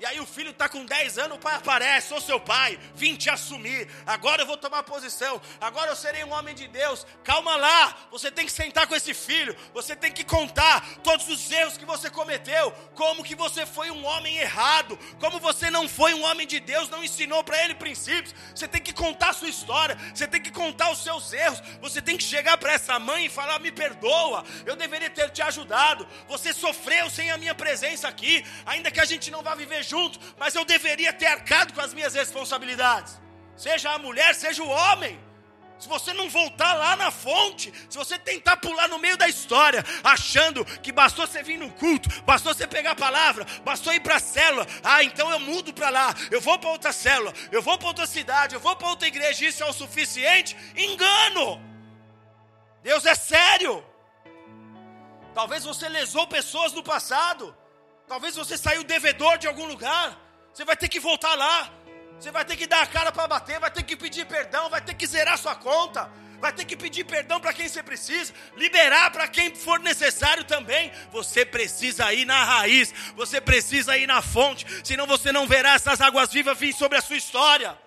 e 0.00 0.06
aí 0.06 0.18
o 0.18 0.24
filho 0.24 0.50
está 0.50 0.66
com 0.66 0.82
10 0.82 1.18
anos, 1.18 1.36
o 1.36 1.40
pai 1.40 1.56
aparece, 1.56 2.08
sou 2.08 2.22
seu 2.22 2.40
pai, 2.40 2.80
vim 2.94 3.16
te 3.16 3.28
assumir, 3.28 3.86
agora 4.06 4.40
eu 4.40 4.46
vou 4.46 4.56
tomar 4.56 4.82
posição, 4.82 5.38
agora 5.60 5.90
eu 5.90 5.96
serei 5.96 6.24
um 6.24 6.32
homem 6.32 6.54
de 6.54 6.66
Deus. 6.68 7.06
Calma 7.22 7.54
lá, 7.56 7.94
você 8.10 8.30
tem 8.30 8.46
que 8.46 8.52
sentar 8.52 8.86
com 8.86 8.94
esse 8.94 9.12
filho, 9.12 9.54
você 9.74 9.94
tem 9.94 10.10
que 10.10 10.24
contar 10.24 10.86
todos 11.02 11.28
os 11.28 11.52
erros 11.52 11.76
que 11.76 11.84
você 11.84 12.08
cometeu, 12.08 12.72
como 12.94 13.22
que 13.22 13.34
você 13.34 13.66
foi 13.66 13.90
um 13.90 14.06
homem 14.06 14.38
errado, 14.38 14.98
como 15.18 15.38
você 15.38 15.70
não 15.70 15.86
foi 15.86 16.14
um 16.14 16.24
homem 16.24 16.46
de 16.46 16.60
Deus, 16.60 16.88
não 16.88 17.04
ensinou 17.04 17.44
para 17.44 17.62
ele 17.62 17.74
princípios. 17.74 18.34
Você 18.54 18.66
tem 18.66 18.80
que 18.80 18.94
contar 18.94 19.30
a 19.30 19.34
sua 19.34 19.50
história, 19.50 19.98
você 20.14 20.26
tem 20.26 20.40
que 20.40 20.50
contar 20.50 20.90
os 20.90 21.02
seus 21.02 21.30
erros, 21.34 21.60
você 21.78 22.00
tem 22.00 22.16
que 22.16 22.24
chegar 22.24 22.56
para 22.56 22.72
essa 22.72 22.98
mãe 22.98 23.26
e 23.26 23.28
falar: 23.28 23.58
"Me 23.58 23.70
perdoa, 23.70 24.46
eu 24.64 24.76
deveria 24.76 25.10
ter 25.10 25.28
te 25.28 25.42
ajudado. 25.42 26.08
Você 26.26 26.54
sofreu 26.54 27.10
sem 27.10 27.30
a 27.30 27.36
minha 27.36 27.54
presença 27.54 28.08
aqui, 28.08 28.42
ainda 28.64 28.90
que 28.90 29.00
a 29.00 29.04
gente 29.04 29.30
não 29.30 29.42
vá 29.42 29.54
viver 29.54 29.89
junto, 29.90 30.18
mas 30.38 30.54
eu 30.54 30.64
deveria 30.64 31.12
ter 31.12 31.26
arcado 31.26 31.72
com 31.74 31.80
as 31.80 31.92
minhas 31.92 32.14
responsabilidades. 32.14 33.20
Seja 33.56 33.90
a 33.90 33.98
mulher, 33.98 34.34
seja 34.34 34.62
o 34.62 34.68
homem. 34.68 35.18
Se 35.78 35.88
você 35.88 36.12
não 36.12 36.28
voltar 36.28 36.74
lá 36.74 36.94
na 36.94 37.10
fonte, 37.10 37.72
se 37.88 37.96
você 37.96 38.18
tentar 38.18 38.58
pular 38.58 38.86
no 38.86 38.98
meio 38.98 39.16
da 39.16 39.26
história, 39.26 39.82
achando 40.04 40.62
que 40.82 40.92
bastou 40.92 41.26
você 41.26 41.42
vir 41.42 41.58
no 41.58 41.70
culto, 41.70 42.08
bastou 42.22 42.52
você 42.54 42.66
pegar 42.66 42.90
a 42.90 42.94
palavra, 43.06 43.46
bastou 43.64 43.92
ir 43.94 44.00
para 44.00 44.16
a 44.16 44.20
célula, 44.20 44.66
ah, 44.84 45.02
então 45.02 45.30
eu 45.30 45.40
mudo 45.40 45.72
para 45.72 45.88
lá, 45.88 46.14
eu 46.30 46.38
vou 46.38 46.58
para 46.58 46.68
outra 46.68 46.92
célula, 46.92 47.32
eu 47.50 47.62
vou 47.62 47.78
para 47.78 47.88
outra 47.88 48.06
cidade, 48.06 48.54
eu 48.54 48.60
vou 48.60 48.76
para 48.76 48.88
outra 48.88 49.08
igreja, 49.08 49.46
isso 49.46 49.62
é 49.62 49.66
o 49.66 49.72
suficiente? 49.72 50.54
Engano! 50.76 51.46
Deus 52.82 53.06
é 53.06 53.14
sério. 53.14 53.82
Talvez 55.34 55.64
você 55.64 55.88
lesou 55.88 56.26
pessoas 56.26 56.74
no 56.74 56.82
passado. 56.82 57.56
Talvez 58.10 58.34
você 58.34 58.58
saiu 58.58 58.82
devedor 58.82 59.38
de 59.38 59.46
algum 59.46 59.66
lugar. 59.66 60.18
Você 60.52 60.64
vai 60.64 60.76
ter 60.76 60.88
que 60.88 60.98
voltar 60.98 61.32
lá. 61.36 61.70
Você 62.18 62.32
vai 62.32 62.44
ter 62.44 62.56
que 62.56 62.66
dar 62.66 62.82
a 62.82 62.86
cara 62.86 63.12
para 63.12 63.28
bater, 63.28 63.60
vai 63.60 63.70
ter 63.70 63.84
que 63.84 63.96
pedir 63.96 64.26
perdão, 64.26 64.68
vai 64.68 64.80
ter 64.80 64.94
que 64.94 65.06
zerar 65.06 65.38
sua 65.38 65.54
conta, 65.54 66.10
vai 66.40 66.52
ter 66.52 66.64
que 66.64 66.76
pedir 66.76 67.04
perdão 67.04 67.40
para 67.40 67.52
quem 67.52 67.68
você 67.68 67.84
precisa, 67.84 68.34
liberar 68.56 69.12
para 69.12 69.28
quem 69.28 69.54
for 69.54 69.78
necessário 69.78 70.42
também. 70.42 70.90
Você 71.12 71.44
precisa 71.44 72.12
ir 72.12 72.24
na 72.24 72.42
raiz, 72.42 72.92
você 73.14 73.40
precisa 73.40 73.96
ir 73.96 74.08
na 74.08 74.20
fonte, 74.20 74.66
senão 74.82 75.06
você 75.06 75.30
não 75.30 75.46
verá 75.46 75.74
essas 75.74 76.00
águas 76.00 76.32
vivas 76.32 76.58
vir 76.58 76.74
sobre 76.74 76.98
a 76.98 77.00
sua 77.00 77.16
história. 77.16 77.78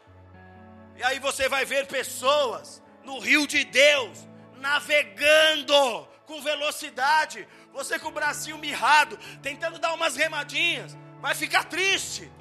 E 0.96 1.04
aí 1.04 1.20
você 1.20 1.50
vai 1.50 1.66
ver 1.66 1.86
pessoas 1.86 2.82
no 3.04 3.20
rio 3.20 3.46
de 3.46 3.66
Deus 3.66 4.18
navegando 4.56 6.08
com 6.26 6.42
velocidade, 6.42 7.48
você 7.74 7.98
com 7.98 8.10
o 8.10 8.12
bracinho 8.12 8.58
mirrado, 8.58 9.18
tentando 9.42 9.80
dar 9.80 9.94
umas 9.94 10.16
remadinhas, 10.16 10.96
vai 11.20 11.34
ficar 11.34 11.64
triste, 11.64 12.32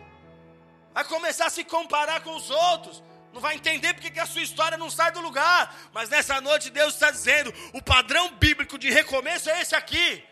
vai 0.93 1.05
começar 1.05 1.47
a 1.47 1.51
se 1.51 1.65
comparar 1.65 2.21
com 2.21 2.37
os 2.37 2.51
outros, 2.51 3.03
não 3.33 3.41
vai 3.41 3.55
entender 3.55 3.95
porque 3.95 4.11
que 4.11 4.21
a 4.21 4.27
sua 4.27 4.43
história 4.43 4.77
não 4.77 4.91
sai 4.91 5.11
do 5.11 5.21
lugar. 5.21 5.75
Mas 5.93 6.11
nessa 6.11 6.41
noite 6.41 6.69
Deus 6.69 6.93
está 6.95 7.11
dizendo: 7.11 7.53
o 7.73 7.81
padrão 7.81 8.35
bíblico 8.35 8.79
de 8.79 8.91
recomeço 8.91 9.49
é 9.49 9.63
esse 9.63 9.75
aqui. 9.75 10.23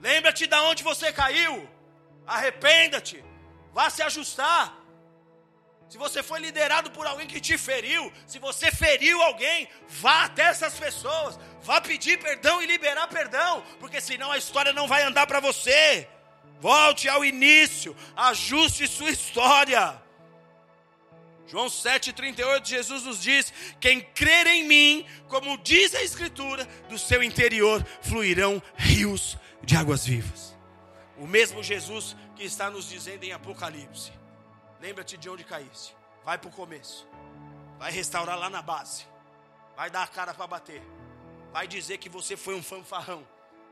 Lembra-te 0.00 0.46
de 0.46 0.56
onde 0.56 0.82
você 0.82 1.12
caiu, 1.12 1.68
arrependa-te, 2.26 3.24
vá 3.72 3.88
se 3.88 4.02
ajustar. 4.02 4.79
Se 5.90 5.98
você 5.98 6.22
foi 6.22 6.38
liderado 6.38 6.88
por 6.92 7.04
alguém 7.04 7.26
que 7.26 7.40
te 7.40 7.58
feriu, 7.58 8.12
se 8.24 8.38
você 8.38 8.70
feriu 8.70 9.20
alguém, 9.22 9.68
vá 9.88 10.22
até 10.26 10.42
essas 10.44 10.78
pessoas, 10.78 11.36
vá 11.64 11.80
pedir 11.80 12.16
perdão 12.20 12.62
e 12.62 12.66
liberar 12.66 13.08
perdão, 13.08 13.64
porque 13.80 14.00
senão 14.00 14.30
a 14.30 14.38
história 14.38 14.72
não 14.72 14.86
vai 14.86 15.02
andar 15.02 15.26
para 15.26 15.40
você. 15.40 16.06
Volte 16.60 17.08
ao 17.08 17.24
início, 17.24 17.96
ajuste 18.14 18.86
sua 18.86 19.10
história. 19.10 20.00
João 21.48 21.66
7,38, 21.66 22.68
Jesus 22.68 23.02
nos 23.02 23.20
diz: 23.20 23.52
Quem 23.80 24.00
crer 24.00 24.46
em 24.46 24.68
mim, 24.68 25.06
como 25.26 25.58
diz 25.58 25.92
a 25.96 26.04
Escritura, 26.04 26.66
do 26.88 26.96
seu 27.00 27.20
interior 27.20 27.84
fluirão 28.00 28.62
rios 28.76 29.36
de 29.64 29.74
águas 29.74 30.06
vivas. 30.06 30.56
O 31.18 31.26
mesmo 31.26 31.64
Jesus 31.64 32.14
que 32.36 32.44
está 32.44 32.70
nos 32.70 32.88
dizendo 32.88 33.24
em 33.24 33.32
Apocalipse. 33.32 34.19
Lembra-te 34.80 35.16
de 35.16 35.28
onde 35.28 35.44
caíste. 35.44 35.94
Vai 36.24 36.38
para 36.38 36.48
o 36.48 36.52
começo. 36.52 37.06
Vai 37.78 37.92
restaurar 37.92 38.38
lá 38.38 38.48
na 38.48 38.62
base. 38.62 39.06
Vai 39.76 39.90
dar 39.90 40.02
a 40.02 40.06
cara 40.06 40.32
para 40.32 40.46
bater. 40.46 40.82
Vai 41.52 41.66
dizer 41.66 41.98
que 41.98 42.08
você 42.08 42.36
foi 42.36 42.54
um 42.54 42.62
fanfarrão. 42.62 43.26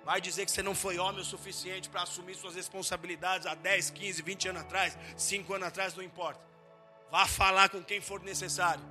Vai 0.05 0.21
dizer 0.21 0.45
que 0.45 0.51
você 0.51 0.63
não 0.63 0.75
foi 0.75 0.99
homem 0.99 1.21
o 1.21 1.25
suficiente 1.25 1.89
para 1.89 2.03
assumir 2.03 2.35
suas 2.35 2.55
responsabilidades 2.55 3.47
há 3.47 3.55
10, 3.55 3.91
15, 3.91 4.23
20 4.23 4.49
anos 4.49 4.63
atrás, 4.63 4.97
5 5.17 5.53
anos 5.55 5.69
atrás, 5.69 5.95
não 5.95 6.03
importa. 6.03 6.41
Vá 7.11 7.27
falar 7.27 7.69
com 7.69 7.83
quem 7.83 8.01
for 8.01 8.23
necessário. 8.23 8.85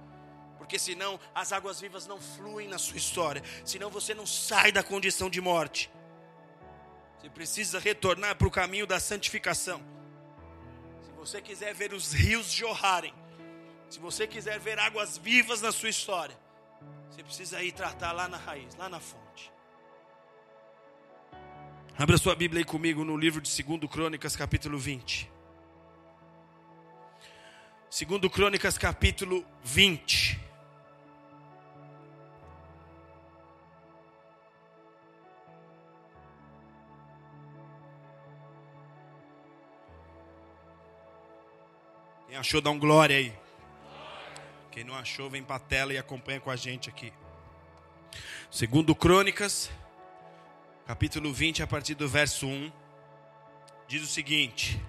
Porque 0.58 0.80
senão 0.80 1.20
as 1.34 1.52
águas 1.52 1.80
vivas 1.80 2.08
não 2.08 2.20
fluem 2.20 2.68
na 2.68 2.78
sua 2.78 2.98
história. 2.98 3.44
Senão 3.64 3.90
você 3.90 4.14
não 4.14 4.26
sai 4.26 4.72
da 4.72 4.84
condição 4.84 5.30
de 5.30 5.40
morte. 5.40 5.92
Você 7.20 7.30
precisa 7.30 7.80
retornar 7.80 8.36
para 8.36 8.48
o 8.48 8.52
caminho 8.52 8.88
da 8.88 9.00
santificação 9.00 9.97
você 11.18 11.42
quiser 11.42 11.74
ver 11.74 11.94
os 11.94 12.14
rios 12.14 12.52
jorrarem, 12.52 13.14
se 13.90 14.00
você 14.00 14.28
quiser 14.28 14.60
ver 14.60 14.80
águas 14.80 15.18
vivas 15.18 15.62
na 15.62 15.72
sua 15.72 15.90
história, 15.90 16.38
você 17.10 17.24
precisa 17.24 17.62
ir 17.64 17.72
tratar 17.72 18.12
lá 18.12 18.28
na 18.28 18.38
raiz, 18.38 18.76
lá 18.76 18.88
na 18.88 19.00
fonte. 19.00 19.52
Abra 21.98 22.18
sua 22.18 22.36
Bíblia 22.36 22.62
aí 22.62 22.66
comigo 22.66 23.04
no 23.04 23.18
livro 23.18 23.42
de 23.42 23.64
2 23.64 23.92
Crônicas, 23.92 24.36
capítulo 24.36 24.78
20. 24.78 25.30
2 27.90 28.32
Crônicas, 28.32 28.78
capítulo 28.78 29.44
20. 29.64 30.47
Achou, 42.38 42.62
dá 42.62 42.70
um 42.70 42.78
glória 42.78 43.18
aí. 43.18 43.34
Quem 44.70 44.84
não 44.84 44.94
achou, 44.94 45.28
vem 45.28 45.42
para 45.42 45.56
a 45.56 45.60
tela 45.60 45.92
e 45.92 45.98
acompanha 45.98 46.40
com 46.40 46.52
a 46.52 46.56
gente 46.56 46.88
aqui. 46.88 47.12
Segundo 48.52 48.94
Crônicas, 48.94 49.72
capítulo 50.86 51.34
20, 51.34 51.64
a 51.64 51.68
partir 51.68 51.96
do 51.96 52.08
verso 52.08 52.46
1, 52.46 52.72
diz 53.88 54.04
o 54.04 54.06
seguinte: 54.06 54.80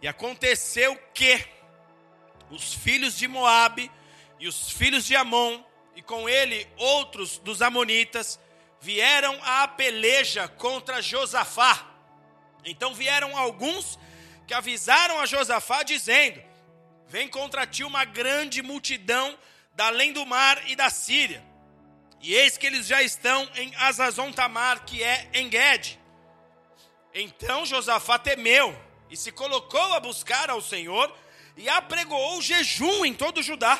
E 0.00 0.06
aconteceu 0.06 0.96
que 1.12 1.44
os 2.48 2.74
filhos 2.74 3.18
de 3.18 3.26
Moabe 3.26 3.90
e 4.38 4.46
os 4.46 4.70
filhos 4.70 5.04
de 5.04 5.16
Amon, 5.16 5.60
e 5.96 6.02
com 6.02 6.28
ele 6.28 6.64
outros 6.76 7.38
dos 7.38 7.60
amonitas, 7.60 8.38
vieram 8.80 9.36
à 9.42 9.66
peleja 9.66 10.46
contra 10.46 11.02
Josafá. 11.02 11.90
Então 12.64 12.94
vieram 12.94 13.36
alguns 13.36 13.98
que 14.50 14.54
avisaram 14.54 15.20
a 15.20 15.26
Josafá, 15.26 15.84
dizendo: 15.84 16.42
Vem 17.06 17.28
contra 17.28 17.64
ti 17.64 17.84
uma 17.84 18.04
grande 18.04 18.60
multidão 18.62 19.38
da 19.76 19.86
além 19.86 20.12
do 20.12 20.26
mar 20.26 20.60
e 20.68 20.74
da 20.74 20.90
Síria. 20.90 21.40
E 22.20 22.34
eis 22.34 22.58
que 22.58 22.66
eles 22.66 22.84
já 22.84 23.00
estão 23.00 23.48
em 23.54 23.72
Azazon 23.76 24.32
Tamar, 24.32 24.84
que 24.84 25.04
é 25.04 25.30
em 25.34 25.48
Guede. 25.48 26.00
Então 27.14 27.64
Josafá 27.64 28.18
temeu 28.18 28.76
e 29.08 29.16
se 29.16 29.30
colocou 29.30 29.94
a 29.94 30.00
buscar 30.00 30.50
ao 30.50 30.60
Senhor, 30.60 31.16
e 31.56 31.68
apregoou 31.68 32.42
jejum 32.42 33.04
em 33.04 33.14
todo 33.14 33.44
Judá. 33.44 33.78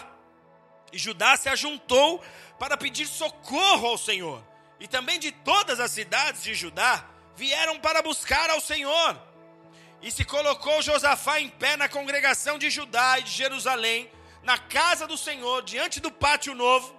E 0.93 0.99
Judá 0.99 1.37
se 1.37 1.49
ajuntou 1.49 2.23
para 2.61 2.77
pedir 2.77 3.09
socorro 3.09 3.89
ao 3.89 3.99
Senhor. 3.99 4.41
E 4.79 4.87
também 4.87 5.19
de 5.19 5.33
todas 5.33 5.81
as 5.81 5.91
cidades 5.91 6.45
de 6.45 6.55
Judá 6.55 7.05
vieram 7.35 7.81
para 7.81 8.03
buscar 8.03 8.51
ao 8.51 8.61
Senhor. 8.61 9.30
E 10.03 10.11
se 10.11 10.25
colocou 10.25 10.81
Josafá 10.81 11.41
em 11.41 11.49
pé 11.49 11.77
na 11.77 11.89
congregação 11.89 12.59
de 12.59 12.71
Judá 12.71 13.19
e 13.19 13.23
de 13.23 13.31
Jerusalém, 13.31 14.11
na 14.43 14.57
casa 14.57 15.07
do 15.07 15.19
Senhor, 15.19 15.63
diante 15.63 16.01
do 16.01 16.11
pátio 16.11 16.55
novo, 16.55 16.99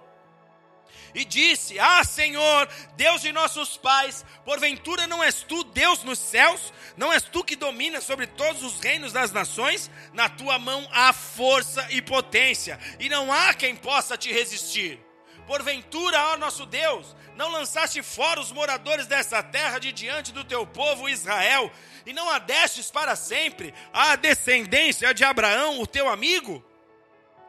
e 1.14 1.24
disse: 1.24 1.78
Ah, 1.78 2.04
Senhor, 2.04 2.68
Deus 2.96 3.20
de 3.20 3.32
nossos 3.32 3.76
pais, 3.76 4.24
porventura 4.44 5.06
não 5.06 5.22
és 5.22 5.42
tu 5.42 5.64
Deus 5.64 6.02
nos 6.02 6.18
céus? 6.18 6.72
Não 6.96 7.12
és 7.12 7.22
tu 7.22 7.44
que 7.44 7.56
dominas 7.56 8.04
sobre 8.04 8.26
todos 8.26 8.62
os 8.62 8.80
reinos 8.80 9.12
das 9.12 9.32
nações? 9.32 9.90
Na 10.12 10.28
tua 10.28 10.58
mão 10.58 10.88
há 10.92 11.12
força 11.12 11.86
e 11.90 12.00
potência, 12.00 12.78
e 12.98 13.08
não 13.08 13.32
há 13.32 13.52
quem 13.52 13.76
possa 13.76 14.16
te 14.16 14.32
resistir. 14.32 14.98
Porventura, 15.46 16.28
ó 16.28 16.36
nosso 16.36 16.64
Deus, 16.64 17.14
não 17.36 17.50
lançaste 17.50 18.02
fora 18.02 18.40
os 18.40 18.52
moradores 18.52 19.06
dessa 19.06 19.42
terra 19.42 19.78
de 19.78 19.92
diante 19.92 20.32
do 20.32 20.44
teu 20.44 20.66
povo 20.66 21.08
Israel, 21.08 21.70
e 22.04 22.12
não 22.12 22.28
a 22.28 22.38
destes 22.38 22.90
para 22.90 23.16
sempre 23.16 23.72
a 23.92 24.16
descendência 24.16 25.14
de 25.14 25.24
Abraão, 25.24 25.80
o 25.80 25.86
teu 25.86 26.08
amigo? 26.08 26.64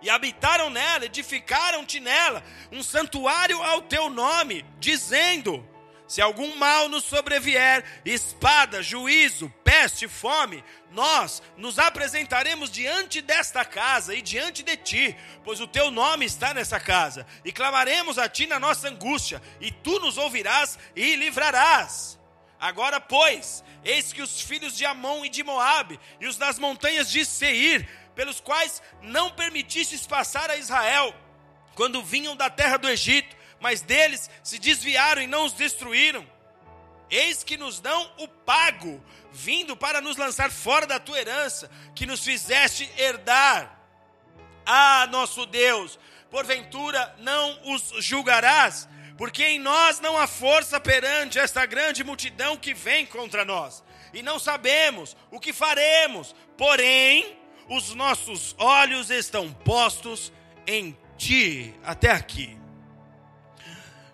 E 0.02 0.10
habitaram 0.10 0.69
nela, 0.69 1.06
edificaram-te 1.06 2.00
nela 2.00 2.43
um 2.72 2.84
santuário 2.84 3.62
ao 3.63 3.82
teu 3.82 4.10
nome, 4.10 4.65
dizendo: 4.80 5.65
se 6.13 6.21
algum 6.21 6.56
mal 6.58 6.88
nos 6.89 7.06
sobrevier, 7.06 7.84
espada, 8.06 8.84
juízo, 8.84 9.52
peste, 9.63 10.08
fome, 10.08 10.63
nós 10.91 11.41
nos 11.58 11.80
apresentaremos 11.80 12.69
diante 12.69 13.19
desta 13.19 13.65
casa 13.65 14.13
e 14.13 14.21
diante 14.21 14.62
de 14.62 14.78
ti, 14.78 15.17
pois 15.43 15.60
o 15.60 15.65
teu 15.65 15.89
nome 15.89 16.23
está 16.28 16.54
nessa 16.54 16.80
casa, 16.80 17.26
e 17.43 17.52
clamaremos 17.52 18.19
a 18.19 18.30
ti 18.30 18.45
na 18.45 18.60
nossa 18.60 18.89
angústia, 18.89 19.41
e 19.60 19.71
tu 19.71 19.97
nos 20.02 20.15
ouvirás 20.15 20.78
e 20.95 21.15
livrarás. 21.15 22.19
Agora, 22.60 22.99
pois, 23.02 23.63
eis 23.84 24.13
que 24.13 24.21
os 24.21 24.39
filhos 24.39 24.78
de 24.78 24.86
Amon 24.86 25.26
e 25.26 25.30
de 25.30 25.41
Moabe, 25.41 25.99
e 26.21 26.28
os 26.28 26.38
das 26.38 26.60
montanhas 26.60 27.10
de 27.10 27.26
Seir, 27.26 27.89
pelos 28.13 28.39
quais 28.39 28.84
não 29.02 29.32
permitistes 29.32 30.06
passar 30.06 30.52
a 30.52 30.58
Israel, 30.58 31.12
quando 31.73 32.04
vinham 32.04 32.36
da 32.36 32.52
terra 32.52 32.78
do 32.78 32.88
Egito, 32.88 33.36
mas 33.63 33.80
deles 33.80 34.30
se 34.43 34.60
desviaram 34.60 35.21
e 35.21 35.28
não 35.28 35.45
os 35.45 35.54
destruíram. 35.54 36.28
Eis 37.10 37.45
que 37.45 37.56
nos 37.56 37.80
dão 37.80 38.12
o 38.17 38.28
pago, 38.28 39.02
vindo 39.32 39.78
para 39.78 40.02
nos 40.02 40.17
lançar 40.17 40.52
fora 40.52 40.86
da 40.86 40.99
tua 40.99 41.17
herança, 41.17 41.71
que 41.95 42.06
nos 42.06 42.26
fizeste 42.26 42.91
herdar. 42.97 43.80
Ah, 44.65 45.08
nosso 45.10 45.45
Deus, 45.45 45.97
porventura 46.30 47.15
não 47.19 47.58
os 47.73 48.04
julgarás, 48.04 48.89
porque 49.17 49.45
em 49.45 49.60
nós 49.60 50.02
não 50.02 50.17
há 50.17 50.28
força 50.28 50.78
perante 50.78 51.39
esta 51.39 51.65
grande 51.65 52.04
multidão 52.04 52.58
que 52.58 52.73
vem 52.73 53.06
contra 53.06 53.45
nós, 53.45 53.82
e 54.13 54.21
não 54.21 54.38
sabemos 54.39 55.15
o 55.32 55.39
que 55.39 55.54
faremos, 55.54 56.36
porém, 56.58 57.38
os 57.69 57.95
nossos 57.95 58.54
olhos 58.60 59.10
estão 59.10 59.54
postos 59.54 60.34
em 60.67 60.97
ti. 61.17 61.73
Até 61.86 62.12
aqui. 62.12 62.62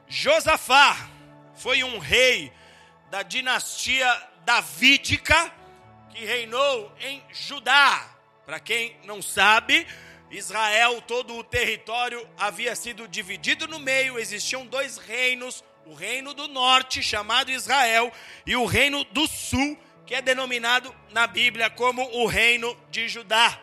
Josafá 0.09 1.07
foi 1.53 1.83
um 1.83 1.99
rei 1.99 2.51
da 3.11 3.21
dinastia 3.21 4.11
davídica 4.43 5.53
que 6.09 6.25
reinou 6.25 6.91
em 6.99 7.21
Judá. 7.31 8.09
Para 8.43 8.59
quem 8.59 8.97
não 9.03 9.21
sabe, 9.21 9.85
Israel, 10.31 10.99
todo 11.03 11.35
o 11.35 11.43
território 11.43 12.27
havia 12.39 12.75
sido 12.75 13.07
dividido 13.07 13.67
no 13.67 13.77
meio, 13.77 14.17
existiam 14.17 14.65
dois 14.65 14.97
reinos, 14.97 15.63
o 15.85 15.93
reino 15.93 16.33
do 16.33 16.47
norte, 16.47 17.03
chamado 17.03 17.51
Israel, 17.51 18.11
e 18.47 18.55
o 18.55 18.65
reino 18.65 19.03
do 19.03 19.27
sul, 19.27 19.77
que 20.07 20.15
é 20.15 20.23
denominado 20.23 20.93
na 21.11 21.27
Bíblia 21.27 21.69
como 21.69 22.01
o 22.17 22.25
reino 22.25 22.75
de 22.89 23.07
Judá. 23.07 23.59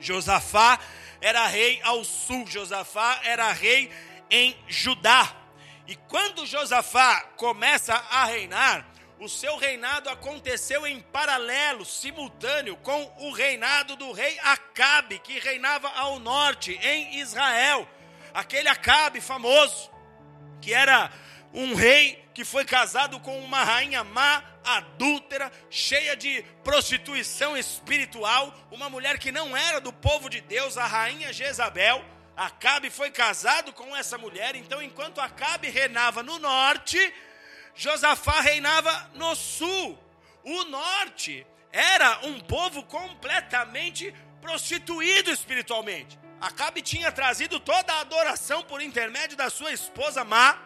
Josafá 0.00 0.80
era 1.20 1.46
rei 1.46 1.80
ao 1.82 2.02
sul, 2.02 2.46
Josafá 2.46 3.20
era 3.24 3.52
rei 3.52 3.90
em 4.30 4.56
Judá. 4.66 5.45
E 5.86 5.94
quando 5.94 6.46
Josafá 6.46 7.20
começa 7.36 7.94
a 7.94 8.24
reinar, 8.24 8.86
o 9.18 9.28
seu 9.28 9.56
reinado 9.56 10.10
aconteceu 10.10 10.86
em 10.86 11.00
paralelo, 11.00 11.84
simultâneo, 11.84 12.76
com 12.76 13.12
o 13.18 13.30
reinado 13.30 13.96
do 13.96 14.12
rei 14.12 14.38
Acabe, 14.40 15.18
que 15.20 15.38
reinava 15.38 15.88
ao 15.88 16.18
norte, 16.18 16.78
em 16.82 17.18
Israel. 17.18 17.88
Aquele 18.34 18.68
Acabe 18.68 19.20
famoso, 19.20 19.90
que 20.60 20.74
era 20.74 21.10
um 21.54 21.74
rei 21.74 22.22
que 22.34 22.44
foi 22.44 22.66
casado 22.66 23.18
com 23.20 23.38
uma 23.38 23.64
rainha 23.64 24.04
má, 24.04 24.42
adúltera, 24.62 25.50
cheia 25.70 26.14
de 26.14 26.42
prostituição 26.62 27.56
espiritual, 27.56 28.52
uma 28.70 28.90
mulher 28.90 29.18
que 29.18 29.32
não 29.32 29.56
era 29.56 29.80
do 29.80 29.92
povo 29.92 30.28
de 30.28 30.42
Deus, 30.42 30.76
a 30.76 30.86
rainha 30.86 31.32
Jezabel. 31.32 32.04
Acabe 32.36 32.90
foi 32.90 33.10
casado 33.10 33.72
com 33.72 33.96
essa 33.96 34.18
mulher, 34.18 34.54
então 34.54 34.82
enquanto 34.82 35.20
Acabe 35.20 35.70
reinava 35.70 36.22
no 36.22 36.38
norte, 36.38 36.98
Josafá 37.74 38.40
reinava 38.40 39.10
no 39.14 39.34
sul. 39.34 39.98
O 40.44 40.64
norte 40.64 41.46
era 41.72 42.20
um 42.26 42.38
povo 42.40 42.82
completamente 42.82 44.14
prostituído 44.40 45.30
espiritualmente. 45.30 46.18
Acabe 46.40 46.82
tinha 46.82 47.10
trazido 47.10 47.58
toda 47.58 47.94
a 47.94 48.00
adoração 48.00 48.62
por 48.62 48.82
intermédio 48.82 49.36
da 49.36 49.48
sua 49.48 49.72
esposa 49.72 50.22
Má. 50.22 50.58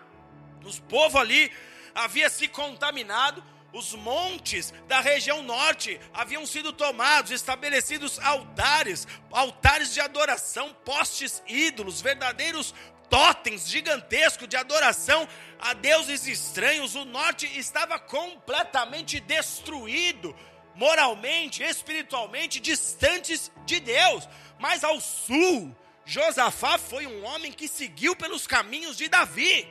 Os 0.64 0.80
povos 0.80 1.20
ali 1.20 1.52
havia 1.94 2.28
se 2.28 2.48
contaminado 2.48 3.44
os 3.72 3.94
montes 3.94 4.72
da 4.88 5.00
região 5.00 5.42
norte 5.42 6.00
haviam 6.12 6.44
sido 6.46 6.72
tomados, 6.72 7.30
estabelecidos 7.30 8.18
altares, 8.18 9.06
altares 9.30 9.94
de 9.94 10.00
adoração, 10.00 10.74
postes 10.84 11.42
ídolos, 11.46 12.00
verdadeiros 12.00 12.74
totens 13.10 13.68
gigantescos 13.68 14.48
de 14.48 14.56
adoração 14.56 15.28
a 15.58 15.74
deuses 15.74 16.26
estranhos. 16.26 16.94
O 16.94 17.04
norte 17.04 17.46
estava 17.58 17.98
completamente 17.98 19.20
destruído, 19.20 20.34
moralmente, 20.74 21.62
espiritualmente, 21.62 22.60
distantes 22.60 23.50
de 23.66 23.80
Deus. 23.80 24.28
Mas 24.58 24.84
ao 24.84 25.00
sul, 25.00 25.76
Josafá 26.04 26.78
foi 26.78 27.06
um 27.06 27.24
homem 27.24 27.52
que 27.52 27.68
seguiu 27.68 28.16
pelos 28.16 28.46
caminhos 28.46 28.96
de 28.96 29.08
Davi. 29.08 29.68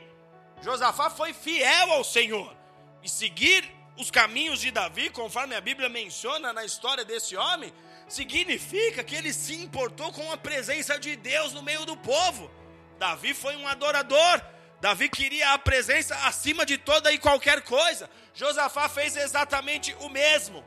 Josafá 0.62 1.10
foi 1.10 1.32
fiel 1.32 1.92
ao 1.92 2.04
Senhor. 2.04 2.54
E 3.02 3.08
seguir 3.08 3.79
os 3.96 4.10
caminhos 4.10 4.60
de 4.60 4.70
Davi, 4.70 5.10
conforme 5.10 5.54
a 5.54 5.60
Bíblia 5.60 5.88
menciona 5.88 6.52
na 6.52 6.64
história 6.64 7.04
desse 7.04 7.36
homem, 7.36 7.72
significa 8.08 9.04
que 9.04 9.14
ele 9.14 9.32
se 9.32 9.54
importou 9.54 10.12
com 10.12 10.32
a 10.32 10.36
presença 10.36 10.98
de 10.98 11.16
Deus 11.16 11.52
no 11.52 11.62
meio 11.62 11.84
do 11.84 11.96
povo. 11.96 12.50
Davi 12.98 13.34
foi 13.34 13.56
um 13.56 13.68
adorador. 13.68 14.42
Davi 14.80 15.08
queria 15.08 15.52
a 15.52 15.58
presença 15.58 16.16
acima 16.26 16.64
de 16.64 16.78
toda 16.78 17.12
e 17.12 17.18
qualquer 17.18 17.62
coisa. 17.62 18.10
Josafá 18.34 18.88
fez 18.88 19.16
exatamente 19.16 19.94
o 20.00 20.08
mesmo. 20.08 20.64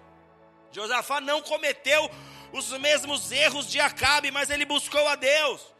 Josafá 0.72 1.20
não 1.20 1.42
cometeu 1.42 2.10
os 2.52 2.72
mesmos 2.78 3.32
erros 3.32 3.70
de 3.70 3.80
Acabe, 3.80 4.30
mas 4.32 4.50
ele 4.50 4.66
buscou 4.66 5.08
a 5.08 5.16
Deus. 5.16 5.73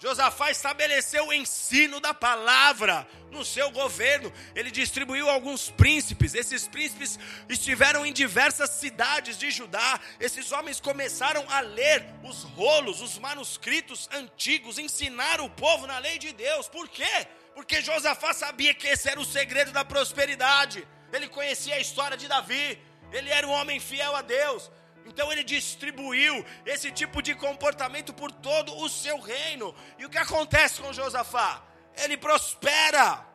Josafá 0.00 0.50
estabeleceu 0.50 1.26
o 1.26 1.32
ensino 1.32 1.98
da 1.98 2.14
palavra 2.14 3.06
no 3.32 3.44
seu 3.44 3.70
governo. 3.72 4.32
Ele 4.54 4.70
distribuiu 4.70 5.28
alguns 5.28 5.70
príncipes. 5.70 6.34
Esses 6.34 6.68
príncipes 6.68 7.18
estiveram 7.48 8.06
em 8.06 8.12
diversas 8.12 8.70
cidades 8.70 9.36
de 9.36 9.50
Judá. 9.50 10.00
Esses 10.20 10.52
homens 10.52 10.80
começaram 10.80 11.44
a 11.50 11.60
ler 11.60 12.04
os 12.22 12.44
rolos, 12.44 13.00
os 13.00 13.18
manuscritos 13.18 14.08
antigos, 14.12 14.78
ensinar 14.78 15.40
o 15.40 15.50
povo 15.50 15.86
na 15.86 15.98
lei 15.98 16.16
de 16.16 16.32
Deus. 16.32 16.68
Por 16.68 16.88
quê? 16.88 17.26
Porque 17.52 17.82
Josafá 17.82 18.32
sabia 18.32 18.72
que 18.72 18.86
esse 18.86 19.10
era 19.10 19.18
o 19.18 19.24
segredo 19.24 19.72
da 19.72 19.84
prosperidade. 19.84 20.86
Ele 21.12 21.28
conhecia 21.28 21.74
a 21.74 21.80
história 21.80 22.16
de 22.16 22.28
Davi. 22.28 22.78
Ele 23.10 23.30
era 23.30 23.46
um 23.46 23.50
homem 23.50 23.80
fiel 23.80 24.14
a 24.14 24.22
Deus. 24.22 24.70
Então 25.08 25.32
ele 25.32 25.42
distribuiu 25.42 26.44
esse 26.66 26.92
tipo 26.92 27.22
de 27.22 27.34
comportamento 27.34 28.12
por 28.12 28.30
todo 28.30 28.76
o 28.76 28.88
seu 28.88 29.18
reino. 29.18 29.74
E 29.98 30.04
o 30.04 30.10
que 30.10 30.18
acontece 30.18 30.80
com 30.80 30.92
Josafá? 30.92 31.62
Ele 31.96 32.16
prospera. 32.16 33.26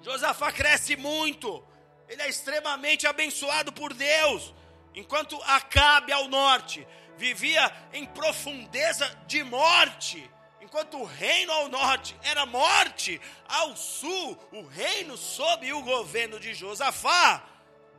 Josafá 0.00 0.52
cresce 0.52 0.96
muito. 0.96 1.62
Ele 2.08 2.22
é 2.22 2.28
extremamente 2.28 3.06
abençoado 3.06 3.72
por 3.72 3.92
Deus. 3.92 4.54
Enquanto 4.94 5.40
Acabe 5.42 6.12
ao 6.12 6.28
norte 6.28 6.86
vivia 7.16 7.70
em 7.92 8.06
profundeza 8.06 9.06
de 9.26 9.42
morte. 9.42 10.30
Enquanto 10.60 10.98
o 10.98 11.04
reino 11.04 11.52
ao 11.52 11.68
norte 11.68 12.16
era 12.22 12.46
morte, 12.46 13.20
ao 13.48 13.76
sul, 13.76 14.38
o 14.52 14.62
reino 14.62 15.16
sob 15.16 15.72
o 15.72 15.82
governo 15.82 16.38
de 16.38 16.54
Josafá 16.54 17.42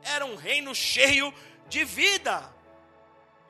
era 0.02 0.24
um 0.24 0.36
reino 0.36 0.74
cheio 0.74 1.32
de 1.68 1.84
vida. 1.84 2.57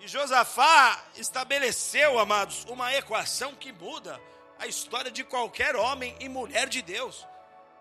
E 0.00 0.06
Josafá 0.06 1.04
estabeleceu, 1.16 2.18
amados, 2.18 2.64
uma 2.68 2.94
equação 2.94 3.54
que 3.54 3.72
muda 3.72 4.20
a 4.58 4.66
história 4.66 5.10
de 5.10 5.24
qualquer 5.24 5.74
homem 5.74 6.14
e 6.20 6.28
mulher 6.28 6.68
de 6.68 6.82
Deus. 6.82 7.26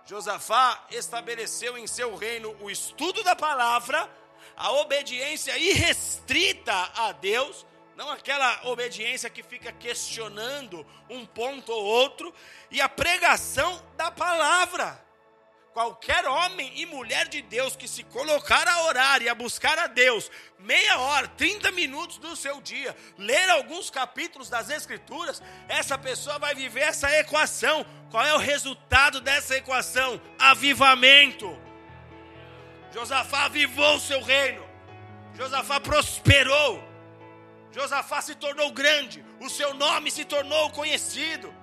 Josafá 0.05 0.85
estabeleceu 0.89 1.77
em 1.77 1.85
seu 1.85 2.15
reino 2.15 2.55
o 2.61 2.71
estudo 2.71 3.23
da 3.23 3.35
palavra, 3.35 4.09
a 4.55 4.71
obediência 4.71 5.57
irrestrita 5.57 6.73
a 6.95 7.11
Deus, 7.11 7.65
não 7.95 8.09
aquela 8.09 8.61
obediência 8.67 9.29
que 9.29 9.43
fica 9.43 9.71
questionando 9.71 10.85
um 11.09 11.25
ponto 11.25 11.71
ou 11.71 11.83
outro, 11.83 12.33
e 12.71 12.81
a 12.81 12.89
pregação 12.89 13.83
da 13.95 14.09
palavra. 14.09 15.06
Qualquer 15.77 16.25
homem 16.27 16.71
e 16.75 16.87
mulher 16.87 17.27
de 17.27 17.39
Deus 17.39 17.75
que 17.75 17.87
se 17.87 18.01
colocar 18.01 18.67
a 18.67 18.85
orar 18.85 19.21
e 19.21 19.29
a 19.29 19.35
buscar 19.35 19.77
a 19.77 19.85
Deus, 19.85 20.31
meia 20.57 20.97
hora, 20.97 21.27
30 21.27 21.71
minutos 21.71 22.17
do 22.17 22.35
seu 22.35 22.59
dia, 22.59 22.97
ler 23.15 23.47
alguns 23.51 23.91
capítulos 23.91 24.49
das 24.49 24.71
Escrituras, 24.71 25.39
essa 25.67 25.95
pessoa 25.95 26.39
vai 26.39 26.55
viver 26.55 26.79
essa 26.79 27.15
equação. 27.19 27.85
Qual 28.09 28.25
é 28.25 28.33
o 28.33 28.39
resultado 28.39 29.21
dessa 29.21 29.55
equação? 29.55 30.19
Avivamento. 30.39 31.55
Josafá 32.91 33.45
avivou 33.45 33.97
o 33.97 33.99
seu 33.99 34.23
reino, 34.23 34.67
Josafá 35.35 35.79
prosperou, 35.79 36.83
Josafá 37.71 38.19
se 38.23 38.33
tornou 38.33 38.71
grande, 38.71 39.23
o 39.39 39.47
seu 39.47 39.75
nome 39.75 40.09
se 40.09 40.25
tornou 40.25 40.71
conhecido. 40.71 41.53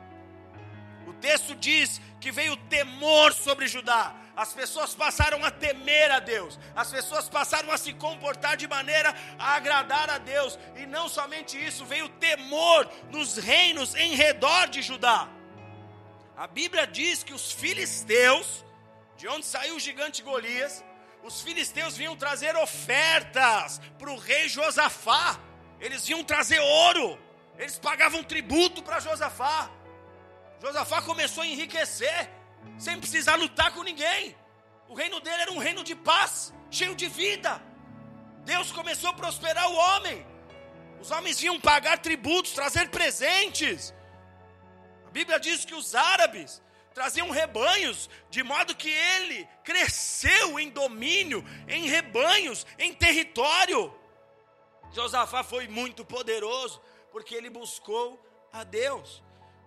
O 1.05 1.12
texto 1.15 1.55
diz 1.57 2.01
que 2.25 2.33
veio 2.33 2.57
temor 2.57 3.35
sobre 3.35 3.68
Judá. 3.68 4.14
As 4.35 4.55
pessoas 4.55 4.95
passaram 4.95 5.45
a 5.45 5.51
temer 5.51 6.11
a 6.11 6.20
Deus, 6.20 6.59
as 6.75 6.91
pessoas 6.91 7.29
passaram 7.29 7.70
a 7.70 7.77
se 7.77 7.93
comportar 7.93 8.57
de 8.57 8.66
maneira 8.66 9.14
a 9.39 9.57
agradar 9.57 10.09
a 10.09 10.16
Deus, 10.16 10.59
e 10.75 10.87
não 10.87 11.07
somente 11.07 11.62
isso, 11.62 11.85
veio 11.85 12.09
temor 12.09 12.91
nos 13.11 13.37
reinos 13.37 13.95
em 13.95 14.14
redor 14.14 14.68
de 14.68 14.81
Judá. 14.81 15.29
A 16.35 16.47
Bíblia 16.47 16.87
diz 16.87 17.22
que 17.22 17.35
os 17.35 17.53
filisteus, 17.53 18.64
de 19.18 19.29
onde 19.29 19.45
saiu 19.45 19.77
o 19.77 19.81
gigante 19.81 20.22
Golias, 20.22 20.83
os 21.22 21.43
filisteus 21.43 21.95
vinham 21.95 22.16
trazer 22.16 22.57
ofertas 22.57 23.83
para 23.99 24.11
o 24.11 24.16
rei 24.16 24.49
Josafá, 24.49 25.39
eles 25.79 26.07
vinham 26.07 26.25
trazer 26.25 26.59
ouro, 26.59 27.18
eles 27.59 27.79
pagavam 27.79 28.25
tributo 28.25 28.83
para 28.83 28.99
Josafá. 28.99 29.70
Josafá 30.65 31.03
começou 31.03 31.43
a 31.43 31.47
enriquecer, 31.47 32.31
sem 32.79 32.99
precisar 32.99 33.37
lutar 33.37 33.71
com 33.75 33.83
ninguém. 33.83 34.35
O 34.89 34.95
reino 34.95 35.21
dele 35.21 35.43
era 35.43 35.53
um 35.53 35.59
reino 35.59 35.85
de 35.85 35.95
paz, 35.95 36.55
cheio 36.71 36.95
de 36.97 37.07
vida. 37.07 37.62
Deus 38.47 38.73
começou 38.73 39.11
a 39.11 39.12
prosperar 39.12 39.71
o 39.71 39.75
homem. 39.75 40.27
Os 41.03 41.11
homens 41.11 41.39
vinham 41.39 41.61
pagar 41.61 41.99
tributos, 41.99 42.53
trazer 42.53 42.89
presentes. 42.89 43.93
A 45.07 45.11
Bíblia 45.11 45.39
diz 45.39 45.67
que 45.67 45.75
os 45.75 45.95
árabes 45.95 46.62
traziam 46.95 47.29
rebanhos, 47.29 48.09
de 48.31 48.43
modo 48.43 48.75
que 48.75 48.89
ele 48.89 49.47
cresceu 49.62 50.59
em 50.59 50.71
domínio, 50.71 51.45
em 51.69 51.89
rebanhos, 51.89 52.67
em 52.79 52.95
território. 52.95 53.93
Josafá 54.93 55.45
foi 55.45 55.69
muito 55.69 56.07
poderoso, 56.07 56.81
porque 57.12 57.35
ele 57.35 57.51
buscou 57.51 58.25
a 58.51 58.65
Deus. 58.65 59.24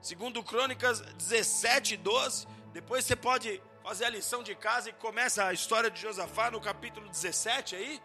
Segundo 0.08 0.42
Crônicas 0.42 1.02
17, 1.02 1.98
12. 1.98 2.48
Depois 2.72 3.04
você 3.04 3.14
pode 3.14 3.62
fazer 3.84 4.06
a 4.06 4.10
lição 4.10 4.42
de 4.42 4.56
casa 4.56 4.90
e 4.90 4.94
começa 4.94 5.44
a 5.44 5.52
história 5.52 5.92
de 5.92 6.02
Josafá 6.02 6.50
no 6.50 6.62
capítulo 6.62 7.10
17 7.10 7.76
aí. 7.76 8.02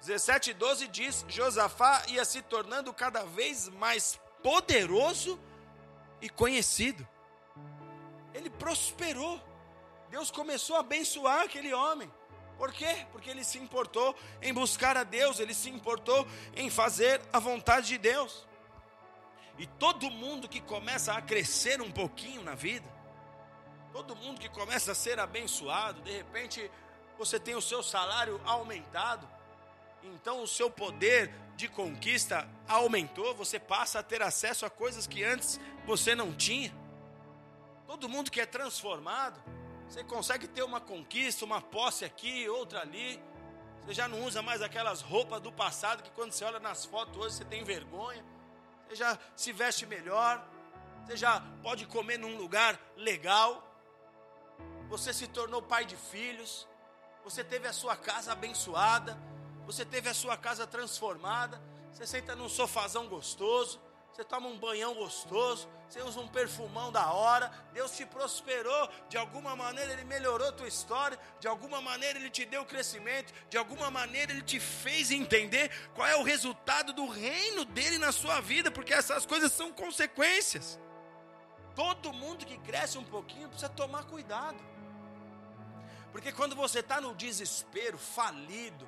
17, 0.00 0.52
12 0.52 0.88
diz: 0.88 1.24
Josafá 1.28 2.02
ia 2.08 2.24
se 2.24 2.42
tornando 2.42 2.92
cada 2.92 3.24
vez 3.24 3.68
mais 3.68 4.18
poderoso 4.42 5.38
e 6.20 6.28
conhecido. 6.28 7.06
Ele 8.34 8.50
prosperou. 8.50 9.40
Deus 10.10 10.28
começou 10.28 10.74
a 10.74 10.80
abençoar 10.80 11.42
aquele 11.42 11.72
homem. 11.72 12.12
Por 12.58 12.72
quê? 12.72 13.06
Porque 13.12 13.30
ele 13.30 13.44
se 13.44 13.58
importou 13.58 14.12
em 14.42 14.52
buscar 14.52 14.96
a 14.96 15.04
Deus, 15.04 15.38
ele 15.38 15.54
se 15.54 15.70
importou 15.70 16.26
em 16.56 16.68
fazer 16.68 17.22
a 17.32 17.38
vontade 17.38 17.86
de 17.86 17.98
Deus. 17.98 18.44
E 19.58 19.66
todo 19.66 20.10
mundo 20.10 20.48
que 20.48 20.60
começa 20.60 21.12
a 21.12 21.20
crescer 21.20 21.80
um 21.80 21.90
pouquinho 21.90 22.42
na 22.42 22.54
vida, 22.54 22.88
todo 23.92 24.16
mundo 24.16 24.40
que 24.40 24.48
começa 24.48 24.92
a 24.92 24.94
ser 24.94 25.20
abençoado, 25.20 26.00
de 26.00 26.10
repente 26.10 26.70
você 27.18 27.38
tem 27.38 27.54
o 27.54 27.60
seu 27.60 27.82
salário 27.82 28.40
aumentado, 28.44 29.28
então 30.02 30.42
o 30.42 30.46
seu 30.48 30.70
poder 30.70 31.32
de 31.54 31.68
conquista 31.68 32.48
aumentou, 32.66 33.34
você 33.34 33.58
passa 33.58 33.98
a 33.98 34.02
ter 34.02 34.22
acesso 34.22 34.64
a 34.64 34.70
coisas 34.70 35.06
que 35.06 35.22
antes 35.22 35.60
você 35.86 36.14
não 36.14 36.32
tinha. 36.32 36.74
Todo 37.86 38.08
mundo 38.08 38.30
que 38.30 38.40
é 38.40 38.46
transformado, 38.46 39.40
você 39.86 40.02
consegue 40.02 40.48
ter 40.48 40.62
uma 40.62 40.80
conquista, 40.80 41.44
uma 41.44 41.60
posse 41.60 42.04
aqui, 42.04 42.48
outra 42.48 42.80
ali. 42.80 43.22
Você 43.82 43.92
já 43.92 44.08
não 44.08 44.24
usa 44.24 44.40
mais 44.40 44.62
aquelas 44.62 45.02
roupas 45.02 45.40
do 45.42 45.52
passado 45.52 46.02
que 46.02 46.10
quando 46.12 46.32
você 46.32 46.44
olha 46.44 46.58
nas 46.58 46.84
fotos 46.86 47.16
hoje 47.18 47.36
você 47.36 47.44
tem 47.44 47.62
vergonha 47.62 48.24
você 48.92 48.96
já 48.96 49.18
se 49.34 49.52
veste 49.52 49.86
melhor, 49.86 50.46
você 51.02 51.16
já 51.16 51.40
pode 51.62 51.86
comer 51.86 52.18
num 52.18 52.36
lugar 52.36 52.78
legal, 52.94 53.66
você 54.86 55.14
se 55.14 55.26
tornou 55.26 55.62
pai 55.62 55.86
de 55.86 55.96
filhos, 55.96 56.68
você 57.24 57.42
teve 57.42 57.66
a 57.66 57.72
sua 57.72 57.96
casa 57.96 58.32
abençoada, 58.32 59.18
você 59.64 59.82
teve 59.82 60.10
a 60.10 60.14
sua 60.14 60.36
casa 60.36 60.66
transformada, 60.66 61.58
você 61.90 62.06
senta 62.06 62.36
num 62.36 62.50
sofazão 62.50 63.08
gostoso, 63.08 63.80
você 64.12 64.22
toma 64.24 64.46
um 64.46 64.58
banhão 64.58 64.94
gostoso, 64.94 65.66
você 65.88 66.02
usa 66.02 66.20
um 66.20 66.28
perfumão 66.28 66.92
da 66.92 67.12
hora, 67.12 67.50
Deus 67.72 67.96
te 67.96 68.04
prosperou, 68.04 68.88
de 69.08 69.16
alguma 69.16 69.56
maneira 69.56 69.90
Ele 69.90 70.04
melhorou 70.04 70.48
a 70.48 70.52
tua 70.52 70.68
história, 70.68 71.18
de 71.40 71.48
alguma 71.48 71.80
maneira 71.80 72.18
Ele 72.18 72.28
te 72.28 72.44
deu 72.44 72.62
crescimento, 72.66 73.32
de 73.48 73.56
alguma 73.56 73.90
maneira 73.90 74.30
Ele 74.30 74.42
te 74.42 74.60
fez 74.60 75.10
entender 75.10 75.70
qual 75.94 76.06
é 76.06 76.14
o 76.16 76.22
resultado 76.22 76.92
do 76.92 77.08
reino 77.08 77.64
dele 77.64 77.96
na 77.96 78.12
sua 78.12 78.38
vida, 78.42 78.70
porque 78.70 78.92
essas 78.92 79.24
coisas 79.24 79.50
são 79.50 79.72
consequências. 79.72 80.78
Todo 81.74 82.12
mundo 82.12 82.44
que 82.44 82.58
cresce 82.58 82.98
um 82.98 83.04
pouquinho 83.04 83.48
precisa 83.48 83.70
tomar 83.70 84.04
cuidado, 84.04 84.62
porque 86.12 86.30
quando 86.30 86.54
você 86.54 86.80
está 86.80 87.00
no 87.00 87.14
desespero, 87.14 87.96
falido, 87.96 88.86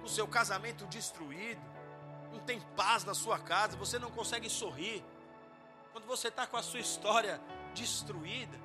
com 0.00 0.04
o 0.04 0.08
seu 0.08 0.28
casamento 0.28 0.84
destruído, 0.86 1.60
não 2.32 2.40
tem 2.40 2.60
paz 2.76 3.04
na 3.04 3.14
sua 3.14 3.38
casa, 3.38 3.76
você 3.76 3.98
não 3.98 4.10
consegue 4.10 4.48
sorrir. 4.48 5.04
Quando 5.92 6.06
você 6.06 6.28
está 6.28 6.46
com 6.46 6.56
a 6.56 6.62
sua 6.62 6.80
história 6.80 7.40
destruída, 7.74 8.58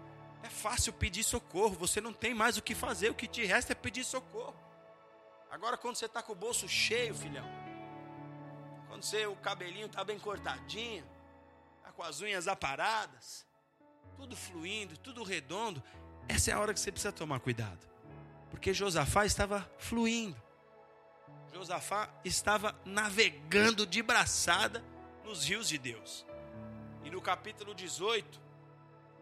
é 0.43 0.49
fácil 0.49 0.93
pedir 0.93 1.23
socorro, 1.23 1.75
você 1.75 1.99
não 1.99 2.13
tem 2.13 2.33
mais 2.33 2.57
o 2.57 2.61
que 2.61 2.75
fazer, 2.75 3.09
o 3.09 3.15
que 3.15 3.27
te 3.27 3.43
resta 3.45 3.71
é 3.73 3.75
pedir 3.75 4.03
socorro. 4.03 4.55
Agora, 5.49 5.77
quando 5.77 5.95
você 5.95 6.05
está 6.05 6.21
com 6.21 6.33
o 6.33 6.35
bolso 6.35 6.67
cheio, 6.67 7.15
filhão, 7.15 7.47
quando 8.87 9.03
você, 9.03 9.25
o 9.25 9.35
cabelinho 9.35 9.87
está 9.87 10.03
bem 10.03 10.19
cortadinho, 10.19 11.03
está 11.77 11.91
com 11.91 12.03
as 12.03 12.21
unhas 12.21 12.47
aparadas, 12.47 13.45
tudo 14.15 14.35
fluindo, 14.35 14.97
tudo 14.97 15.23
redondo, 15.23 15.81
essa 16.27 16.51
é 16.51 16.53
a 16.53 16.59
hora 16.59 16.73
que 16.73 16.79
você 16.79 16.91
precisa 16.91 17.11
tomar 17.11 17.39
cuidado, 17.39 17.87
porque 18.49 18.73
Josafá 18.73 19.25
estava 19.25 19.69
fluindo. 19.77 20.44
Josafá 21.55 22.09
estava 22.25 22.75
navegando 22.83 23.85
de 23.85 24.03
braçada 24.03 24.83
nos 25.23 25.45
rios 25.45 25.69
de 25.69 25.77
Deus. 25.77 26.25
E 27.01 27.09
no 27.09 27.21
capítulo 27.21 27.73
18, 27.73 28.41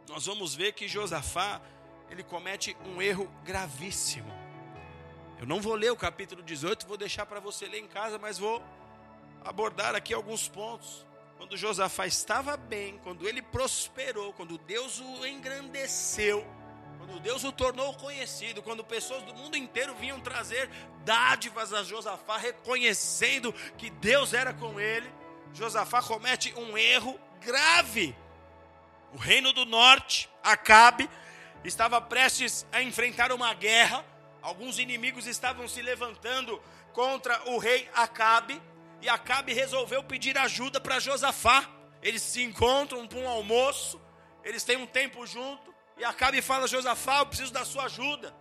nós 0.10 0.26
vamos 0.26 0.56
ver 0.56 0.74
que 0.74 0.88
Josafá, 0.88 1.62
ele 2.10 2.24
comete 2.24 2.76
um 2.88 3.00
erro 3.00 3.32
gravíssimo. 3.44 4.34
Eu 5.40 5.46
não 5.46 5.62
vou 5.62 5.76
ler 5.76 5.92
o 5.92 5.96
capítulo 5.96 6.42
18, 6.42 6.88
vou 6.88 6.98
deixar 6.98 7.28
para 7.28 7.40
você 7.40 7.68
ler 7.68 7.78
em 7.78 7.88
casa, 7.88 8.18
mas 8.18 8.40
vou 8.40 8.64
abordar 9.46 9.94
aqui 9.94 10.12
alguns 10.12 10.50
pontos. 10.50 11.06
Quando 11.38 11.56
Josafá 11.56 12.08
estava 12.08 12.58
bem, 12.58 12.98
quando 13.04 13.28
ele 13.28 13.44
prosperou, 13.44 14.34
quando 14.34 14.58
Deus 14.58 15.00
o 15.00 15.24
engrandeceu, 15.24 16.44
quando 17.04 17.20
Deus 17.20 17.44
o 17.44 17.52
tornou 17.52 17.94
conhecido, 17.96 18.62
quando 18.62 18.84
pessoas 18.84 19.24
do 19.24 19.34
mundo 19.34 19.58
inteiro 19.58 19.94
vinham 19.96 20.20
trazer 20.20 20.70
dádivas 21.04 21.74
a 21.74 21.84
Josafá, 21.84 22.38
reconhecendo 22.38 23.54
que 23.78 23.90
Deus 23.90 24.34
era 24.34 24.54
com 24.54 24.80
ele, 24.80 25.12
Josafá 25.54 26.02
comete 26.02 26.54
um 26.56 26.78
erro 26.78 27.20
grave. 27.42 28.16
O 29.14 29.18
reino 29.18 29.54
do 29.54 29.66
norte, 29.66 30.30
Acabe, 30.44 31.10
estava 31.64 32.02
prestes 32.02 32.66
a 32.72 32.82
enfrentar 32.82 33.32
uma 33.32 33.54
guerra. 33.54 34.04
Alguns 34.42 34.80
inimigos 34.80 35.28
estavam 35.28 35.68
se 35.68 35.82
levantando 35.82 36.62
contra 36.92 37.50
o 37.50 37.58
rei 37.58 37.90
Acabe, 37.94 38.62
e 39.02 39.10
Acabe 39.10 39.54
resolveu 39.54 40.04
pedir 40.04 40.38
ajuda 40.38 40.80
para 40.80 41.00
Josafá. 41.00 41.70
Eles 42.02 42.22
se 42.22 42.42
encontram 42.42 43.06
para 43.08 43.20
um 43.20 43.28
almoço, 43.28 44.02
eles 44.44 44.64
têm 44.64 44.78
um 44.78 44.86
tempo 44.86 45.26
junto. 45.26 45.73
E 45.98 46.04
Acabe 46.04 46.42
fala: 46.42 46.68
Josafá, 46.68 47.20
eu 47.20 47.26
preciso 47.26 47.54
da 47.54 47.66
sua 47.66 47.86
ajuda. 47.86 48.34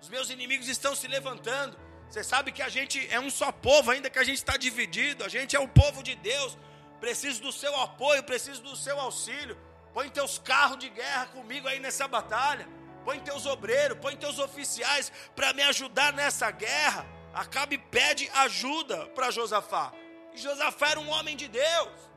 Os 0.00 0.08
meus 0.08 0.30
inimigos 0.30 0.68
estão 0.68 0.94
se 0.94 1.06
levantando. 1.06 1.76
Você 2.08 2.24
sabe 2.24 2.50
que 2.50 2.62
a 2.62 2.68
gente 2.68 3.06
é 3.10 3.20
um 3.20 3.30
só 3.30 3.52
povo, 3.52 3.90
ainda 3.90 4.10
que 4.10 4.18
a 4.18 4.24
gente 4.24 4.38
está 4.38 4.56
dividido. 4.56 5.24
A 5.24 5.28
gente 5.28 5.54
é 5.54 5.60
o 5.60 5.68
povo 5.68 6.02
de 6.02 6.14
Deus. 6.16 6.58
Preciso 6.98 7.40
do 7.40 7.52
seu 7.52 7.74
apoio, 7.80 8.22
preciso 8.22 8.62
do 8.62 8.76
seu 8.76 8.98
auxílio. 8.98 9.56
Põe 9.94 10.08
teus 10.08 10.38
carros 10.38 10.78
de 10.78 10.88
guerra 10.88 11.26
comigo 11.26 11.68
aí 11.68 11.78
nessa 11.78 12.06
batalha. 12.08 12.68
Põe 13.04 13.18
teus 13.20 13.46
obreiros, 13.46 13.98
põe 13.98 14.16
teus 14.16 14.38
oficiais 14.38 15.10
para 15.34 15.52
me 15.52 15.62
ajudar 15.62 16.12
nessa 16.12 16.50
guerra. 16.50 17.06
Acabe 17.32 17.78
pede 17.78 18.28
ajuda 18.34 19.06
para 19.08 19.30
Josafá. 19.30 19.92
E 20.34 20.38
Josafá 20.38 20.90
era 20.90 21.00
um 21.00 21.08
homem 21.10 21.36
de 21.36 21.48
Deus. 21.48 22.10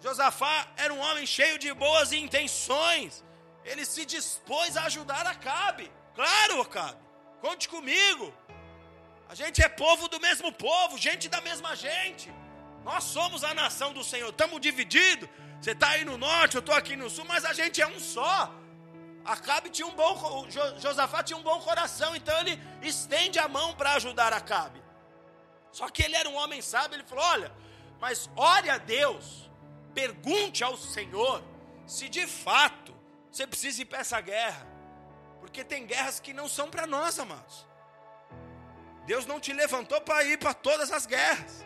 Josafá 0.00 0.68
era 0.76 0.92
um 0.92 0.98
homem 0.98 1.24
cheio 1.24 1.58
de 1.58 1.72
boas 1.72 2.12
intenções. 2.12 3.24
Ele 3.64 3.84
se 3.84 4.04
dispôs 4.04 4.76
a 4.76 4.84
ajudar 4.84 5.26
Acabe. 5.26 5.90
Claro, 6.14 6.60
Acabe. 6.60 6.98
Conte 7.40 7.68
comigo. 7.68 8.32
A 9.28 9.34
gente 9.34 9.62
é 9.62 9.68
povo 9.68 10.08
do 10.08 10.20
mesmo 10.20 10.52
povo, 10.52 10.98
gente 10.98 11.28
da 11.28 11.40
mesma 11.40 11.74
gente. 11.74 12.32
Nós 12.84 13.04
somos 13.04 13.44
a 13.44 13.54
nação 13.54 13.92
do 13.92 14.04
Senhor. 14.04 14.28
Estamos 14.30 14.60
divididos. 14.60 15.28
Você 15.60 15.70
está 15.70 15.90
aí 15.90 16.04
no 16.04 16.18
norte, 16.18 16.56
eu 16.56 16.60
estou 16.60 16.74
aqui 16.74 16.96
no 16.96 17.08
sul, 17.08 17.24
mas 17.24 17.44
a 17.44 17.52
gente 17.52 17.80
é 17.80 17.86
um 17.86 18.00
só. 18.00 18.52
Acabe 19.24 19.70
tinha 19.70 19.86
um 19.86 19.94
bom, 19.94 20.46
Josafá 20.80 21.22
tinha 21.22 21.36
um 21.36 21.42
bom 21.42 21.60
coração, 21.60 22.16
então 22.16 22.36
ele 22.40 22.60
estende 22.82 23.38
a 23.38 23.46
mão 23.46 23.72
para 23.74 23.92
ajudar 23.92 24.32
Acabe. 24.32 24.82
Só 25.70 25.88
que 25.88 26.02
ele 26.02 26.16
era 26.16 26.28
um 26.28 26.34
homem 26.34 26.60
sábio, 26.60 26.96
ele 26.96 27.04
falou: 27.04 27.24
Olha, 27.24 27.52
mas 28.00 28.28
ore 28.36 28.68
a 28.68 28.78
Deus, 28.78 29.48
pergunte 29.94 30.64
ao 30.64 30.76
Senhor 30.76 31.42
se 31.86 32.08
de 32.08 32.26
fato 32.26 32.92
você 33.32 33.46
precisa 33.46 33.80
ir 33.80 33.86
para 33.86 34.00
essa 34.00 34.20
guerra, 34.20 34.66
porque 35.40 35.64
tem 35.64 35.86
guerras 35.86 36.20
que 36.20 36.34
não 36.34 36.46
são 36.46 36.70
para 36.70 36.86
nós, 36.86 37.18
amados. 37.18 37.66
Deus 39.06 39.24
não 39.24 39.40
te 39.40 39.54
levantou 39.54 40.00
para 40.02 40.22
ir 40.24 40.38
para 40.38 40.52
todas 40.52 40.92
as 40.92 41.06
guerras. 41.06 41.64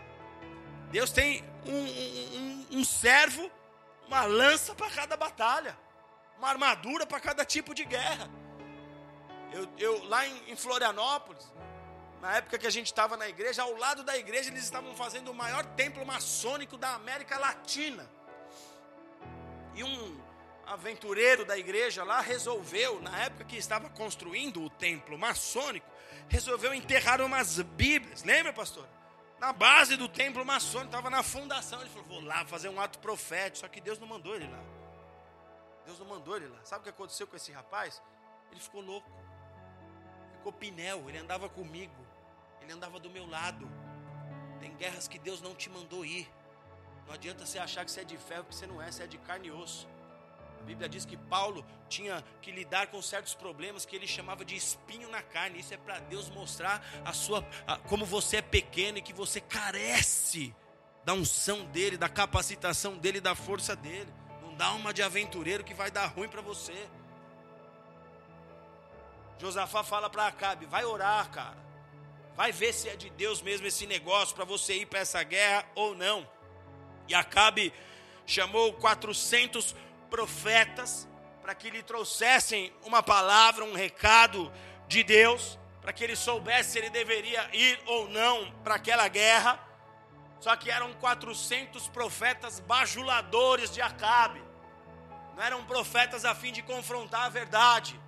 Deus 0.92 1.10
tem 1.10 1.44
um, 1.66 1.72
um, 1.72 2.66
um 2.78 2.84
servo, 2.84 3.50
uma 4.06 4.24
lança 4.24 4.76
para 4.76 4.88
cada 4.90 5.16
batalha, 5.16 5.76
uma 6.38 6.48
armadura 6.48 7.04
para 7.04 7.18
cada 7.18 7.44
tipo 7.44 7.74
de 7.74 7.84
guerra. 7.84 8.30
Eu, 9.52 9.68
eu 9.76 10.04
lá 10.04 10.24
em, 10.24 10.52
em 10.52 10.56
Florianópolis, 10.56 11.52
na 12.20 12.36
época 12.36 12.58
que 12.58 12.66
a 12.66 12.70
gente 12.70 12.86
estava 12.86 13.16
na 13.16 13.28
igreja, 13.28 13.62
ao 13.62 13.74
lado 13.76 14.04
da 14.04 14.16
igreja 14.16 14.50
eles 14.50 14.62
estavam 14.62 14.94
fazendo 14.94 15.32
o 15.32 15.34
maior 15.34 15.64
templo 15.64 16.06
maçônico 16.06 16.78
da 16.78 16.94
América 16.94 17.36
Latina. 17.38 18.08
E 19.74 19.82
um 19.82 20.25
aventureiro 20.66 21.44
da 21.44 21.56
igreja 21.56 22.04
lá 22.04 22.20
resolveu, 22.20 23.00
na 23.00 23.18
época 23.24 23.44
que 23.44 23.56
estava 23.56 23.88
construindo 23.88 24.62
o 24.62 24.68
templo 24.68 25.16
maçônico, 25.16 25.86
resolveu 26.28 26.74
enterrar 26.74 27.20
umas 27.20 27.60
Bíblias. 27.60 28.22
Lembra, 28.22 28.52
pastor? 28.52 28.86
Na 29.38 29.52
base 29.52 29.96
do 29.96 30.08
templo 30.08 30.44
maçônico, 30.44 30.88
estava 30.88 31.10
na 31.10 31.22
fundação. 31.22 31.80
Ele 31.80 31.90
falou: 31.90 32.06
vou 32.08 32.20
lá 32.20 32.44
fazer 32.46 32.68
um 32.68 32.80
ato 32.80 32.98
profético. 32.98 33.58
Só 33.58 33.68
que 33.68 33.80
Deus 33.80 33.98
não 33.98 34.06
mandou 34.06 34.34
ele 34.34 34.48
lá. 34.48 34.62
Deus 35.84 35.98
não 35.98 36.06
mandou 36.06 36.36
ele 36.36 36.48
lá. 36.48 36.58
Sabe 36.64 36.80
o 36.80 36.84
que 36.84 36.90
aconteceu 36.90 37.26
com 37.26 37.36
esse 37.36 37.52
rapaz? 37.52 38.02
Ele 38.50 38.60
ficou 38.60 38.80
louco. 38.80 39.10
Ficou 40.38 40.52
pinel. 40.52 41.08
Ele 41.08 41.18
andava 41.18 41.48
comigo. 41.48 41.94
Ele 42.60 42.72
andava 42.72 42.98
do 42.98 43.10
meu 43.10 43.26
lado. 43.28 43.70
Tem 44.58 44.74
guerras 44.74 45.06
que 45.06 45.18
Deus 45.18 45.40
não 45.42 45.54
te 45.54 45.68
mandou 45.68 46.04
ir. 46.04 46.28
Não 47.06 47.14
adianta 47.14 47.46
você 47.46 47.58
achar 47.58 47.84
que 47.84 47.90
você 47.90 48.00
é 48.00 48.04
de 48.04 48.16
ferro, 48.16 48.44
porque 48.44 48.56
você 48.56 48.66
não 48.66 48.82
é, 48.82 48.90
você 48.90 49.04
é 49.04 49.06
de 49.06 49.18
carne 49.18 49.48
e 49.48 49.52
osso. 49.52 49.86
Bíblia 50.66 50.88
diz 50.88 51.04
que 51.04 51.16
Paulo 51.16 51.64
tinha 51.88 52.22
que 52.42 52.50
lidar 52.50 52.88
com 52.88 53.00
certos 53.00 53.34
problemas 53.34 53.86
que 53.86 53.94
ele 53.94 54.06
chamava 54.06 54.44
de 54.44 54.56
espinho 54.56 55.08
na 55.08 55.22
carne. 55.22 55.60
Isso 55.60 55.72
é 55.72 55.76
para 55.76 56.00
Deus 56.00 56.28
mostrar 56.28 56.84
a 57.04 57.12
sua 57.12 57.46
a, 57.66 57.76
como 57.78 58.04
você 58.04 58.38
é 58.38 58.42
pequeno 58.42 58.98
e 58.98 59.02
que 59.02 59.12
você 59.12 59.40
carece 59.40 60.54
da 61.04 61.14
unção 61.14 61.64
dele, 61.66 61.96
da 61.96 62.08
capacitação 62.08 62.98
dele, 62.98 63.20
da 63.20 63.36
força 63.36 63.76
dele. 63.76 64.12
Não 64.42 64.56
dá 64.56 64.72
uma 64.72 64.92
de 64.92 65.02
aventureiro 65.02 65.62
que 65.62 65.72
vai 65.72 65.88
dar 65.88 66.06
ruim 66.06 66.28
para 66.28 66.42
você. 66.42 66.88
Josafá 69.38 69.84
fala 69.84 70.10
para 70.10 70.26
Acabe: 70.26 70.66
vai 70.66 70.84
orar, 70.84 71.30
cara. 71.30 71.64
Vai 72.34 72.50
ver 72.50 72.74
se 72.74 72.88
é 72.88 72.96
de 72.96 73.08
Deus 73.10 73.40
mesmo 73.40 73.68
esse 73.68 73.86
negócio 73.86 74.34
para 74.34 74.44
você 74.44 74.74
ir 74.74 74.86
para 74.86 74.98
essa 74.98 75.22
guerra 75.22 75.64
ou 75.76 75.94
não. 75.94 76.28
E 77.08 77.14
Acabe 77.14 77.72
chamou 78.26 78.72
400 78.74 79.76
profetas 80.10 81.08
para 81.42 81.54
que 81.54 81.70
lhe 81.70 81.82
trouxessem 81.82 82.72
uma 82.84 83.02
palavra, 83.02 83.64
um 83.64 83.74
recado 83.74 84.52
de 84.88 85.02
Deus, 85.04 85.58
para 85.80 85.92
que 85.92 86.02
ele 86.02 86.16
soubesse 86.16 86.72
se 86.72 86.78
ele 86.78 86.90
deveria 86.90 87.48
ir 87.52 87.78
ou 87.86 88.08
não 88.08 88.50
para 88.64 88.74
aquela 88.74 89.06
guerra. 89.08 89.60
Só 90.40 90.54
que 90.56 90.70
eram 90.70 90.92
400 90.94 91.88
profetas 91.88 92.60
bajuladores 92.60 93.72
de 93.72 93.80
Acabe. 93.80 94.42
Não 95.36 95.42
eram 95.42 95.64
profetas 95.64 96.24
a 96.24 96.34
fim 96.34 96.52
de 96.52 96.62
confrontar 96.62 97.26
a 97.26 97.28
verdade. 97.28 98.00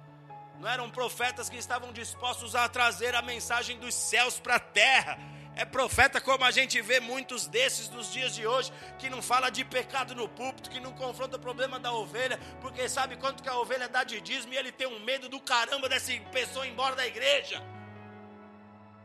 Não 0.58 0.68
eram 0.68 0.90
profetas 0.90 1.48
que 1.48 1.56
estavam 1.56 1.92
dispostos 1.92 2.54
a 2.56 2.68
trazer 2.68 3.14
a 3.14 3.22
mensagem 3.22 3.78
dos 3.78 3.94
céus 3.94 4.40
para 4.40 4.56
a 4.56 4.60
terra 4.60 5.18
é 5.58 5.64
profeta 5.64 6.20
como 6.20 6.44
a 6.44 6.52
gente 6.52 6.80
vê 6.80 7.00
muitos 7.00 7.48
desses 7.48 7.90
nos 7.90 8.12
dias 8.12 8.32
de 8.32 8.46
hoje, 8.46 8.72
que 8.96 9.10
não 9.10 9.20
fala 9.20 9.50
de 9.50 9.64
pecado 9.64 10.14
no 10.14 10.28
púlpito, 10.28 10.70
que 10.70 10.78
não 10.78 10.92
confronta 10.92 11.36
o 11.36 11.40
problema 11.40 11.80
da 11.80 11.92
ovelha, 11.92 12.38
porque 12.60 12.88
sabe 12.88 13.16
quanto 13.16 13.42
que 13.42 13.48
a 13.48 13.58
ovelha 13.58 13.88
dá 13.88 14.04
de 14.04 14.20
dízimo 14.20 14.54
e 14.54 14.56
ele 14.56 14.70
tem 14.70 14.86
um 14.86 15.00
medo 15.00 15.28
do 15.28 15.40
caramba 15.40 15.88
dessa 15.88 16.12
pessoa 16.30 16.64
embora 16.64 16.94
da 16.94 17.04
igreja. 17.04 17.60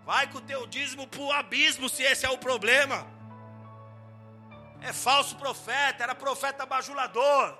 Vai 0.06 0.30
com 0.32 0.38
o 0.38 0.41
teu 0.41 0.68
dízimo 0.68 1.08
para 1.08 1.22
o 1.22 1.32
abismo 1.32 1.89
se 1.89 2.04
esse 2.04 2.24
é 2.24 2.30
o 2.30 2.38
problema. 2.38 3.08
É 4.80 4.93
falso 4.93 5.36
profeta, 5.38 6.04
era 6.04 6.14
profeta 6.14 6.68
bajulador, 6.68 7.58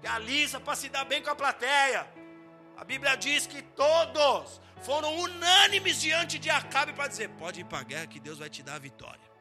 que 0.00 0.06
alisa 0.06 0.60
para 0.60 0.76
se 0.76 0.88
dar 0.88 1.04
bem 1.04 1.20
com 1.20 1.30
a 1.30 1.34
plateia. 1.34 2.06
A 2.76 2.84
Bíblia 2.84 3.16
diz 3.16 3.46
que 3.46 3.62
todos 3.62 4.60
foram 4.82 5.16
unânimes 5.16 6.00
diante 6.00 6.38
de 6.38 6.50
Acabe 6.50 6.92
para 6.92 7.08
dizer: 7.08 7.28
pode 7.30 7.60
ir 7.60 7.64
para 7.64 7.78
a 7.78 7.84
guerra 7.84 8.06
que 8.06 8.20
Deus 8.20 8.38
vai 8.38 8.50
te 8.50 8.62
dar 8.62 8.74
a 8.74 8.78
vitória. 8.78 9.32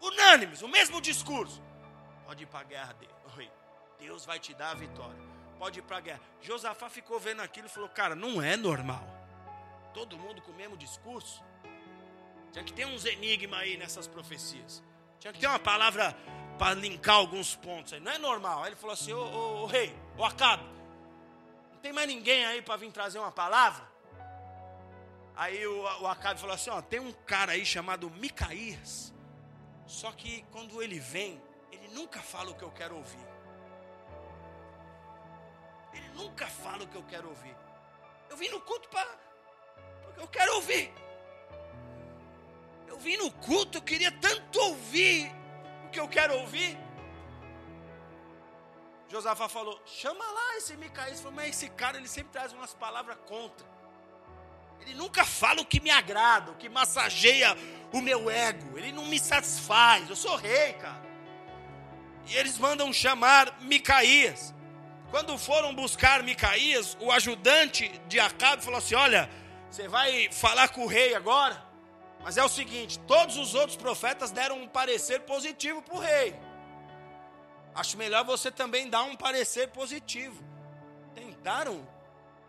Unânimes, 0.00 0.62
o 0.62 0.68
mesmo 0.68 1.00
discurso. 1.00 1.62
Pode 2.24 2.44
ir 2.44 2.46
para 2.46 2.60
a 2.60 2.64
guerra. 2.64 2.96
Deus 3.98 4.24
vai 4.24 4.38
te 4.40 4.52
dar 4.52 4.70
a 4.70 4.74
vitória. 4.74 5.18
Pode 5.58 5.78
ir 5.78 5.82
para 5.82 5.98
a 5.98 6.00
guerra. 6.00 6.20
Josafá 6.40 6.90
ficou 6.90 7.20
vendo 7.20 7.40
aquilo 7.40 7.66
e 7.66 7.70
falou: 7.70 7.88
Cara, 7.88 8.16
não 8.16 8.42
é 8.42 8.56
normal. 8.56 9.04
Todo 9.94 10.18
mundo 10.18 10.42
com 10.42 10.50
o 10.50 10.54
mesmo 10.54 10.76
discurso. 10.76 11.42
Tinha 12.50 12.64
que 12.64 12.72
ter 12.72 12.84
uns 12.84 13.04
enigmas 13.04 13.60
aí 13.60 13.76
nessas 13.76 14.06
profecias. 14.08 14.82
Tinha 15.20 15.32
que 15.32 15.38
ter 15.38 15.46
uma 15.46 15.58
palavra 15.58 16.16
para 16.58 16.74
linkar 16.74 17.14
alguns 17.14 17.54
pontos 17.54 17.92
aí. 17.92 18.00
Não 18.00 18.10
é 18.10 18.18
normal. 18.18 18.62
Aí 18.62 18.70
ele 18.70 18.76
falou 18.76 18.94
assim: 18.94 19.12
Ô, 19.12 19.22
ô, 19.22 19.62
ô 19.62 19.66
rei, 19.66 19.96
ô 20.18 20.24
Acabe, 20.24 20.64
tem 21.82 21.92
mais 21.92 22.06
ninguém 22.06 22.44
aí 22.44 22.62
para 22.62 22.76
vir 22.76 22.92
trazer 22.92 23.18
uma 23.18 23.32
palavra? 23.32 23.84
Aí 25.34 25.66
o, 25.66 25.82
o 26.02 26.06
Acabe 26.06 26.40
falou 26.40 26.54
assim: 26.54 26.70
ó, 26.70 26.80
tem 26.80 27.00
um 27.00 27.12
cara 27.12 27.52
aí 27.52 27.66
chamado 27.66 28.08
Micaías. 28.08 29.12
Só 29.86 30.12
que 30.12 30.44
quando 30.52 30.80
ele 30.80 31.00
vem, 31.00 31.42
ele 31.70 31.88
nunca 31.88 32.20
fala 32.20 32.50
o 32.50 32.54
que 32.54 32.62
eu 32.62 32.70
quero 32.70 32.96
ouvir. 32.96 33.26
Ele 35.92 36.08
nunca 36.14 36.46
fala 36.46 36.84
o 36.84 36.86
que 36.86 36.96
eu 36.96 37.02
quero 37.02 37.28
ouvir. 37.28 37.56
Eu 38.30 38.36
vim 38.36 38.48
no 38.48 38.60
culto 38.60 38.88
para 38.88 39.06
porque 40.04 40.20
eu 40.20 40.28
quero 40.28 40.54
ouvir. 40.54 40.92
Eu 42.86 42.98
vim 42.98 43.16
no 43.16 43.30
culto, 43.30 43.78
eu 43.78 43.82
queria 43.82 44.12
tanto 44.12 44.60
ouvir 44.60 45.32
o 45.86 45.90
que 45.90 45.98
eu 45.98 46.08
quero 46.08 46.38
ouvir. 46.38 46.78
Josafá 49.12 49.46
falou: 49.46 49.78
chama 49.84 50.24
lá 50.24 50.56
esse 50.56 50.74
Micaías. 50.74 51.20
Falou, 51.20 51.34
mas 51.36 51.50
esse 51.50 51.68
cara 51.68 51.98
ele 51.98 52.08
sempre 52.08 52.32
traz 52.32 52.52
umas 52.54 52.72
palavras 52.72 53.18
contra. 53.26 53.66
Ele 54.80 54.94
nunca 54.94 55.22
fala 55.24 55.60
o 55.60 55.66
que 55.66 55.80
me 55.80 55.90
agrada, 55.90 56.50
o 56.50 56.56
que 56.56 56.68
massageia 56.68 57.54
o 57.92 58.00
meu 58.00 58.30
ego. 58.30 58.78
Ele 58.78 58.90
não 58.90 59.04
me 59.04 59.20
satisfaz. 59.20 60.08
Eu 60.08 60.16
sou 60.16 60.34
rei, 60.36 60.72
cara. 60.72 61.02
E 62.26 62.34
eles 62.34 62.56
mandam 62.56 62.90
chamar 62.90 63.60
Micaías. 63.60 64.54
Quando 65.10 65.36
foram 65.36 65.74
buscar 65.74 66.22
Micaías, 66.22 66.96
o 66.98 67.12
ajudante 67.12 67.88
de 68.08 68.18
Acabe 68.18 68.64
falou 68.64 68.78
assim: 68.78 68.94
Olha, 68.94 69.28
você 69.70 69.88
vai 69.88 70.32
falar 70.32 70.68
com 70.68 70.84
o 70.84 70.88
rei 70.88 71.14
agora, 71.14 71.62
mas 72.24 72.38
é 72.38 72.42
o 72.42 72.48
seguinte: 72.48 72.98
todos 73.00 73.36
os 73.36 73.54
outros 73.54 73.76
profetas 73.76 74.30
deram 74.30 74.56
um 74.56 74.66
parecer 74.66 75.20
positivo 75.20 75.82
para 75.82 75.96
o 75.96 76.00
rei. 76.00 76.34
Acho 77.74 77.96
melhor 77.96 78.24
você 78.24 78.50
também 78.50 78.88
dar 78.88 79.02
um 79.02 79.16
parecer 79.16 79.68
positivo. 79.68 80.42
Tentaram 81.14 81.86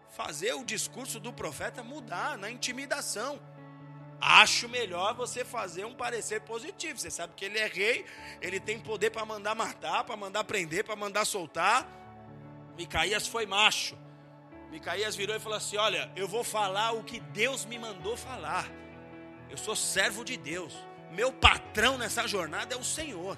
fazer 0.09 0.53
o 0.53 0.63
discurso 0.63 1.19
do 1.19 1.31
profeta 1.33 1.83
mudar 1.83 2.37
na 2.37 2.49
intimidação. 2.51 3.39
Acho 4.19 4.69
melhor 4.69 5.13
você 5.13 5.43
fazer 5.43 5.85
um 5.85 5.93
parecer 5.93 6.41
positivo. 6.41 6.99
Você 6.99 7.11
sabe 7.11 7.33
que 7.35 7.43
ele 7.45 7.57
é 7.57 7.67
rei, 7.67 8.05
ele 8.41 8.59
tem 8.59 8.79
poder 8.79 9.09
para 9.09 9.25
mandar 9.25 9.55
matar, 9.55 10.03
para 10.03 10.15
mandar 10.15 10.43
prender, 10.43 10.83
para 10.83 10.95
mandar 10.95 11.25
soltar. 11.25 11.87
Micaías 12.77 13.27
foi 13.27 13.45
macho. 13.45 13.97
Micaías 14.71 15.15
virou 15.15 15.35
e 15.35 15.39
falou 15.39 15.57
assim: 15.57 15.77
Olha, 15.77 16.11
eu 16.15 16.27
vou 16.27 16.43
falar 16.43 16.93
o 16.93 17.03
que 17.03 17.19
Deus 17.19 17.65
me 17.65 17.77
mandou 17.77 18.15
falar. 18.15 18.69
Eu 19.49 19.57
sou 19.57 19.75
servo 19.75 20.23
de 20.23 20.37
Deus. 20.37 20.73
Meu 21.11 21.31
patrão 21.31 21.97
nessa 21.97 22.27
jornada 22.27 22.73
é 22.73 22.77
o 22.77 22.83
Senhor. 22.83 23.37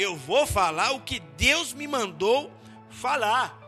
Eu 0.00 0.16
vou 0.16 0.46
falar 0.46 0.92
o 0.92 1.02
que 1.02 1.20
Deus 1.20 1.74
me 1.74 1.86
mandou 1.86 2.50
falar. 2.88 3.58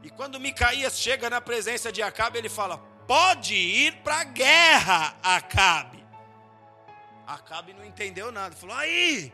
E 0.00 0.08
quando 0.10 0.38
Micaías 0.38 0.96
chega 0.96 1.28
na 1.28 1.40
presença 1.40 1.90
de 1.90 2.00
Acabe, 2.00 2.38
ele 2.38 2.48
fala: 2.48 2.78
Pode 3.04 3.56
ir 3.56 3.96
para 4.04 4.20
a 4.20 4.24
guerra, 4.24 5.16
Acabe. 5.20 6.06
Acabe 7.26 7.74
não 7.74 7.84
entendeu 7.84 8.30
nada. 8.30 8.54
Falou: 8.54 8.76
Aí, 8.76 9.32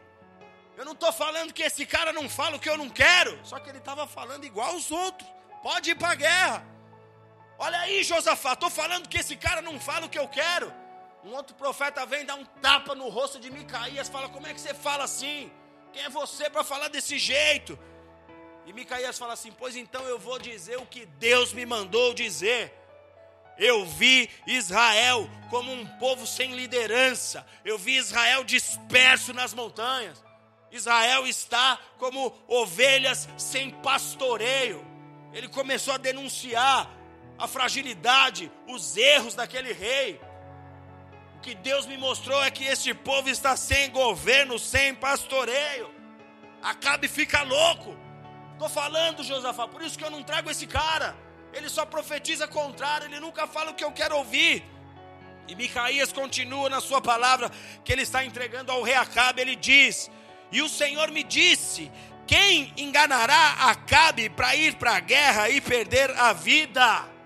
eu 0.74 0.86
não 0.86 0.92
estou 0.92 1.12
falando 1.12 1.53
que 1.53 1.62
esse 1.62 1.84
cara 1.84 2.14
não 2.14 2.30
fala 2.30 2.57
o 2.57 2.59
que 2.59 2.70
eu 2.70 2.78
não 2.78 2.88
quero. 2.88 3.38
Só 3.44 3.59
que 3.59 3.68
ele 3.68 3.76
estava 3.76 4.07
falando 4.07 4.44
igual 4.44 4.70
aos 4.70 4.90
outros. 4.90 5.28
Pode 5.62 5.90
ir 5.90 5.96
para 5.96 6.12
a 6.12 6.14
guerra. 6.14 6.66
Olha 7.59 7.78
aí, 7.80 8.03
Josafá, 8.03 8.55
estou 8.55 8.70
falando 8.70 9.07
que 9.07 9.18
esse 9.18 9.36
cara 9.36 9.61
não 9.61 9.78
fala 9.78 10.07
o 10.07 10.09
que 10.09 10.18
eu 10.18 10.28
quero. 10.28 10.72
Um 11.22 11.34
outro 11.34 11.55
profeta 11.55 12.07
vem 12.07 12.24
dar 12.24 12.36
um 12.36 12.44
tapa 12.62 12.94
no 12.94 13.11
rosto 13.11 13.38
de 13.38 13.51
Micaías, 13.51 14.09
fala: 14.09 14.30
Como 14.30 14.46
é 14.46 14.55
que 14.55 14.61
você 14.62 14.72
fala 14.72 15.05
assim? 15.05 15.53
Quem 15.93 16.03
é 16.03 16.09
você 16.09 16.49
para 16.51 16.64
falar 16.64 16.89
desse 16.89 17.18
jeito? 17.18 17.78
E 18.66 18.72
Micaías 18.72 19.18
fala 19.18 19.32
assim: 19.32 19.53
Pois 19.53 19.76
então 19.76 20.05
eu 20.05 20.18
vou 20.18 20.39
dizer 20.39 20.76
o 20.78 20.86
que 20.86 21.07
Deus 21.07 21.53
me 21.53 21.64
mandou 21.64 22.12
dizer. 22.14 22.74
Eu 23.59 23.84
vi 23.84 24.30
Israel 24.47 25.28
como 25.51 25.72
um 25.72 25.84
povo 25.99 26.26
sem 26.26 26.55
liderança. 26.55 27.45
Eu 27.64 27.76
vi 27.76 27.97
Israel 27.97 28.45
disperso 28.45 29.32
nas 29.32 29.53
montanhas. 29.53 30.22
Israel 30.70 31.26
está 31.26 31.78
como 31.99 32.32
ovelhas 32.47 33.28
sem 33.36 33.70
pastoreio. 33.70 34.86
Ele 35.32 35.49
começou 35.49 35.95
a 35.95 35.99
denunciar 35.99 36.89
a 37.39 37.47
fragilidade, 37.49 38.51
os 38.66 38.97
erros 38.97 39.34
daquele 39.34 39.72
rei. 39.72 40.20
O 41.39 41.41
que 41.41 41.55
Deus 41.55 41.86
me 41.86 41.97
mostrou 41.97 42.43
é 42.43 42.51
que 42.51 42.64
este 42.64 42.93
povo 42.93 43.30
está 43.30 43.57
sem 43.57 43.91
governo, 43.91 44.59
sem 44.59 44.93
pastoreio. 44.93 45.89
Acabe 46.61 47.07
fica 47.07 47.43
louco. 47.43 47.97
Estou 48.55 48.68
falando, 48.68 49.22
Josafá, 49.22 49.68
por 49.68 49.80
isso 49.80 49.97
que 49.97 50.05
eu 50.05 50.11
não 50.11 50.24
trago 50.24 50.51
esse 50.51 50.66
cara. 50.66 51.16
Ele 51.53 51.68
só 51.68 51.86
profetiza 51.86 52.49
contrário, 52.49 53.07
ele 53.07 53.20
nunca 53.20 53.47
fala 53.47 53.70
o 53.70 53.74
que 53.74 53.84
eu 53.84 53.93
quero 53.93 54.16
ouvir. 54.16 54.64
E 55.47 55.55
Micaías 55.55 56.12
continua 56.12 56.68
na 56.68 56.80
sua 56.80 57.01
palavra 57.01 57.53
que 57.84 57.93
ele 57.93 58.03
está 58.03 58.24
entregando 58.24 58.72
ao 58.72 58.82
rei 58.82 58.97
Acabe. 58.97 59.41
Ele 59.41 59.55
diz: 59.55 60.11
E 60.51 60.61
o 60.61 60.68
Senhor 60.68 61.09
me 61.12 61.22
disse: 61.22 61.89
Quem 62.26 62.74
enganará 62.76 63.53
Acabe 63.70 64.28
para 64.28 64.57
ir 64.57 64.74
para 64.74 64.97
a 64.97 65.01
guerra 65.01 65.49
e 65.51 65.61
perder 65.61 66.11
a 66.18 66.32
vida? 66.32 67.18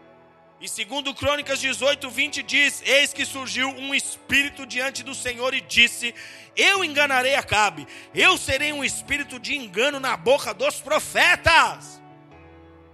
E 0.63 0.69
segundo 0.69 1.13
Crônicas 1.13 1.59
18, 1.59 2.09
20 2.09 2.41
diz: 2.45 2.83
Eis 2.87 3.13
que 3.13 3.25
surgiu 3.27 3.69
um 3.71 3.93
espírito 3.93 4.65
diante 4.65 5.03
do 5.03 5.13
Senhor 5.13 5.53
e 5.55 5.61
disse: 5.61 6.15
Eu 6.55 6.85
enganarei 6.85 7.35
Acabe, 7.35 7.85
eu 8.15 8.39
serei 8.39 8.73
um 8.73 8.85
espírito 8.85 9.41
de 9.41 9.57
engano 9.57 9.99
na 9.99 10.17
boca 10.17 10.55
dos 10.55 10.81
profetas. 10.81 12.01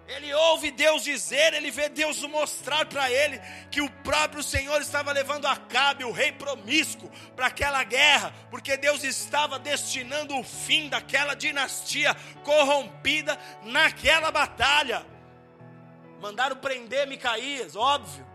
Ele 0.08 0.32
ouve 0.32 0.70
Deus 0.70 1.04
dizer, 1.04 1.52
ele 1.52 1.70
vê 1.70 1.90
Deus 1.90 2.22
mostrar 2.22 2.86
para 2.86 3.10
ele 3.10 3.38
que 3.70 3.82
o 3.82 3.90
próprio 4.02 4.42
Senhor 4.42 4.80
estava 4.80 5.12
levando 5.12 5.44
Acabe, 5.44 6.02
o 6.04 6.10
rei 6.10 6.32
promíscuo, 6.32 7.10
para 7.36 7.48
aquela 7.48 7.84
guerra, 7.84 8.32
porque 8.50 8.78
Deus 8.78 9.04
estava 9.04 9.58
destinando 9.58 10.34
o 10.34 10.42
fim 10.42 10.88
daquela 10.88 11.34
dinastia 11.34 12.16
corrompida 12.42 13.38
naquela 13.62 14.30
batalha. 14.30 15.17
Mandaram 16.20 16.56
prender 16.56 17.06
Micaías, 17.06 17.76
óbvio. 17.76 18.26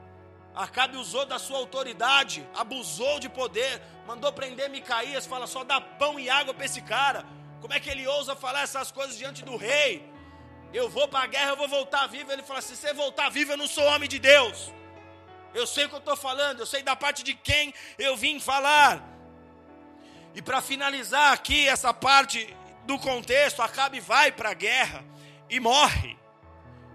Acabe 0.55 0.97
usou 0.97 1.25
da 1.25 1.39
sua 1.39 1.57
autoridade, 1.57 2.47
abusou 2.55 3.19
de 3.19 3.27
poder, 3.27 3.81
mandou 4.05 4.31
prender 4.31 4.69
Micaías, 4.69 5.25
fala 5.25 5.47
só 5.47 5.63
dá 5.63 5.81
pão 5.81 6.19
e 6.19 6.29
água 6.29 6.53
para 6.53 6.65
esse 6.65 6.81
cara. 6.81 7.25
Como 7.59 7.73
é 7.73 7.79
que 7.79 7.89
ele 7.89 8.07
ousa 8.07 8.35
falar 8.35 8.61
essas 8.61 8.91
coisas 8.91 9.17
diante 9.17 9.43
do 9.43 9.55
rei? 9.55 10.07
Eu 10.73 10.89
vou 10.89 11.07
para 11.07 11.23
a 11.23 11.27
guerra, 11.27 11.51
eu 11.51 11.57
vou 11.57 11.67
voltar 11.67 12.07
vivo. 12.07 12.31
Ele 12.31 12.43
fala: 12.43 12.61
se 12.61 12.75
você 12.75 12.93
voltar 12.93 13.29
vivo, 13.29 13.53
eu 13.53 13.57
não 13.57 13.67
sou 13.67 13.83
homem 13.85 14.07
de 14.07 14.19
Deus. 14.19 14.71
Eu 15.53 15.65
sei 15.67 15.85
o 15.85 15.89
que 15.89 15.95
eu 15.95 15.99
estou 15.99 16.15
falando, 16.15 16.59
eu 16.59 16.65
sei 16.65 16.81
da 16.81 16.95
parte 16.95 17.23
de 17.23 17.33
quem 17.33 17.73
eu 17.97 18.15
vim 18.17 18.39
falar. 18.39 19.03
E 20.35 20.41
para 20.41 20.61
finalizar 20.61 21.31
aqui 21.31 21.67
essa 21.67 21.93
parte 21.93 22.55
do 22.85 22.97
contexto, 22.97 23.61
Acabe 23.61 23.99
vai 23.99 24.31
para 24.31 24.49
a 24.49 24.53
guerra 24.53 25.05
e 25.49 25.59
morre. 25.59 26.17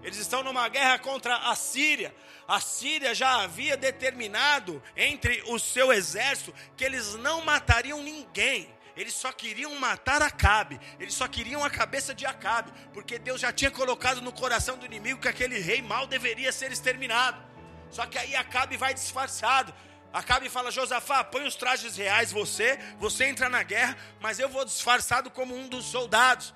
Eles 0.03 0.17
estão 0.17 0.43
numa 0.43 0.67
guerra 0.69 0.97
contra 0.99 1.35
a 1.35 1.55
Síria. 1.55 2.15
A 2.47 2.59
Síria 2.59 3.13
já 3.13 3.41
havia 3.41 3.75
determinado 3.75 4.81
entre 4.95 5.43
o 5.47 5.59
seu 5.59 5.91
exército 5.91 6.53
que 6.75 6.83
eles 6.83 7.15
não 7.15 7.43
matariam 7.43 8.01
ninguém. 8.01 8.73
Eles 8.95 9.13
só 9.13 9.31
queriam 9.31 9.73
matar 9.75 10.21
Acabe. 10.21 10.79
Eles 10.99 11.13
só 11.13 11.27
queriam 11.27 11.63
a 11.63 11.69
cabeça 11.69 12.13
de 12.13 12.25
Acabe, 12.25 12.71
porque 12.93 13.17
Deus 13.17 13.39
já 13.39 13.51
tinha 13.51 13.71
colocado 13.71 14.21
no 14.21 14.31
coração 14.31 14.77
do 14.77 14.85
inimigo 14.85 15.21
que 15.21 15.27
aquele 15.27 15.59
rei 15.59 15.81
mal 15.81 16.05
deveria 16.05 16.51
ser 16.51 16.71
exterminado. 16.71 17.41
Só 17.89 18.05
que 18.05 18.17
aí 18.17 18.35
Acabe 18.35 18.77
vai 18.77 18.93
disfarçado. 18.93 19.73
Acabe 20.11 20.49
fala: 20.49 20.71
Josafá, 20.71 21.23
põe 21.23 21.45
os 21.47 21.55
trajes 21.55 21.95
reais, 21.95 22.31
você, 22.31 22.79
você 22.97 23.25
entra 23.25 23.47
na 23.47 23.63
guerra, 23.63 23.97
mas 24.19 24.39
eu 24.39 24.49
vou 24.49 24.65
disfarçado 24.65 25.29
como 25.29 25.55
um 25.55 25.67
dos 25.67 25.85
soldados. 25.85 26.53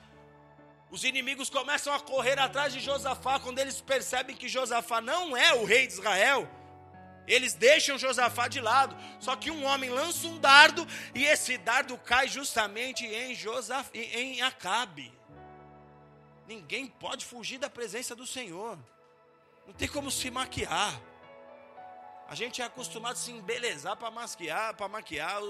Os 0.93 1.03
inimigos 1.03 1.49
começam 1.49 1.91
a 1.91 1.99
correr 1.99 2.37
atrás 2.37 2.71
de 2.71 2.79
Josafá 2.79 3.39
quando 3.39 3.57
eles 3.57 3.81
percebem 3.81 4.35
que 4.35 4.47
Josafá 4.47 5.01
não 5.01 5.35
é 5.35 5.51
o 5.55 5.65
rei 5.65 5.87
de 5.87 5.93
Israel. 5.93 6.47
Eles 7.25 7.55
deixam 7.55 7.97
Josafá 7.97 8.47
de 8.47 8.61
lado. 8.61 8.95
Só 9.19 9.35
que 9.35 9.49
um 9.49 9.65
homem 9.65 9.89
lança 9.89 10.27
um 10.27 10.37
dardo 10.37 10.87
e 11.15 11.25
esse 11.25 11.57
dardo 11.57 11.97
cai 11.97 12.27
justamente 12.27 13.07
em 13.07 13.33
Josafá, 13.33 13.89
em 13.95 14.43
Acabe. 14.43 15.11
Ninguém 16.47 16.85
pode 16.85 17.25
fugir 17.25 17.57
da 17.57 17.71
presença 17.71 18.15
do 18.15 18.27
Senhor. 18.27 18.77
Não 19.65 19.73
tem 19.73 19.87
como 19.87 20.11
se 20.11 20.29
maquiar. 20.29 21.01
A 22.29 22.35
gente 22.35 22.61
é 22.61 22.65
acostumado 22.65 23.13
a 23.13 23.15
se 23.15 23.31
embelezar 23.31 23.97
para 23.97 24.11
maquiar, 24.11 24.75
para 24.75 24.87
maquiar 24.87 25.41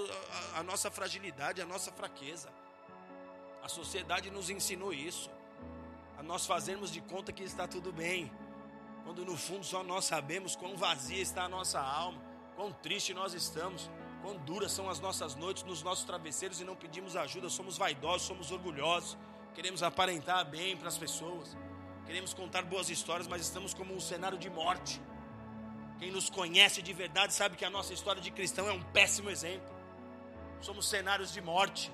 a, 0.54 0.60
a 0.60 0.62
nossa 0.62 0.90
fragilidade, 0.90 1.60
a 1.60 1.66
nossa 1.66 1.92
fraqueza. 1.92 2.50
A 3.64 3.68
sociedade 3.68 4.30
nos 4.30 4.50
ensinou 4.50 4.92
isso. 4.92 5.30
A 6.18 6.22
nós 6.22 6.44
fazermos 6.44 6.92
de 6.92 7.00
conta 7.00 7.32
que 7.32 7.42
está 7.42 7.66
tudo 7.66 7.90
bem. 7.90 8.30
Quando 9.04 9.24
no 9.24 9.38
fundo 9.38 9.64
só 9.64 9.82
nós 9.82 10.04
sabemos 10.04 10.54
quão 10.54 10.76
vazia 10.76 11.22
está 11.22 11.44
a 11.44 11.48
nossa 11.48 11.80
alma, 11.80 12.20
quão 12.56 12.70
triste 12.70 13.14
nós 13.14 13.32
estamos, 13.32 13.90
quão 14.20 14.36
duras 14.36 14.70
são 14.70 14.90
as 14.90 15.00
nossas 15.00 15.34
noites 15.34 15.62
nos 15.62 15.82
nossos 15.82 16.04
travesseiros 16.04 16.60
e 16.60 16.64
não 16.64 16.76
pedimos 16.76 17.16
ajuda, 17.16 17.48
somos 17.48 17.78
vaidosos, 17.78 18.26
somos 18.26 18.52
orgulhosos, 18.52 19.16
queremos 19.54 19.82
aparentar 19.82 20.44
bem 20.44 20.76
para 20.76 20.88
as 20.88 20.98
pessoas, 20.98 21.56
queremos 22.04 22.34
contar 22.34 22.64
boas 22.64 22.90
histórias, 22.90 23.26
mas 23.26 23.40
estamos 23.40 23.72
como 23.72 23.94
um 23.94 24.00
cenário 24.00 24.36
de 24.36 24.50
morte. 24.50 25.00
Quem 25.98 26.10
nos 26.10 26.28
conhece 26.28 26.82
de 26.82 26.92
verdade 26.92 27.32
sabe 27.32 27.56
que 27.56 27.64
a 27.64 27.70
nossa 27.70 27.94
história 27.94 28.20
de 28.20 28.30
cristão 28.30 28.68
é 28.68 28.72
um 28.72 28.82
péssimo 28.82 29.30
exemplo. 29.30 29.74
Somos 30.60 30.86
cenários 30.86 31.32
de 31.32 31.40
morte. 31.40 31.90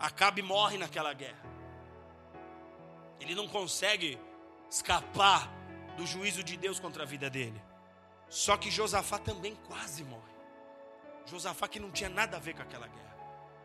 Acabe 0.00 0.40
morre 0.40 0.78
naquela 0.78 1.12
guerra. 1.12 1.44
Ele 3.20 3.34
não 3.34 3.46
consegue 3.46 4.18
escapar 4.70 5.48
do 5.96 6.06
juízo 6.06 6.42
de 6.42 6.56
Deus 6.56 6.80
contra 6.80 7.02
a 7.02 7.06
vida 7.06 7.28
dele. 7.28 7.62
Só 8.28 8.56
que 8.56 8.70
Josafá 8.70 9.18
também 9.18 9.54
quase 9.66 10.02
morre. 10.02 10.32
Josafá 11.26 11.68
que 11.68 11.78
não 11.78 11.90
tinha 11.90 12.08
nada 12.08 12.38
a 12.38 12.40
ver 12.40 12.54
com 12.54 12.62
aquela 12.62 12.86
guerra. 12.86 13.16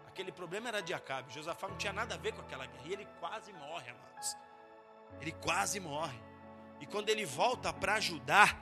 Aquele 0.08 0.32
problema 0.32 0.68
era 0.68 0.82
de 0.82 0.94
Acabe. 0.94 1.34
Josafá 1.34 1.68
não 1.68 1.78
tinha 1.78 1.94
nada 1.94 2.16
a 2.16 2.18
ver 2.18 2.34
com 2.34 2.42
aquela 2.42 2.66
guerra. 2.66 2.84
E 2.86 2.94
ele 2.94 3.08
quase 3.20 3.54
morre, 3.54 3.90
amados. 3.90 4.36
Ele 5.22 5.32
quase 5.32 5.80
morre. 5.80 6.20
E 6.82 6.86
quando 6.86 7.10
ele 7.10 7.26
volta 7.26 7.72
para 7.72 7.94
ajudar, 7.94 8.62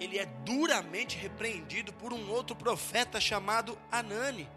ele 0.00 0.18
é 0.18 0.26
duramente 0.26 1.16
repreendido 1.16 1.92
por 1.92 2.12
um 2.12 2.30
outro 2.30 2.56
profeta 2.56 3.20
chamado 3.20 3.78
Anani. 3.90 4.50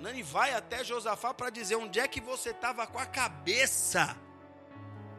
Anani 0.00 0.22
vai 0.22 0.54
até 0.54 0.82
Josafá 0.82 1.34
para 1.34 1.50
dizer 1.50 1.76
onde 1.76 2.00
é 2.00 2.08
que 2.08 2.22
você 2.22 2.50
estava 2.50 2.86
com 2.86 2.98
a 2.98 3.04
cabeça 3.04 4.16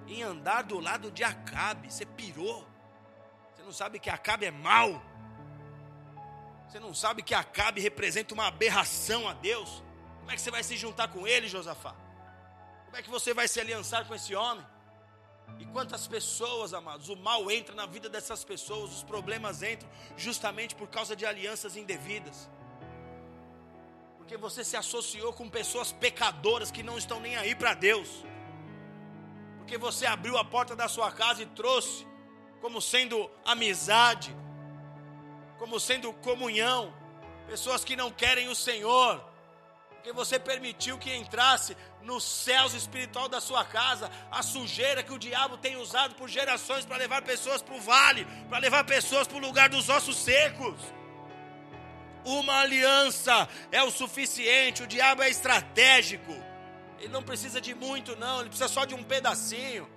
em 0.08 0.24
andar 0.24 0.64
do 0.64 0.80
lado 0.80 1.12
de 1.12 1.24
Acabe. 1.24 1.94
Você 1.94 2.04
pirou. 2.04 2.68
Você 3.54 3.62
não 3.62 3.72
sabe 3.72 4.00
que 4.00 4.10
Acabe 4.10 4.48
é 4.48 4.52
mau. 4.52 5.00
Você 6.68 6.80
não 6.80 6.96
sabe 6.96 7.22
que 7.22 7.36
Acabe 7.36 7.80
representa 7.80 8.34
uma 8.34 8.48
aberração 8.48 9.30
a 9.30 9.34
Deus. 9.34 9.84
Como 10.18 10.32
é 10.32 10.36
que 10.36 10.42
você 10.42 10.50
vai 10.50 10.64
se 10.64 10.76
juntar 10.76 11.10
com 11.10 11.28
ele, 11.28 11.48
Josafá? 11.48 11.96
Como 12.86 12.98
é 12.98 13.04
que 13.04 13.10
você 13.10 13.36
vai 13.36 13.48
se 13.48 13.60
aliançar 13.60 14.08
com 14.08 14.16
esse 14.16 14.34
homem? 14.34 14.66
E 15.60 15.66
quantas 15.68 16.08
pessoas, 16.08 16.74
amados, 16.74 17.08
o 17.08 17.16
mal 17.16 17.52
entra 17.52 17.76
na 17.76 17.86
vida 17.86 18.10
dessas 18.10 18.44
pessoas, 18.44 18.92
os 18.92 19.04
problemas 19.04 19.62
entram 19.62 19.90
justamente 20.18 20.74
por 20.74 20.88
causa 20.88 21.16
de 21.16 21.24
alianças 21.24 21.76
indevidas 21.76 22.50
porque 24.32 24.42
você 24.42 24.64
se 24.64 24.78
associou 24.78 25.34
com 25.34 25.50
pessoas 25.50 25.92
pecadoras 25.92 26.72
que 26.72 26.82
não 26.82 26.98
estão 26.98 27.20
nem 27.20 27.36
aí 27.36 27.54
para 27.54 27.74
Deus. 27.74 28.08
Porque 29.58 29.78
você 29.78 30.06
abriu 30.06 30.38
a 30.38 30.46
porta 30.46 30.74
da 30.74 30.88
sua 30.88 31.12
casa 31.12 31.44
e 31.44 31.46
trouxe 31.48 32.08
como 32.62 32.82
sendo 32.82 33.30
amizade, 33.44 34.34
como 35.58 35.82
sendo 35.82 36.14
comunhão, 36.14 36.94
pessoas 37.46 37.84
que 37.84 37.98
não 37.98 38.10
querem 38.10 38.48
o 38.48 38.56
Senhor, 38.56 39.22
porque 39.96 40.14
você 40.14 40.40
permitiu 40.40 40.98
que 40.98 41.14
entrasse 41.14 41.76
nos 42.02 42.24
céus 42.24 42.74
espiritual 42.74 43.28
da 43.28 43.42
sua 43.42 43.66
casa 43.66 44.10
a 44.32 44.42
sujeira 44.42 45.04
que 45.04 45.12
o 45.12 45.20
diabo 45.20 45.58
tem 45.58 45.76
usado 45.76 46.16
por 46.16 46.30
gerações 46.30 46.86
para 46.86 46.96
levar 46.96 47.22
pessoas 47.22 47.62
para 47.62 47.76
o 47.76 47.82
vale, 47.82 48.26
para 48.48 48.60
levar 48.60 48.86
pessoas 48.86 49.28
para 49.28 49.36
o 49.36 49.42
lugar 49.42 49.68
dos 49.68 49.90
ossos 49.90 50.16
secos. 50.16 51.01
Uma 52.24 52.60
aliança 52.60 53.48
é 53.72 53.82
o 53.84 53.92
suficiente, 53.92 54.84
o 54.84 54.88
diabo 54.88 55.24
é 55.24 55.30
estratégico. 55.30 56.34
Ele 57.00 57.10
não 57.10 57.24
precisa 57.24 57.60
de 57.60 57.74
muito, 57.74 58.16
não, 58.16 58.42
ele 58.42 58.50
precisa 58.50 58.70
só 58.70 58.86
de 58.86 58.94
um 58.94 59.04
pedacinho. 59.04 59.90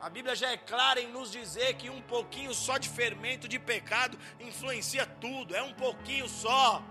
A 0.00 0.10
Bíblia 0.10 0.34
já 0.34 0.50
é 0.50 0.56
clara 0.56 1.00
em 1.00 1.06
nos 1.06 1.30
dizer 1.30 1.74
que 1.74 1.88
um 1.88 2.02
pouquinho 2.02 2.52
só 2.52 2.76
de 2.76 2.88
fermento 2.88 3.46
de 3.46 3.56
pecado 3.56 4.18
influencia 4.40 5.06
tudo, 5.06 5.54
é 5.54 5.62
um 5.62 5.72
pouquinho 5.72 6.28
só. 6.28 6.82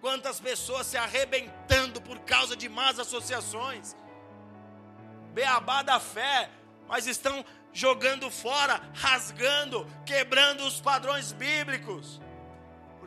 Quantas 0.00 0.40
pessoas 0.40 0.88
se 0.88 0.96
arrebentando 0.96 2.00
por 2.00 2.18
causa 2.20 2.56
de 2.56 2.68
más 2.68 2.98
associações, 2.98 3.96
beabá 5.32 5.82
da 5.82 6.00
fé, 6.00 6.50
mas 6.88 7.06
estão 7.06 7.44
jogando 7.72 8.28
fora, 8.28 8.80
rasgando, 8.94 9.86
quebrando 10.04 10.64
os 10.64 10.80
padrões 10.80 11.30
bíblicos, 11.30 12.20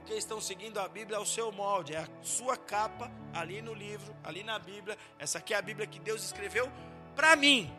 porque 0.02 0.16
estão 0.16 0.42
seguindo 0.42 0.80
a 0.80 0.88
Bíblia 0.88 1.18
ao 1.18 1.26
seu 1.26 1.52
molde, 1.52 1.94
é 1.94 2.00
a 2.00 2.08
sua 2.24 2.58
capa 2.58 3.12
ali 3.34 3.62
no 3.62 3.72
livro, 3.72 4.16
ali 4.24 4.44
na 4.44 4.58
Bíblia. 4.58 4.98
Essa 5.20 5.38
aqui 5.38 5.54
é 5.54 5.58
a 5.58 5.62
Bíblia 5.62 5.86
que 5.86 6.00
Deus 6.00 6.24
escreveu 6.24 6.72
para 7.16 7.36
mim. 7.36 7.72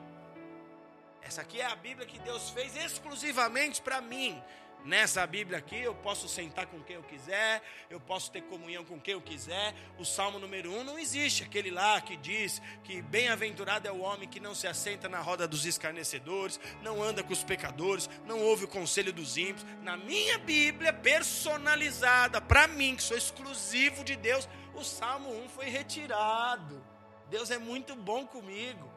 Essa 1.21 1.43
aqui 1.43 1.61
é 1.61 1.67
a 1.67 1.75
Bíblia 1.75 2.07
que 2.07 2.21
Deus 2.21 2.51
fez 2.51 2.77
exclusivamente 2.77 3.83
para 3.83 4.01
mim. 4.01 4.41
Nessa 4.85 5.25
Bíblia 5.27 5.59
aqui, 5.59 5.81
eu 5.81 5.95
posso 5.95 6.29
sentar 6.29 6.67
com 6.67 6.81
quem 6.83 6.97
eu 6.97 7.03
quiser, 7.05 7.63
eu 7.89 8.01
posso 8.01 8.33
ter 8.33 8.43
comunhão 8.43 8.85
com 8.85 9.01
quem 9.01 9.15
eu 9.15 9.21
quiser. 9.21 9.75
O 9.99 10.05
Salmo 10.05 10.39
número 10.39 10.73
1 10.73 10.79
um 10.79 10.85
não 10.85 10.99
existe, 10.99 11.45
aquele 11.45 11.71
lá 11.71 12.01
que 12.01 12.17
diz 12.17 12.61
que 12.83 13.01
bem-aventurado 13.01 13.87
é 13.87 13.93
o 13.93 14.01
homem 14.01 14.29
que 14.29 14.41
não 14.41 14.55
se 14.55 14.67
assenta 14.67 15.09
na 15.09 15.21
roda 15.21 15.47
dos 15.47 15.65
escarnecedores, 15.65 16.59
não 16.83 17.03
anda 17.03 17.23
com 17.23 17.33
os 17.33 17.45
pecadores, 17.45 18.11
não 18.27 18.41
ouve 18.41 18.65
o 18.65 18.69
conselho 18.69 19.13
dos 19.13 19.37
ímpios. 19.37 19.65
Na 19.83 19.97
minha 19.97 20.39
Bíblia 20.39 20.93
personalizada, 20.93 22.41
para 22.41 22.67
mim, 22.67 22.97
que 22.97 23.03
sou 23.03 23.17
exclusivo 23.17 24.03
de 24.03 24.17
Deus, 24.17 24.49
o 24.75 24.83
Salmo 24.83 25.31
1 25.45 25.49
foi 25.51 25.67
retirado. 25.67 26.85
Deus 27.31 27.51
é 27.51 27.59
muito 27.59 27.95
bom 27.95 28.27
comigo, 28.27 28.91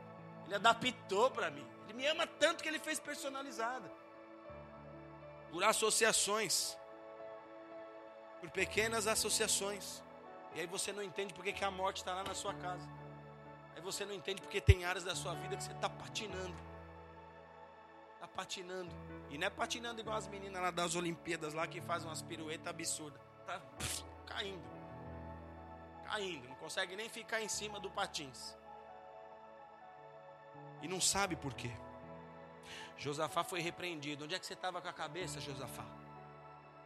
Ele 0.45 0.55
adaptou 0.55 1.29
para 1.29 1.51
mim 1.51 1.75
me 1.95 2.05
ama 2.05 2.27
tanto 2.27 2.61
que 2.61 2.69
ele 2.69 2.79
fez 2.79 2.99
personalizada. 2.99 3.89
Por 5.55 5.63
associações. 5.63 6.77
Por 8.41 8.49
pequenas 8.49 9.07
associações. 9.07 10.03
E 10.53 10.59
aí 10.59 10.67
você 10.67 10.91
não 10.91 11.01
entende 11.01 11.33
porque 11.33 11.53
que 11.53 11.63
a 11.63 11.71
morte 11.71 11.99
está 11.99 12.13
lá 12.13 12.25
na 12.25 12.35
sua 12.35 12.53
casa. 12.55 12.85
Aí 13.73 13.81
você 13.81 14.03
não 14.03 14.13
entende 14.13 14.41
porque 14.41 14.59
tem 14.59 14.83
áreas 14.83 15.05
da 15.05 15.15
sua 15.15 15.33
vida 15.35 15.55
que 15.55 15.63
você 15.63 15.71
está 15.71 15.89
patinando. 15.89 16.53
Está 18.15 18.27
patinando. 18.27 18.93
E 19.29 19.37
não 19.37 19.47
é 19.47 19.49
patinando 19.49 20.01
igual 20.01 20.17
as 20.17 20.27
meninas 20.27 20.61
lá 20.61 20.71
das 20.71 20.93
Olimpíadas 20.93 21.53
lá 21.53 21.65
que 21.65 21.79
fazem 21.79 22.09
umas 22.09 22.21
piruetas 22.21 22.67
absurdas. 22.67 23.21
Está 23.39 23.61
caindo. 24.25 24.69
Caindo. 26.03 26.49
Não 26.49 26.55
consegue 26.55 26.97
nem 26.97 27.07
ficar 27.07 27.41
em 27.41 27.47
cima 27.47 27.79
do 27.79 27.89
patins. 27.89 28.57
E 30.81 30.87
não 30.89 30.99
sabe 30.99 31.37
por 31.37 31.53
quê. 31.53 31.71
Josafá 32.97 33.43
foi 33.43 33.59
repreendido. 33.59 34.25
Onde 34.25 34.35
é 34.35 34.39
que 34.39 34.45
você 34.45 34.53
estava 34.53 34.81
com 34.81 34.87
a 34.87 34.93
cabeça, 34.93 35.39
Josafá? 35.39 35.85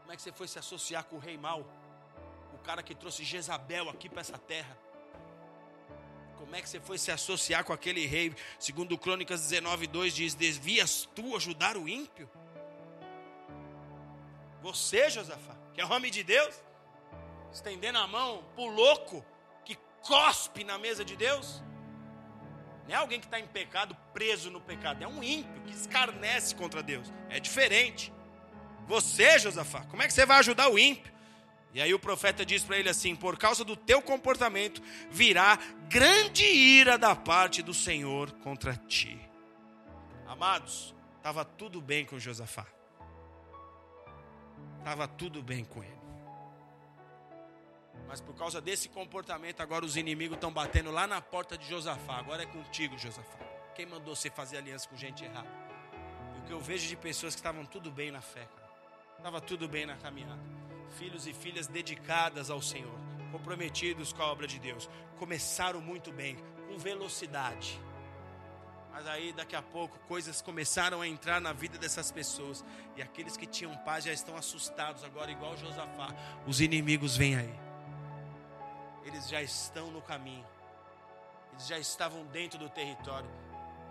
Como 0.01 0.11
é 0.11 0.15
que 0.15 0.21
você 0.21 0.31
foi 0.31 0.47
se 0.47 0.57
associar 0.57 1.03
com 1.03 1.17
o 1.17 1.19
rei 1.19 1.37
mau? 1.37 1.65
O 2.53 2.57
cara 2.59 2.81
que 2.81 2.95
trouxe 2.95 3.23
Jezabel 3.23 3.89
aqui 3.89 4.09
para 4.09 4.21
essa 4.21 4.37
terra. 4.37 4.77
Como 6.37 6.55
é 6.55 6.61
que 6.61 6.69
você 6.69 6.79
foi 6.79 6.97
se 6.97 7.11
associar 7.11 7.63
com 7.63 7.73
aquele 7.73 8.05
rei? 8.05 8.35
Segundo 8.57 8.97
Crônicas 8.97 9.41
19, 9.41 9.87
2 9.87 10.15
diz: 10.15 10.33
Desvias 10.33 11.07
tu 11.13 11.35
ajudar 11.35 11.77
o 11.77 11.87
ímpio? 11.87 12.29
Você, 14.61 15.09
Josafá, 15.09 15.55
que 15.73 15.81
é 15.81 15.85
homem 15.85 16.11
de 16.11 16.23
Deus, 16.23 16.55
estendendo 17.51 17.99
a 17.99 18.07
mão 18.07 18.43
para 18.55 18.63
o 18.63 18.67
louco 18.67 19.23
que 19.63 19.75
cospe 20.01 20.63
na 20.63 20.77
mesa 20.77 21.05
de 21.05 21.15
Deus? 21.15 21.61
Não 22.89 22.95
é 22.95 22.97
alguém 22.97 23.19
que 23.19 23.27
está 23.27 23.39
em 23.39 23.45
pecado, 23.45 23.95
preso 24.11 24.49
no 24.49 24.59
pecado. 24.59 25.03
É 25.03 25.07
um 25.07 25.21
ímpio 25.21 25.61
que 25.61 25.71
escarnece 25.71 26.55
contra 26.55 26.81
Deus. 26.81 27.13
É 27.29 27.39
diferente. 27.39 28.11
Você, 28.87 29.37
Josafá, 29.37 29.85
como 29.85 30.01
é 30.01 30.07
que 30.07 30.13
você 30.13 30.25
vai 30.25 30.39
ajudar 30.39 30.69
o 30.69 30.79
ímpio? 30.79 31.13
E 31.71 31.79
aí 31.79 31.93
o 31.93 31.99
profeta 31.99 32.43
diz 32.43 32.63
para 32.63 32.79
ele 32.79 32.89
assim: 32.89 33.15
Por 33.15 33.37
causa 33.37 33.63
do 33.63 33.75
teu 33.75 34.01
comportamento 34.01 34.81
virá 35.11 35.59
grande 35.87 36.43
ira 36.43 36.97
da 36.97 37.15
parte 37.15 37.61
do 37.61 37.75
Senhor 37.75 38.31
contra 38.39 38.75
ti. 38.75 39.19
Amados, 40.25 40.95
estava 41.17 41.45
tudo 41.45 41.79
bem 41.79 42.05
com 42.05 42.17
Josafá. 42.17 42.65
Estava 44.79 45.07
tudo 45.07 45.43
bem 45.43 45.63
com 45.63 45.83
ele. 45.83 45.98
Mas 48.09 48.19
por 48.19 48.33
causa 48.33 48.59
desse 48.59 48.89
comportamento, 48.89 49.61
agora 49.61 49.85
os 49.85 49.95
inimigos 49.95 50.35
estão 50.35 50.51
batendo 50.51 50.89
lá 50.89 51.05
na 51.05 51.21
porta 51.21 51.55
de 51.55 51.69
Josafá. 51.69 52.17
Agora 52.17 52.41
é 52.41 52.45
contigo, 52.47 52.97
Josafá. 52.97 53.37
Quem 53.75 53.85
mandou 53.85 54.15
você 54.15 54.31
fazer 54.31 54.57
aliança 54.57 54.89
com 54.89 54.97
gente 54.97 55.23
errada? 55.23 55.47
E 56.35 56.39
o 56.39 56.41
que 56.41 56.51
eu 56.51 56.59
vejo 56.59 56.87
de 56.87 56.95
pessoas 56.97 57.35
que 57.35 57.39
estavam 57.39 57.63
tudo 57.65 57.91
bem 57.91 58.09
na 58.09 58.19
fé, 58.19 58.47
cara. 58.55 58.69
Estava 59.15 59.39
tudo 59.39 59.69
bem 59.69 59.85
na 59.85 59.95
caminhada. 59.95 60.41
Filhos 60.97 61.27
e 61.27 61.33
filhas 61.33 61.67
dedicadas 61.67 62.49
ao 62.49 62.63
Senhor, 62.63 62.97
comprometidos 63.31 64.11
com 64.11 64.23
a 64.23 64.31
obra 64.31 64.47
de 64.47 64.57
Deus. 64.57 64.89
Começaram 65.19 65.79
muito 65.79 66.11
bem, 66.11 66.35
com 66.67 66.79
velocidade. 66.79 67.79
Mas 68.91 69.05
aí 69.05 69.31
daqui 69.33 69.55
a 69.55 69.61
pouco 69.61 69.99
coisas 70.07 70.41
começaram 70.41 70.99
a 70.99 71.07
entrar 71.07 71.39
na 71.39 71.53
vida 71.53 71.77
dessas 71.77 72.11
pessoas. 72.11 72.65
E 72.97 73.03
aqueles 73.03 73.37
que 73.37 73.45
tinham 73.45 73.77
paz 73.77 74.05
já 74.05 74.11
estão 74.11 74.35
assustados 74.35 75.03
agora, 75.03 75.29
igual 75.29 75.55
Josafá. 75.55 76.09
Os 76.47 76.59
inimigos 76.59 77.15
vêm 77.15 77.35
aí 77.35 77.68
eles 79.09 79.27
já 79.27 79.41
estão 79.41 79.91
no 79.91 80.01
caminho, 80.01 80.45
eles 81.51 81.67
já 81.67 81.77
estavam 81.77 82.25
dentro 82.27 82.59
do 82.59 82.69
território, 82.69 83.29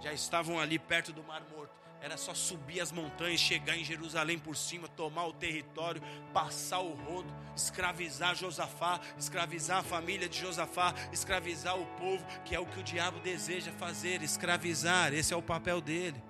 já 0.01 0.13
estavam 0.13 0.59
ali 0.59 0.79
perto 0.79 1.13
do 1.13 1.23
Mar 1.23 1.43
Morto. 1.51 1.77
Era 2.01 2.17
só 2.17 2.33
subir 2.33 2.81
as 2.81 2.93
montanhas, 2.93 3.41
chegar 3.41 3.77
em 3.77 3.83
Jerusalém 3.83 4.39
por 4.39 4.57
cima, 4.57 4.87
tomar 4.87 5.27
o 5.27 5.33
território, 5.33 6.01
passar 6.33 6.79
o 6.79 6.95
rodo, 6.95 7.29
escravizar 7.57 8.37
Josafá, 8.37 9.01
escravizar 9.19 9.79
a 9.79 9.83
família 9.83 10.29
de 10.29 10.39
Josafá, 10.39 10.95
escravizar 11.13 11.77
o 11.77 11.85
povo, 11.97 12.25
que 12.45 12.55
é 12.55 12.61
o 12.61 12.67
que 12.67 12.79
o 12.79 12.85
diabo 12.85 13.19
deseja 13.19 13.73
fazer, 13.73 14.23
escravizar, 14.23 15.13
esse 15.13 15.35
é 15.35 15.37
o 15.37 15.43
papel 15.43 15.81
dele. 15.81 16.23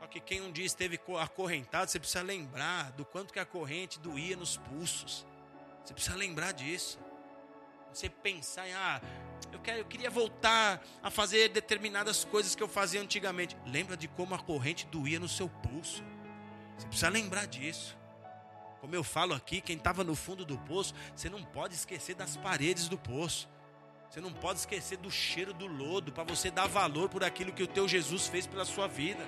Só 0.00 0.06
que 0.06 0.20
quem 0.20 0.40
um 0.40 0.50
dia 0.50 0.64
esteve 0.64 0.98
acorrentado, 1.20 1.90
você 1.90 1.98
precisa 1.98 2.22
lembrar 2.22 2.92
do 2.92 3.04
quanto 3.04 3.30
que 3.30 3.38
a 3.38 3.44
corrente 3.44 4.00
doía 4.00 4.38
nos 4.38 4.56
pulsos. 4.56 5.26
Você 5.86 5.94
precisa 5.94 6.16
lembrar 6.16 6.52
disso. 6.52 6.98
Você 7.92 8.10
pensar 8.10 8.68
em, 8.68 8.74
ah, 8.74 9.00
eu, 9.52 9.60
quero, 9.60 9.78
eu 9.78 9.84
queria 9.84 10.10
voltar 10.10 10.84
a 11.00 11.10
fazer 11.12 11.48
determinadas 11.48 12.24
coisas 12.24 12.56
que 12.56 12.62
eu 12.62 12.66
fazia 12.66 13.00
antigamente. 13.00 13.56
Lembra 13.64 13.96
de 13.96 14.08
como 14.08 14.34
a 14.34 14.38
corrente 14.38 14.84
doía 14.86 15.20
no 15.20 15.28
seu 15.28 15.48
pulso. 15.48 16.02
Você 16.76 16.88
precisa 16.88 17.08
lembrar 17.08 17.46
disso. 17.46 17.96
Como 18.80 18.96
eu 18.96 19.04
falo 19.04 19.32
aqui, 19.32 19.60
quem 19.60 19.76
estava 19.76 20.02
no 20.02 20.16
fundo 20.16 20.44
do 20.44 20.58
poço, 20.58 20.92
você 21.14 21.30
não 21.30 21.44
pode 21.44 21.74
esquecer 21.74 22.16
das 22.16 22.36
paredes 22.36 22.88
do 22.88 22.98
poço. 22.98 23.48
Você 24.10 24.20
não 24.20 24.32
pode 24.32 24.58
esquecer 24.58 24.98
do 24.98 25.10
cheiro 25.10 25.54
do 25.54 25.68
lodo 25.68 26.12
para 26.12 26.24
você 26.24 26.50
dar 26.50 26.66
valor 26.66 27.08
por 27.08 27.22
aquilo 27.22 27.52
que 27.52 27.62
o 27.62 27.66
teu 27.66 27.86
Jesus 27.86 28.26
fez 28.26 28.44
pela 28.44 28.64
sua 28.64 28.88
vida. 28.88 29.24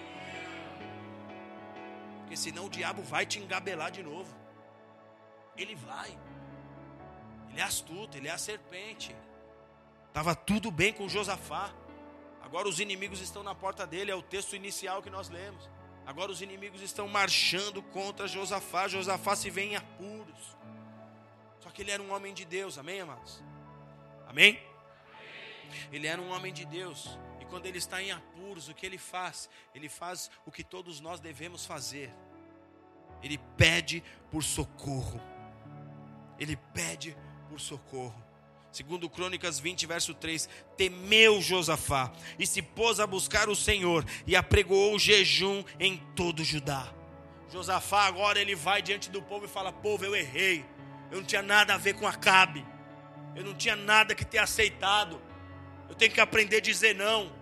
Porque 2.19 2.37
senão 2.37 2.67
o 2.67 2.71
diabo 2.71 3.01
vai 3.03 3.25
te 3.25 3.39
engabelar 3.39 3.93
de 3.93 4.03
novo. 4.03 4.37
Ele 5.57 5.77
vai. 5.77 6.17
Ele 7.59 7.65
é 7.65 7.67
astuto, 7.67 8.17
ele 8.17 8.29
é 8.29 8.31
a 8.31 8.39
serpente. 8.39 9.17
Estava 10.07 10.33
tudo 10.33 10.71
bem 10.71 10.93
com 10.93 11.09
Josafá. 11.09 11.75
Agora 12.41 12.69
os 12.69 12.79
inimigos 12.79 13.21
estão 13.21 13.43
na 13.43 13.53
porta 13.53 13.85
dele, 13.85 14.13
é 14.13 14.15
o 14.15 14.23
texto 14.23 14.55
inicial 14.55 15.03
que 15.03 15.11
nós 15.11 15.29
lemos. 15.29 15.69
Agora 16.07 16.31
os 16.31 16.41
inimigos 16.41 16.81
estão 16.81 17.09
marchando 17.09 17.83
contra 17.83 18.29
Josafá. 18.29 18.87
Josafá 18.87 19.35
se 19.35 19.51
vê 19.51 19.63
em 19.63 19.75
apuros. 19.75 20.57
Só 21.59 21.69
que 21.71 21.83
ele 21.83 21.91
era 21.91 22.01
um 22.01 22.15
homem 22.15 22.33
de 22.33 22.45
Deus, 22.45 22.79
amém, 22.79 23.01
amados? 23.01 23.43
Amém? 24.29 24.63
Ele 25.91 26.07
era 26.07 26.23
um 26.23 26.31
homem 26.31 26.53
de 26.53 26.65
Deus. 26.65 27.19
E 27.41 27.45
quando 27.47 27.67
ele 27.67 27.79
está 27.79 28.01
em 28.01 28.13
apuros, 28.13 28.69
o 28.69 28.75
que 28.75 28.87
ele 28.87 28.99
faz? 28.99 29.51
Ele 29.75 29.89
faz 29.89 30.31
o 30.47 30.53
que 30.53 30.63
todos 30.63 31.01
nós 31.01 31.19
devemos 31.19 31.67
fazer. 31.67 32.15
Ele 33.21 33.37
pede 33.57 34.01
por 34.31 34.45
socorro. 34.45 35.21
Ele 36.39 36.55
pede 36.73 37.17
por 37.49 37.61
socorro. 37.61 38.29
Segundo 38.71 39.09
Crônicas 39.09 39.59
20, 39.59 39.87
verso 39.87 40.15
3, 40.15 40.49
temeu 40.77 41.41
Josafá 41.41 42.13
e 42.39 42.47
se 42.47 42.61
pôs 42.61 43.01
a 43.01 43.07
buscar 43.07 43.49
o 43.49 43.57
Senhor 43.57 44.05
e 44.27 44.37
apregoou 44.37 44.99
jejum 44.99 45.65
em 45.81 45.97
todo 46.15 46.45
Judá. 46.45 46.93
Josafá 47.51 48.05
agora 48.05 48.39
ele 48.39 48.55
vai 48.55 48.83
diante 48.83 49.11
do 49.11 49.23
povo 49.23 49.47
e 49.47 49.49
fala: 49.49 49.73
"Povo, 49.73 50.05
eu 50.05 50.15
errei. 50.15 50.65
Eu 51.11 51.19
não 51.19 51.25
tinha 51.25 51.43
nada 51.43 51.75
a 51.75 51.79
ver 51.79 51.95
com 51.95 52.07
Acabe. 52.07 52.65
Eu 53.35 53.43
não 53.43 53.55
tinha 53.55 53.75
nada 53.75 54.15
que 54.15 54.25
ter 54.25 54.39
aceitado. 54.39 55.21
Eu 55.89 55.95
tenho 55.95 56.13
que 56.13 56.21
aprender 56.21 56.57
a 56.57 56.61
dizer 56.61 56.95
não. 56.95 57.33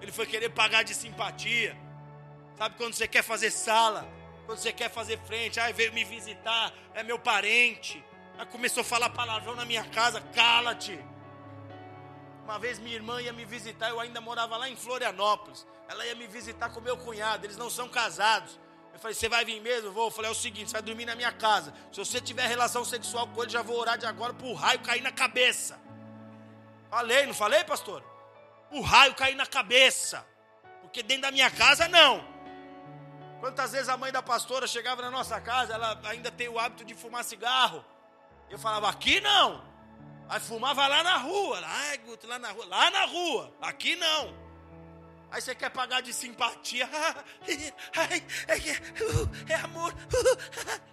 Ele 0.00 0.12
foi 0.12 0.26
querer 0.26 0.50
pagar 0.50 0.84
de 0.84 0.94
simpatia. 0.94 1.76
Sabe 2.56 2.76
quando 2.76 2.94
você 2.94 3.08
quer 3.08 3.22
fazer 3.22 3.50
sala? 3.50 4.08
Quando 4.46 4.58
você 4.58 4.72
quer 4.72 4.90
fazer 4.90 5.18
frente, 5.26 5.58
ah, 5.60 5.70
veio 5.72 5.92
me 5.92 6.04
visitar, 6.04 6.72
é 6.94 7.02
meu 7.02 7.18
parente. 7.18 8.02
Aí 8.38 8.46
começou 8.46 8.82
a 8.82 8.84
falar 8.84 9.10
palavrão 9.10 9.56
na 9.56 9.64
minha 9.64 9.84
casa, 9.84 10.20
cala-te. 10.32 11.04
Uma 12.44 12.58
vez 12.58 12.78
minha 12.78 12.94
irmã 12.94 13.20
ia 13.20 13.32
me 13.32 13.44
visitar, 13.44 13.90
eu 13.90 13.98
ainda 13.98 14.20
morava 14.20 14.56
lá 14.56 14.70
em 14.70 14.76
Florianópolis. 14.76 15.66
Ela 15.88 16.06
ia 16.06 16.14
me 16.14 16.26
visitar 16.28 16.70
com 16.70 16.80
meu 16.80 16.96
cunhado, 16.96 17.44
eles 17.44 17.56
não 17.56 17.68
são 17.68 17.88
casados. 17.88 18.58
Eu 18.94 19.00
falei, 19.00 19.14
você 19.14 19.28
vai 19.28 19.44
vir 19.44 19.60
mesmo? 19.60 19.90
Vou. 19.90 20.06
Eu 20.06 20.10
falei, 20.10 20.30
é 20.30 20.32
o 20.32 20.36
seguinte, 20.36 20.70
você 20.70 20.74
vai 20.74 20.82
dormir 20.82 21.04
na 21.04 21.16
minha 21.16 21.32
casa. 21.32 21.74
Se 21.92 21.98
você 21.98 22.20
tiver 22.20 22.46
relação 22.46 22.84
sexual 22.84 23.26
com 23.28 23.42
ele, 23.42 23.50
já 23.50 23.60
vou 23.60 23.78
orar 23.78 23.98
de 23.98 24.06
agora 24.06 24.32
para 24.32 24.46
o 24.46 24.54
raio 24.54 24.80
cair 24.80 25.02
na 25.02 25.12
cabeça. 25.12 25.78
Falei, 26.88 27.26
não 27.26 27.34
falei, 27.34 27.64
pastor? 27.64 28.04
O 28.70 28.80
raio 28.80 29.14
cair 29.14 29.34
na 29.34 29.46
cabeça. 29.46 30.24
Porque 30.82 31.02
dentro 31.02 31.22
da 31.22 31.32
minha 31.32 31.50
casa, 31.50 31.88
não. 31.88 32.24
Quantas 33.40 33.72
vezes 33.72 33.88
a 33.88 33.96
mãe 33.96 34.10
da 34.10 34.22
pastora 34.22 34.66
chegava 34.66 35.02
na 35.02 35.10
nossa 35.10 35.40
casa, 35.40 35.74
ela 35.74 36.00
ainda 36.04 36.30
tem 36.30 36.48
o 36.48 36.58
hábito 36.58 36.84
de 36.84 36.94
fumar 36.94 37.24
cigarro. 37.24 37.84
Eu 38.50 38.58
falava, 38.58 38.88
aqui 38.88 39.20
não. 39.20 39.62
Aí 40.28 40.40
fumava 40.40 40.86
lá 40.86 41.02
na 41.02 41.16
rua. 41.16 41.60
Ai, 41.64 41.98
Guto, 41.98 42.26
lá 42.26 42.38
na 42.38 42.50
rua. 42.50 42.66
Lá 42.66 42.90
na 42.90 43.04
rua. 43.06 43.54
Aqui 43.60 43.96
não. 43.96 44.34
Aí 45.30 45.40
você 45.40 45.54
quer 45.54 45.70
pagar 45.70 46.02
de 46.02 46.12
simpatia. 46.12 46.88
É, 49.48 49.52
é, 49.52 49.54
amor. 49.56 49.94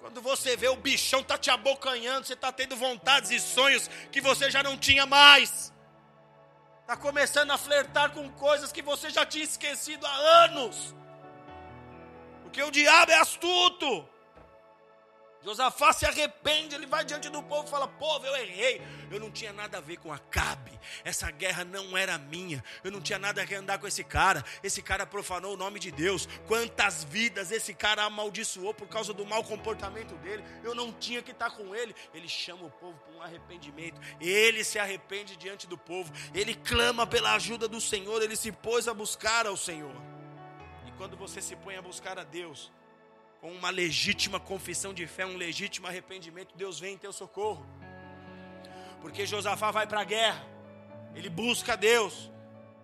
Quando 0.00 0.22
você 0.22 0.56
vê 0.56 0.68
o 0.68 0.76
bichão 0.76 1.22
tá 1.22 1.36
te 1.36 1.50
abocanhando, 1.50 2.26
você 2.26 2.34
tá 2.34 2.50
tendo 2.50 2.74
vontades 2.74 3.30
e 3.30 3.38
sonhos 3.38 3.88
que 4.10 4.20
você 4.20 4.50
já 4.50 4.62
não 4.62 4.76
tinha 4.78 5.04
mais. 5.04 5.72
Está 6.80 6.96
começando 6.96 7.50
a 7.50 7.58
flertar 7.58 8.10
com 8.10 8.28
coisas 8.32 8.72
que 8.72 8.82
você 8.82 9.10
já 9.10 9.26
tinha 9.26 9.44
esquecido 9.44 10.06
há 10.06 10.14
anos. 10.44 10.94
Porque 12.42 12.62
o 12.62 12.70
diabo 12.70 13.12
é 13.12 13.16
astuto. 13.16 14.08
Josafá 15.42 15.92
se 15.92 16.04
arrepende, 16.04 16.74
ele 16.74 16.86
vai 16.86 17.02
diante 17.04 17.30
do 17.30 17.42
povo 17.42 17.66
e 17.66 17.70
fala: 17.70 17.88
Povo, 17.88 18.26
eu 18.26 18.36
errei, 18.36 18.82
eu 19.10 19.18
não 19.18 19.30
tinha 19.30 19.52
nada 19.52 19.78
a 19.78 19.80
ver 19.80 19.96
com 19.96 20.12
Acabe, 20.12 20.78
essa 21.02 21.30
guerra 21.30 21.64
não 21.64 21.96
era 21.96 22.18
minha, 22.18 22.62
eu 22.84 22.90
não 22.90 23.00
tinha 23.00 23.18
nada 23.18 23.42
a 23.42 23.58
andar 23.58 23.78
com 23.78 23.86
esse 23.86 24.04
cara, 24.04 24.44
esse 24.62 24.82
cara 24.82 25.06
profanou 25.06 25.54
o 25.54 25.56
nome 25.56 25.80
de 25.80 25.90
Deus. 25.90 26.28
Quantas 26.46 27.04
vidas 27.04 27.50
esse 27.50 27.72
cara 27.72 28.04
amaldiçoou 28.04 28.74
por 28.74 28.86
causa 28.86 29.14
do 29.14 29.24
mau 29.24 29.42
comportamento 29.42 30.14
dele, 30.16 30.44
eu 30.62 30.74
não 30.74 30.92
tinha 30.92 31.22
que 31.22 31.30
estar 31.30 31.50
com 31.50 31.74
ele. 31.74 31.94
Ele 32.12 32.28
chama 32.28 32.66
o 32.66 32.70
povo 32.70 32.98
para 32.98 33.14
um 33.14 33.22
arrependimento, 33.22 33.98
ele 34.20 34.62
se 34.62 34.78
arrepende 34.78 35.36
diante 35.36 35.66
do 35.66 35.78
povo, 35.78 36.12
ele 36.34 36.54
clama 36.54 37.06
pela 37.06 37.34
ajuda 37.34 37.66
do 37.66 37.80
Senhor, 37.80 38.22
ele 38.22 38.36
se 38.36 38.52
pôs 38.52 38.86
a 38.86 38.92
buscar 38.92 39.46
ao 39.46 39.56
Senhor. 39.56 39.94
E 40.86 40.92
quando 40.92 41.16
você 41.16 41.40
se 41.40 41.56
põe 41.56 41.76
a 41.76 41.82
buscar 41.82 42.18
a 42.18 42.24
Deus, 42.24 42.70
com 43.40 43.50
uma 43.50 43.70
legítima 43.70 44.38
confissão 44.38 44.92
de 44.92 45.06
fé, 45.06 45.24
um 45.24 45.36
legítimo 45.36 45.86
arrependimento, 45.86 46.54
Deus 46.56 46.78
vem 46.78 46.94
em 46.94 46.98
teu 46.98 47.12
socorro. 47.12 47.66
Porque 49.00 49.24
Josafá 49.24 49.70
vai 49.70 49.86
para 49.86 50.02
a 50.02 50.04
guerra, 50.04 50.46
ele 51.14 51.30
busca 51.30 51.76
Deus. 51.76 52.30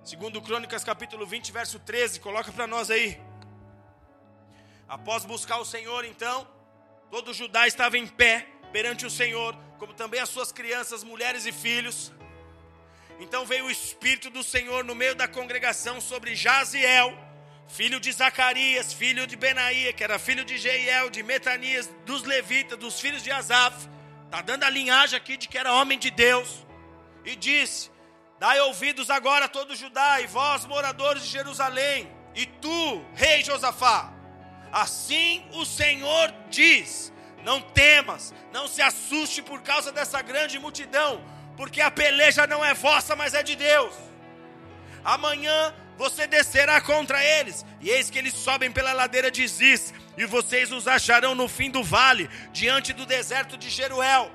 Segundo 0.03 0.41
Crônicas 0.41 0.83
capítulo 0.83 1.27
20, 1.27 1.53
verso 1.53 1.79
13, 1.79 2.21
coloca 2.21 2.51
para 2.53 2.67
nós 2.67 2.91
aí. 2.91 3.21
Após 4.89 5.25
buscar 5.25 5.59
o 5.59 5.65
Senhor, 5.65 6.05
então, 6.05 6.49
todo 7.11 7.35
Judá 7.35 7.67
estava 7.67 7.99
em 7.99 8.07
pé 8.07 8.47
perante 8.73 9.05
o 9.05 9.11
Senhor, 9.11 9.55
como 9.79 9.93
também 9.93 10.21
as 10.21 10.31
suas 10.31 10.53
crianças, 10.53 11.05
mulheres 11.05 11.45
e 11.45 11.53
filhos. 11.53 12.13
Então 13.19 13.45
veio 13.45 13.67
o 13.67 13.71
Espírito 13.71 14.31
do 14.31 14.43
Senhor 14.43 14.85
no 14.85 14.95
meio 14.95 15.15
da 15.15 15.29
congregação 15.29 16.01
sobre 16.01 16.35
Jaziel, 16.35 17.26
filho 17.69 17.99
de 18.01 18.13
Zacarias, 18.13 18.93
filho 18.93 19.27
de 19.27 19.37
Benaía, 19.37 19.93
que 19.93 20.05
era 20.05 20.19
filho 20.19 20.45
de 20.45 20.57
Jeiel, 20.57 21.11
de 21.11 21.23
Metanias, 21.23 21.91
dos 22.05 22.23
levitas, 22.23 22.79
dos 22.79 23.01
filhos 23.01 23.23
de 23.23 23.31
Asaf. 23.31 23.89
Está 24.25 24.43
dando 24.43 24.65
a 24.65 24.71
linhagem 24.71 25.17
aqui 25.17 25.37
de 25.37 25.49
que 25.49 25.59
era 25.59 25.73
homem 25.73 25.99
de 25.99 26.11
Deus. 26.11 26.67
E 27.25 27.35
disse: 27.35 27.91
Dai 28.39 28.61
ouvidos 28.61 29.11
agora 29.11 29.47
a 29.47 29.49
todo 29.49 29.75
Judá, 29.75 30.21
e 30.21 30.27
vós, 30.27 30.65
moradores 30.65 31.23
de 31.23 31.29
Jerusalém, 31.29 32.09
e 32.35 32.47
tu, 32.47 33.05
rei 33.15 33.43
Josafá. 33.43 34.13
Assim 34.73 35.45
o 35.53 35.65
Senhor 35.65 36.33
diz: 36.51 37.13
Não 37.43 37.61
temas, 37.61 38.35
não 38.53 38.69
se 38.69 38.83
assuste 38.83 39.43
por 39.43 39.63
causa 39.63 39.91
dessa 39.91 40.21
grande 40.23 40.59
multidão, 40.59 41.25
porque 41.57 41.81
a 41.81 41.91
peleja 41.91 42.47
não 42.47 42.65
é 42.65 42.75
vossa, 42.75 43.17
mas 43.17 43.35
é 43.35 43.43
de 43.43 43.57
Deus. 43.57 43.95
Amanhã 45.07 45.73
você 45.97 46.27
descerá 46.27 46.81
contra 46.81 47.25
eles, 47.25 47.65
e 47.81 47.89
eis 47.89 48.11
que 48.11 48.19
eles 48.19 48.35
sobem 48.35 48.73
pela 48.73 48.93
ladeira 48.93 49.31
de 49.31 49.47
Ziz, 49.47 49.95
e 50.19 50.27
vocês 50.27 50.73
os 50.73 50.89
acharão 50.89 51.33
no 51.33 51.47
fim 51.47 51.71
do 51.71 51.81
vale, 51.85 52.29
diante 52.53 52.93
do 52.93 53.07
deserto 53.07 53.57
de 53.57 53.71
Jeruel. 53.71 54.33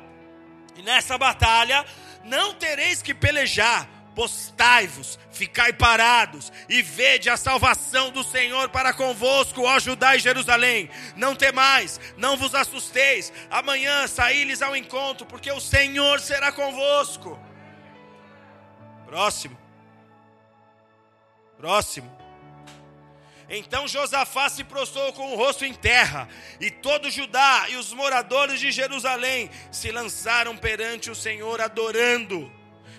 E 0.78 0.82
nessa 0.82 1.18
batalha 1.18 1.86
não 2.24 2.54
tereis 2.54 3.02
que 3.02 3.14
pelejar, 3.14 3.86
postai-vos, 4.16 5.20
ficai 5.30 5.74
parados, 5.74 6.54
e 6.70 6.82
vede 6.82 7.30
a 7.30 7.36
salvação 7.36 8.10
do 8.10 8.24
Senhor 8.24 8.70
para 8.70 8.94
convosco, 8.94 9.64
ó 9.64 9.78
Judá 9.78 10.16
e 10.16 10.20
Jerusalém. 10.20 10.90
Não 11.18 11.36
temais, 11.36 12.00
não 12.16 12.38
vos 12.38 12.56
assusteis, 12.56 13.34
amanhã 13.50 14.08
saí-lhes 14.08 14.62
ao 14.62 14.74
encontro, 14.74 15.26
porque 15.26 15.52
o 15.52 15.60
Senhor 15.60 16.22
será 16.22 16.50
convosco. 16.50 17.38
Próximo. 19.06 19.61
Próximo. 21.62 22.12
Então 23.48 23.88
Josafá 23.88 24.50
se 24.50 24.64
prostrou 24.64 25.14
com 25.14 25.32
o 25.32 25.36
rosto 25.36 25.64
em 25.64 25.76
terra, 25.76 26.28
e 26.60 26.72
todo 26.72 27.12
Judá 27.12 27.68
e 27.70 27.76
os 27.76 27.94
moradores 27.94 28.60
de 28.60 28.72
Jerusalém 28.72 29.48
se 29.72 29.92
lançaram 29.92 30.58
perante 30.58 31.12
o 31.12 31.16
Senhor 31.16 31.62
adorando. 31.62 32.52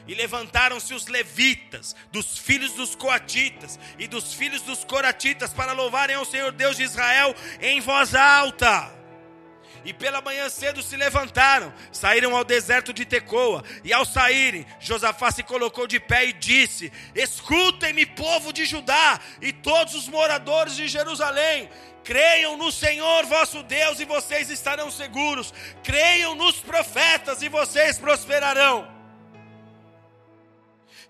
E 0.06 0.14
levantaram-se 0.14 0.94
os 0.94 1.08
levitas, 1.08 1.96
dos 2.12 2.38
filhos 2.38 2.72
dos 2.74 2.94
coatitas 2.94 3.80
e 3.98 4.06
dos 4.06 4.32
filhos 4.32 4.62
dos 4.62 4.84
coratitas, 4.84 5.52
para 5.52 5.72
louvarem 5.72 6.14
ao 6.14 6.24
Senhor 6.24 6.52
Deus 6.52 6.76
de 6.76 6.84
Israel 6.84 7.34
em 7.60 7.80
voz 7.80 8.14
alta. 8.14 9.01
E 9.84 9.92
pela 9.92 10.20
manhã 10.20 10.48
cedo 10.48 10.82
se 10.82 10.96
levantaram, 10.96 11.72
saíram 11.90 12.36
ao 12.36 12.44
deserto 12.44 12.92
de 12.92 13.04
Tecoa. 13.04 13.64
E 13.82 13.92
ao 13.92 14.04
saírem, 14.04 14.66
Josafá 14.78 15.30
se 15.30 15.42
colocou 15.42 15.86
de 15.86 15.98
pé 15.98 16.26
e 16.26 16.32
disse: 16.32 16.92
Escutem-me, 17.14 18.06
povo 18.06 18.52
de 18.52 18.64
Judá, 18.64 19.20
e 19.40 19.52
todos 19.52 19.94
os 19.94 20.08
moradores 20.08 20.76
de 20.76 20.88
Jerusalém. 20.88 21.68
Creiam 22.04 22.56
no 22.56 22.72
Senhor 22.72 23.26
vosso 23.26 23.62
Deus 23.62 24.00
e 24.00 24.04
vocês 24.04 24.50
estarão 24.50 24.90
seguros. 24.90 25.54
Creiam 25.84 26.34
nos 26.34 26.56
profetas 26.56 27.42
e 27.42 27.48
vocês 27.48 27.98
prosperarão 27.98 29.01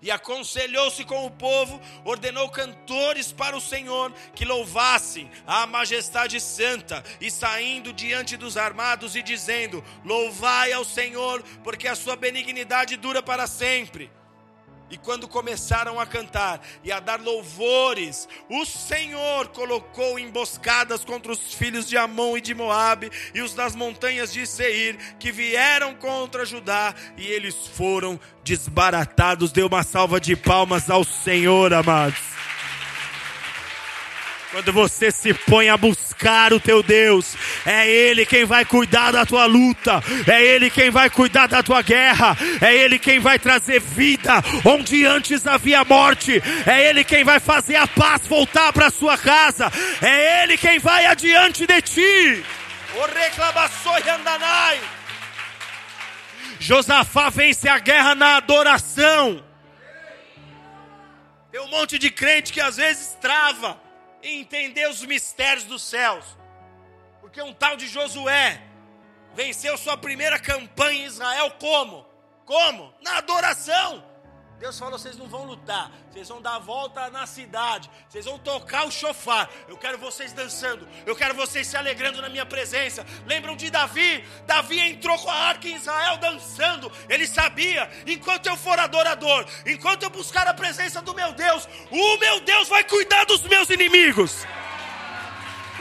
e 0.03 0.11
aconselhou-se 0.11 1.03
com 1.05 1.25
o 1.25 1.31
povo, 1.31 1.81
ordenou 2.03 2.49
cantores 2.49 3.31
para 3.31 3.55
o 3.55 3.61
Senhor 3.61 4.11
que 4.35 4.43
louvassem 4.43 5.31
a 5.47 5.65
majestade 5.65 6.39
santa, 6.41 7.01
e 7.21 7.31
saindo 7.31 7.93
diante 7.93 8.35
dos 8.35 8.57
armados 8.57 9.15
e 9.15 9.23
dizendo: 9.23 9.83
Louvai 10.03 10.73
ao 10.73 10.83
Senhor, 10.83 11.41
porque 11.63 11.87
a 11.87 11.95
sua 11.95 12.17
benignidade 12.17 12.97
dura 12.97 13.23
para 13.23 13.47
sempre. 13.47 14.11
E 14.93 14.97
quando 14.97 15.27
começaram 15.27 15.99
a 15.99 16.05
cantar 16.05 16.61
e 16.83 16.91
a 16.91 16.99
dar 16.99 17.19
louvores, 17.19 18.29
o 18.47 18.63
Senhor 18.63 19.47
colocou 19.47 20.19
emboscadas 20.19 21.03
contra 21.03 21.31
os 21.31 21.51
filhos 21.51 21.89
de 21.89 21.97
Amon 21.97 22.37
e 22.37 22.41
de 22.41 22.53
Moabe 22.53 23.09
e 23.33 23.41
os 23.41 23.55
das 23.55 23.75
montanhas 23.75 24.31
de 24.31 24.45
Seir, 24.45 24.95
que 25.17 25.31
vieram 25.31 25.95
contra 25.95 26.45
Judá, 26.45 26.93
e 27.17 27.25
eles 27.25 27.55
foram 27.75 28.19
desbaratados. 28.43 29.51
Dê 29.51 29.63
uma 29.63 29.81
salva 29.81 30.21
de 30.21 30.35
palmas 30.35 30.87
ao 30.91 31.03
Senhor, 31.03 31.73
amados. 31.73 32.21
Quando 34.51 34.71
você 34.71 35.09
se 35.09 35.33
põe 35.33 35.69
a 35.69 35.75
buscar 35.75 36.53
o 36.53 36.59
teu 36.59 36.83
Deus, 36.83 37.35
é 37.65 37.89
Ele 37.89 38.25
quem 38.25 38.45
vai 38.45 38.65
cuidar 38.65 39.11
da 39.11 39.25
tua 39.25 39.45
luta, 39.45 40.03
é 40.27 40.43
Ele 40.43 40.69
quem 40.69 40.89
vai 40.89 41.09
cuidar 41.09 41.47
da 41.47 41.63
tua 41.63 41.81
guerra, 41.81 42.37
é 42.61 42.75
Ele 42.75 42.99
quem 42.99 43.19
vai 43.19 43.39
trazer 43.39 43.79
vida 43.79 44.43
onde 44.65 45.05
antes 45.05 45.45
havia 45.47 45.83
morte, 45.83 46.41
é 46.65 46.89
Ele 46.89 47.03
quem 47.03 47.23
vai 47.23 47.39
fazer 47.39 47.75
a 47.75 47.87
paz 47.87 48.27
voltar 48.27 48.71
para 48.73 48.89
sua 48.89 49.17
casa, 49.17 49.71
é 50.01 50.43
Ele 50.43 50.57
quem 50.57 50.79
vai 50.79 51.05
adiante 51.05 51.65
de 51.65 51.81
ti. 51.81 52.43
O. 52.95 53.03
Josafá 56.59 57.29
vence 57.29 57.67
a 57.67 57.79
guerra 57.79 58.15
na 58.15 58.37
adoração. 58.37 59.43
Tem 61.51 61.61
um 61.61 61.67
monte 61.67 61.99
de 61.99 62.09
crente 62.09 62.53
que 62.53 62.61
às 62.61 62.77
vezes 62.77 63.17
trava 63.19 63.79
em 64.23 64.39
entender 64.41 64.89
os 64.89 65.03
mistérios 65.03 65.65
dos 65.65 65.83
céus. 65.83 66.25
Porque 67.33 67.41
um 67.41 67.51
tal 67.51 67.75
de 67.75 67.87
Josué 67.87 68.61
venceu 69.33 69.75
sua 69.75 69.97
primeira 69.97 70.37
campanha 70.37 70.99
em 70.99 71.05
Israel 71.05 71.49
como? 71.59 72.05
Como? 72.45 72.93
Na 73.01 73.17
adoração. 73.17 74.05
Deus 74.59 74.77
falou: 74.77 74.99
vocês 74.99 75.17
não 75.17 75.27
vão 75.27 75.43
lutar, 75.43 75.91
vocês 76.11 76.29
vão 76.29 76.39
dar 76.39 76.57
a 76.57 76.59
volta 76.59 77.09
na 77.09 77.25
cidade, 77.25 77.89
vocês 78.07 78.25
vão 78.25 78.37
tocar 78.37 78.85
o 78.85 78.91
chofar. 78.91 79.49
Eu 79.67 79.75
quero 79.75 79.97
vocês 79.97 80.31
dançando, 80.31 80.87
eu 81.07 81.15
quero 81.15 81.33
vocês 81.33 81.65
se 81.65 81.75
alegrando 81.75 82.21
na 82.21 82.29
minha 82.29 82.45
presença. 82.45 83.03
Lembram 83.25 83.55
de 83.55 83.71
Davi? 83.71 84.23
Davi 84.45 84.79
entrou 84.79 85.17
com 85.17 85.31
a 85.31 85.33
arca 85.33 85.67
em 85.67 85.75
Israel 85.75 86.17
dançando. 86.17 86.91
Ele 87.09 87.25
sabia: 87.25 87.89
enquanto 88.05 88.45
eu 88.45 88.55
for 88.55 88.77
adorador, 88.77 89.43
enquanto 89.65 90.03
eu 90.03 90.11
buscar 90.11 90.47
a 90.47 90.53
presença 90.53 91.01
do 91.01 91.15
meu 91.15 91.33
Deus, 91.33 91.67
o 91.89 92.17
meu 92.17 92.41
Deus 92.41 92.67
vai 92.67 92.83
cuidar 92.83 93.25
dos 93.25 93.41
meus 93.41 93.71
inimigos. 93.71 94.45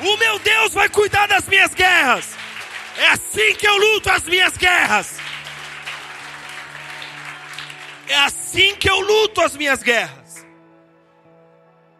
O 0.02 0.16
meu 0.16 0.38
Deus 0.40 0.74
vai 0.74 0.88
cuidar 0.88 1.26
das 1.26 1.46
minhas 1.46 1.72
guerras. 1.74 2.34
É 2.96 3.08
assim 3.08 3.54
que 3.54 3.66
eu 3.66 3.76
luto 3.76 4.10
as 4.10 4.24
minhas 4.24 4.56
guerras. 4.56 5.18
É 8.08 8.16
assim 8.16 8.74
que 8.74 8.90
eu 8.90 9.00
luto 9.00 9.40
as 9.40 9.56
minhas 9.56 9.82
guerras. 9.82 10.44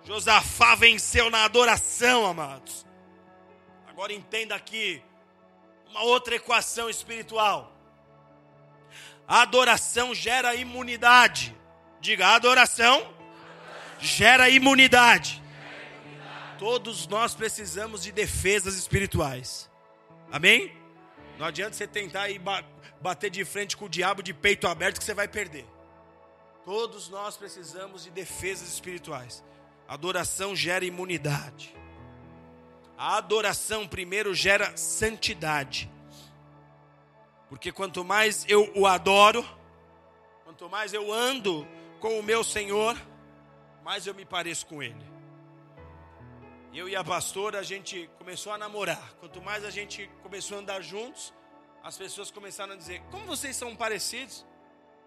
Josafá 0.05 0.75
venceu 0.75 1.31
na 1.31 1.45
adoração, 1.45 2.27
amados. 2.27 2.85
Agora 3.89 4.13
entenda 4.13 4.55
aqui 4.55 5.03
uma 5.89 6.03
outra 6.03 6.35
equação 6.35 6.91
espiritual. 6.91 7.73
A 9.29 9.43
adoração 9.43 10.15
gera 10.15 10.55
imunidade. 10.55 11.57
Diga, 12.01 12.29
a 12.29 12.35
adoração 12.35 13.15
gera 14.01 14.49
imunidade. 14.49 15.42
Todos 16.63 17.09
nós 17.09 17.35
precisamos 17.35 18.05
de 18.05 18.13
defesas 18.13 18.77
espirituais. 18.77 19.69
Amém? 20.31 20.73
Não 21.37 21.45
adianta 21.45 21.75
você 21.75 21.89
tentar 21.89 22.31
ir 22.31 22.41
bater 23.01 23.31
de 23.31 23.45
frente 23.45 23.77
com 23.77 23.87
o 23.87 23.89
diabo 23.89 24.23
de 24.23 24.33
peito 24.33 24.69
aberto 24.69 25.01
que 25.01 25.05
você 25.05 25.13
vai 25.13 25.27
perder. 25.27 25.67
Todos 26.65 27.09
nós 27.09 27.37
precisamos 27.37 28.05
de 28.05 28.13
defesas 28.13 28.69
espirituais. 28.69 29.43
Adoração 29.89 30.55
gera 30.55 30.85
imunidade. 30.85 31.75
A 32.97 33.17
adoração 33.17 33.89
primeiro 33.89 34.33
gera 34.33 34.77
santidade. 34.77 35.91
Porque 37.49 37.73
quanto 37.73 38.05
mais 38.05 38.47
eu 38.49 38.71
o 38.77 38.87
adoro, 38.87 39.45
quanto 40.45 40.71
mais 40.71 40.93
eu 40.95 41.13
ando 41.13 41.67
com 41.99 42.21
o 42.21 42.23
meu 42.23 42.45
Senhor, 42.45 42.97
mais 43.83 44.07
eu 44.07 44.15
me 44.15 44.25
pareço 44.25 44.65
com 44.67 44.81
Ele. 44.81 45.12
Eu 46.73 46.89
e 46.89 46.97
a 46.97 47.05
pastora, 47.05 47.59
a 47.59 47.63
gente 47.63 48.09
começou 48.17 48.51
a 48.51 48.57
namorar. 48.57 49.13
Quanto 49.21 49.43
mais 49.43 49.63
a 49.63 49.71
gente 49.71 50.09
começou 50.23 50.57
a 50.57 50.61
andar 50.61 50.81
juntos, 50.81 51.33
as 51.85 51.99
pessoas 51.99 52.31
começaram 52.31 52.73
a 52.73 52.77
dizer: 52.77 53.03
Como 53.11 53.27
vocês 53.27 53.55
são 53.57 53.77
parecidos? 53.77 54.47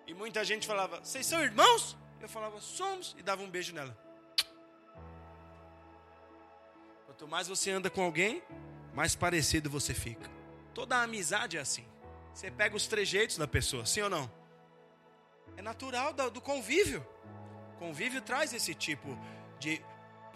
E 0.06 0.14
muita 0.14 0.46
gente 0.46 0.68
falava: 0.68 1.00
Vocês 1.00 1.26
são 1.26 1.42
irmãos? 1.42 1.98
Eu 2.22 2.30
falava: 2.30 2.62
Somos. 2.62 3.16
E 3.18 3.24
dava 3.24 3.42
um 3.42 3.50
beijo 3.50 3.74
nela. 3.74 3.98
Quanto 7.08 7.28
mais 7.28 7.48
você 7.48 7.72
anda 7.72 7.90
com 7.90 8.04
alguém, 8.04 8.44
mais 8.94 9.16
parecido 9.16 9.68
você 9.68 9.94
fica. 9.94 10.30
Toda 10.72 11.02
amizade 11.02 11.58
é 11.58 11.62
assim. 11.62 11.88
Você 12.32 12.52
pega 12.52 12.76
os 12.76 12.86
trejeitos 12.86 13.38
da 13.38 13.48
pessoa, 13.48 13.88
sim 13.88 14.02
ou 14.02 14.10
não? 14.10 14.32
É 15.58 15.64
natural 15.64 16.14
do 16.14 16.42
convívio. 16.42 17.04
Convívio 17.80 18.22
traz 18.22 18.54
esse 18.54 18.76
tipo 18.76 19.18
de 19.58 19.82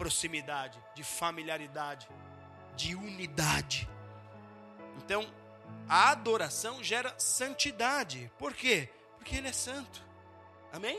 proximidade, 0.00 0.82
de 0.94 1.04
familiaridade, 1.04 2.08
de 2.74 2.94
unidade. 2.94 3.86
Então, 4.96 5.30
a 5.86 6.08
adoração 6.08 6.82
gera 6.82 7.14
santidade. 7.18 8.32
Por 8.38 8.54
quê? 8.54 8.88
Porque 9.18 9.36
Ele 9.36 9.48
é 9.48 9.52
santo. 9.52 10.02
Amém? 10.72 10.98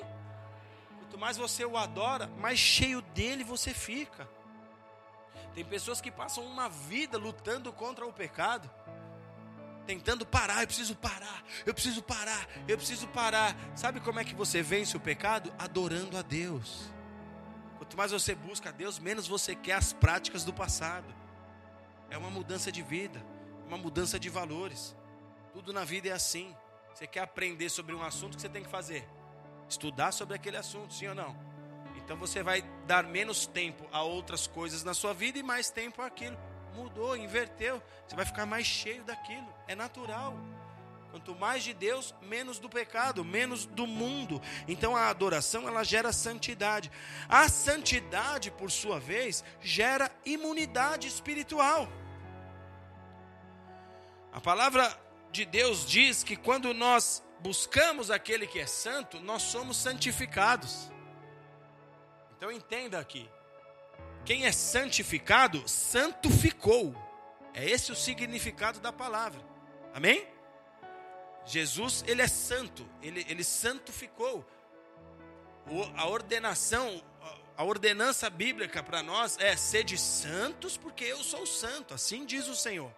Quanto 0.99 1.17
mais 1.17 1.35
você 1.35 1.65
o 1.65 1.77
adora, 1.77 2.27
mais 2.37 2.59
cheio 2.59 3.01
dele 3.01 3.43
você 3.43 3.73
fica. 3.73 4.29
Tem 5.55 5.65
pessoas 5.65 5.99
que 5.99 6.11
passam 6.11 6.45
uma 6.45 6.69
vida 6.69 7.17
lutando 7.17 7.73
contra 7.73 8.05
o 8.05 8.13
pecado, 8.13 8.69
tentando 9.87 10.27
parar. 10.27 10.61
Eu 10.61 10.67
preciso 10.67 10.95
parar, 10.95 11.43
eu 11.65 11.73
preciso 11.73 12.03
parar, 12.03 12.47
eu 12.67 12.77
preciso 12.77 13.07
parar. 13.07 13.55
Sabe 13.75 13.99
como 13.99 14.19
é 14.19 14.23
que 14.23 14.35
você 14.35 14.61
vence 14.61 14.95
o 14.95 14.99
pecado? 14.99 15.51
Adorando 15.57 16.19
a 16.19 16.21
Deus. 16.21 16.91
Quanto 17.81 17.97
mais 17.97 18.11
você 18.11 18.35
busca 18.35 18.69
a 18.69 18.71
Deus, 18.71 18.99
menos 18.99 19.27
você 19.27 19.55
quer 19.55 19.73
as 19.73 19.91
práticas 19.91 20.43
do 20.43 20.53
passado. 20.53 21.11
É 22.11 22.17
uma 22.17 22.29
mudança 22.29 22.71
de 22.71 22.83
vida, 22.83 23.19
uma 23.65 23.75
mudança 23.75 24.19
de 24.19 24.29
valores. 24.29 24.95
Tudo 25.51 25.73
na 25.73 25.83
vida 25.83 26.07
é 26.07 26.11
assim. 26.11 26.55
Você 26.93 27.07
quer 27.07 27.21
aprender 27.21 27.69
sobre 27.69 27.95
um 27.95 28.03
assunto, 28.03 28.33
o 28.33 28.35
que 28.35 28.41
você 28.43 28.49
tem 28.49 28.61
que 28.61 28.69
fazer? 28.69 29.09
Estudar 29.67 30.11
sobre 30.11 30.35
aquele 30.35 30.57
assunto, 30.57 30.93
sim 30.93 31.07
ou 31.07 31.15
não? 31.15 31.35
Então 31.97 32.15
você 32.15 32.43
vai 32.43 32.61
dar 32.85 33.03
menos 33.03 33.47
tempo 33.47 33.83
a 33.91 34.03
outras 34.03 34.45
coisas 34.45 34.83
na 34.83 34.93
sua 34.93 35.11
vida 35.11 35.39
e 35.39 35.43
mais 35.43 35.71
tempo 35.71 36.03
àquilo. 36.03 36.37
Mudou, 36.75 37.17
inverteu. 37.17 37.81
Você 38.07 38.15
vai 38.15 38.27
ficar 38.27 38.45
mais 38.45 38.67
cheio 38.67 39.03
daquilo. 39.05 39.51
É 39.67 39.73
natural. 39.73 40.37
Quanto 41.11 41.35
mais 41.35 41.61
de 41.61 41.73
Deus, 41.73 42.15
menos 42.21 42.57
do 42.57 42.69
pecado, 42.69 43.23
menos 43.23 43.65
do 43.65 43.85
mundo. 43.85 44.41
Então 44.65 44.95
a 44.95 45.09
adoração 45.09 45.67
ela 45.67 45.83
gera 45.83 46.13
santidade. 46.13 46.89
A 47.27 47.49
santidade, 47.49 48.49
por 48.49 48.71
sua 48.71 48.97
vez, 48.97 49.43
gera 49.59 50.09
imunidade 50.25 51.07
espiritual. 51.07 51.89
A 54.31 54.39
palavra 54.39 54.97
de 55.33 55.43
Deus 55.43 55.85
diz 55.85 56.23
que 56.23 56.37
quando 56.37 56.73
nós 56.73 57.21
buscamos 57.41 58.09
aquele 58.09 58.47
que 58.47 58.59
é 58.59 58.65
santo, 58.65 59.19
nós 59.19 59.41
somos 59.41 59.75
santificados. 59.75 60.89
Então 62.37 62.49
entenda 62.49 62.99
aqui. 62.99 63.29
Quem 64.23 64.45
é 64.45 64.51
santificado, 64.53 65.67
santo 65.67 66.29
ficou. 66.29 66.95
É 67.53 67.69
esse 67.69 67.91
o 67.91 67.95
significado 67.95 68.79
da 68.79 68.93
palavra. 68.93 69.41
Amém? 69.93 70.25
Jesus, 71.45 72.03
ele 72.07 72.21
é 72.21 72.27
santo, 72.27 72.87
ele, 73.01 73.25
ele 73.27 73.43
santificou. 73.43 74.45
O, 75.67 75.83
a 75.95 76.07
ordenação, 76.07 77.03
a 77.57 77.63
ordenança 77.63 78.29
bíblica 78.29 78.81
para 78.81 79.03
nós 79.03 79.37
é 79.39 79.55
ser 79.55 79.83
de 79.83 79.97
santos, 79.97 80.77
porque 80.77 81.03
eu 81.03 81.23
sou 81.23 81.45
santo, 81.45 81.93
assim 81.93 82.25
diz 82.25 82.47
o 82.47 82.55
Senhor. 82.55 82.91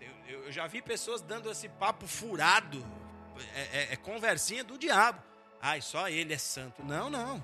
Eu, 0.00 0.44
eu 0.44 0.52
já 0.52 0.66
vi 0.66 0.80
pessoas 0.80 1.20
dando 1.20 1.50
esse 1.50 1.68
papo 1.68 2.06
furado, 2.06 2.84
é, 3.54 3.60
é, 3.60 3.92
é 3.92 3.96
conversinha 3.96 4.64
do 4.64 4.78
diabo. 4.78 5.22
Ai, 5.60 5.80
só 5.80 6.08
ele 6.08 6.34
é 6.34 6.38
santo. 6.38 6.84
Não, 6.84 7.08
não. 7.08 7.42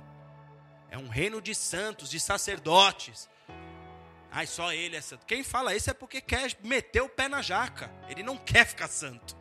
É 0.90 0.98
um 0.98 1.09
reino 1.09 1.40
de 1.40 1.55
santos, 1.55 2.11
de 2.11 2.20
sacerdotes. 2.20 3.28
Ai, 4.30 4.46
só 4.46 4.72
ele 4.72 4.96
é 4.96 5.01
santo. 5.01 5.24
Quem 5.24 5.42
fala 5.42 5.74
isso 5.74 5.90
é 5.90 5.94
porque 5.94 6.20
quer 6.20 6.55
meter 6.62 7.01
o 7.01 7.09
pé 7.09 7.28
na 7.28 7.40
jaca. 7.40 7.90
Ele 8.09 8.22
não 8.22 8.36
quer 8.36 8.66
ficar 8.66 8.88
santo. 8.88 9.39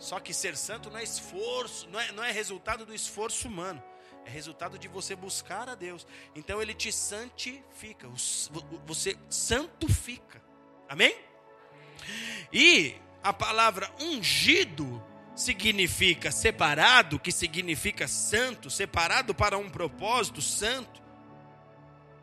Só 0.00 0.18
que 0.18 0.32
ser 0.34 0.56
santo 0.56 0.90
não 0.90 0.98
é 0.98 1.04
esforço, 1.04 1.88
não 1.90 2.00
é, 2.00 2.10
não 2.10 2.24
é 2.24 2.32
resultado 2.32 2.86
do 2.86 2.94
esforço 2.94 3.46
humano. 3.46 3.80
É 4.24 4.30
resultado 4.30 4.78
de 4.78 4.88
você 4.88 5.14
buscar 5.14 5.68
a 5.68 5.74
Deus. 5.74 6.06
Então 6.34 6.60
ele 6.60 6.74
te 6.74 6.90
santifica. 6.90 8.08
Você 8.86 9.16
santifica. 9.28 10.42
Amém? 10.88 11.14
E 12.52 12.96
a 13.22 13.32
palavra 13.32 13.90
ungido 14.00 15.02
significa 15.36 16.32
separado, 16.32 17.18
que 17.18 17.30
significa 17.30 18.08
santo, 18.08 18.70
separado 18.70 19.34
para 19.34 19.58
um 19.58 19.68
propósito 19.68 20.40
santo. 20.40 21.00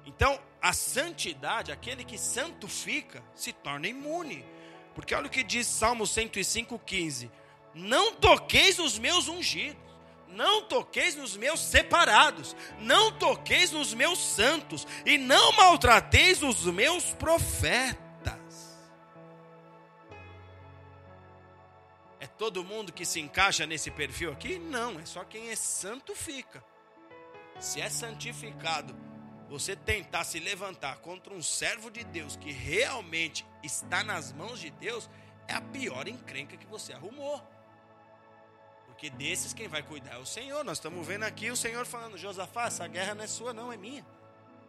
Então, 0.05 0.39
a 0.61 0.73
santidade, 0.73 1.71
aquele 1.71 2.03
que 2.03 2.17
santifica, 2.17 3.23
se 3.36 3.53
torna 3.53 3.88
imune. 3.88 4.43
Porque 4.95 5.13
olha 5.13 5.28
o 5.28 5.30
que 5.30 5.43
diz 5.43 5.67
Salmo 5.67 6.05
105,15: 6.05 7.30
Não 7.78 8.13
toqueis 8.15 8.80
os 8.80 8.97
meus 8.97 9.28
ungidos, 9.28 9.82
não 10.28 10.63
toqueis 10.63 11.15
nos 11.15 11.38
meus 11.38 11.59
separados, 11.59 12.55
não 12.80 13.11
toqueis 13.11 13.71
nos 13.71 13.93
meus 13.93 14.19
santos, 14.19 14.86
e 15.05 15.17
não 15.17 15.53
maltrateis 15.53 16.43
os 16.43 16.65
meus 16.65 17.13
profetas. 17.13 18.07
todo 22.38 22.63
mundo 22.63 22.93
que 22.93 23.05
se 23.05 23.19
encaixa 23.19 23.65
nesse 23.65 23.89
perfil 23.89 24.32
aqui? 24.32 24.59
Não, 24.59 24.99
é 24.99 25.05
só 25.05 25.23
quem 25.23 25.49
é 25.49 25.55
santo 25.55 26.15
fica. 26.15 26.63
Se 27.59 27.82
é 27.82 27.89
santificado, 27.89 28.95
você 29.49 29.75
tentar 29.75 30.23
se 30.23 30.39
levantar 30.39 30.97
contra 30.97 31.34
um 31.34 31.41
servo 31.41 31.89
de 31.89 32.03
Deus 32.03 32.36
que 32.36 32.51
realmente 32.51 33.45
está 33.63 34.03
nas 34.03 34.32
mãos 34.32 34.59
de 34.59 34.69
Deus, 34.69 35.09
é 35.47 35.53
a 35.53 35.61
pior 35.61 36.07
encrenca 36.07 36.55
que 36.55 36.67
você 36.67 36.93
arrumou. 36.93 37.41
Porque 38.97 39.11
desses 39.11 39.53
quem 39.53 39.67
vai 39.67 39.83
cuidar 39.83 40.15
é 40.15 40.17
o 40.17 40.25
Senhor. 40.25 40.65
Nós 40.65 40.79
estamos 40.79 41.05
vendo 41.05 41.21
aqui 41.21 41.51
o 41.51 41.55
Senhor 41.55 41.85
falando: 41.85 42.17
Josafá, 42.17 42.65
essa 42.65 42.87
guerra 42.87 43.13
não 43.13 43.23
é 43.23 43.27
sua, 43.27 43.53
não, 43.53 43.71
é 43.71 43.77
minha. 43.77 44.03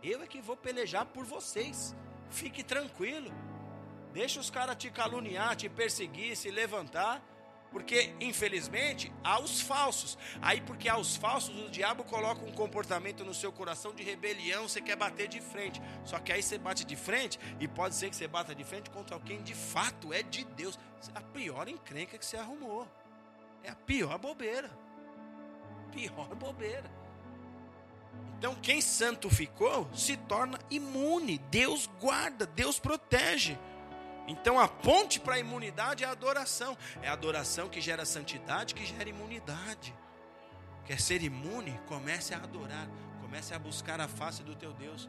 Eu 0.02 0.22
é 0.22 0.26
que 0.26 0.42
vou 0.42 0.54
pelejar 0.54 1.06
por 1.06 1.24
vocês. 1.24 1.96
Fique 2.28 2.62
tranquilo. 2.62 3.32
Deixa 4.12 4.38
os 4.38 4.50
caras 4.50 4.76
te 4.76 4.90
caluniar, 4.90 5.56
te 5.56 5.66
perseguir, 5.70 6.36
se 6.36 6.50
levantar. 6.50 7.24
Porque, 7.72 8.14
infelizmente, 8.20 9.10
há 9.24 9.40
os 9.40 9.62
falsos. 9.62 10.18
Aí, 10.42 10.60
porque 10.60 10.90
há 10.90 10.98
os 10.98 11.16
falsos, 11.16 11.54
o 11.66 11.70
diabo 11.70 12.04
coloca 12.04 12.44
um 12.44 12.52
comportamento 12.52 13.24
no 13.24 13.32
seu 13.32 13.50
coração 13.50 13.94
de 13.94 14.02
rebelião, 14.02 14.68
você 14.68 14.82
quer 14.82 14.96
bater 14.96 15.28
de 15.28 15.40
frente. 15.40 15.80
Só 16.04 16.18
que 16.18 16.32
aí 16.32 16.42
você 16.42 16.58
bate 16.58 16.84
de 16.84 16.96
frente, 16.96 17.38
e 17.58 17.66
pode 17.66 17.94
ser 17.94 18.10
que 18.10 18.16
você 18.16 18.28
bata 18.28 18.54
de 18.54 18.64
frente 18.64 18.90
contra 18.90 19.16
alguém 19.16 19.42
de 19.42 19.54
fato 19.54 20.12
é 20.12 20.22
de 20.22 20.44
Deus. 20.44 20.78
A 21.14 21.20
pior 21.22 21.66
encrenca 21.66 22.18
que 22.18 22.26
você 22.26 22.36
arrumou. 22.36 22.86
É 23.62 23.70
a 23.70 23.74
pior 23.74 24.18
bobeira. 24.18 24.70
Pior 25.92 26.34
bobeira. 26.34 26.90
Então, 28.38 28.54
quem 28.54 28.80
santo 28.80 29.28
ficou 29.28 29.88
se 29.92 30.16
torna 30.16 30.58
imune. 30.70 31.38
Deus 31.50 31.88
guarda, 32.00 32.46
Deus 32.46 32.78
protege. 32.78 33.58
Então, 34.28 34.60
a 34.60 34.68
ponte 34.68 35.18
para 35.18 35.34
a 35.34 35.38
imunidade 35.38 36.04
é 36.04 36.06
a 36.06 36.12
adoração. 36.12 36.76
É 37.02 37.08
a 37.08 37.14
adoração 37.14 37.68
que 37.68 37.80
gera 37.80 38.04
santidade, 38.04 38.74
que 38.74 38.86
gera 38.86 39.08
imunidade. 39.08 39.94
Quer 40.84 41.00
ser 41.00 41.22
imune? 41.22 41.78
Comece 41.86 42.32
a 42.32 42.38
adorar. 42.38 42.88
Comece 43.20 43.54
a 43.54 43.58
buscar 43.58 44.00
a 44.00 44.06
face 44.06 44.42
do 44.42 44.54
teu 44.54 44.72
Deus. 44.72 45.08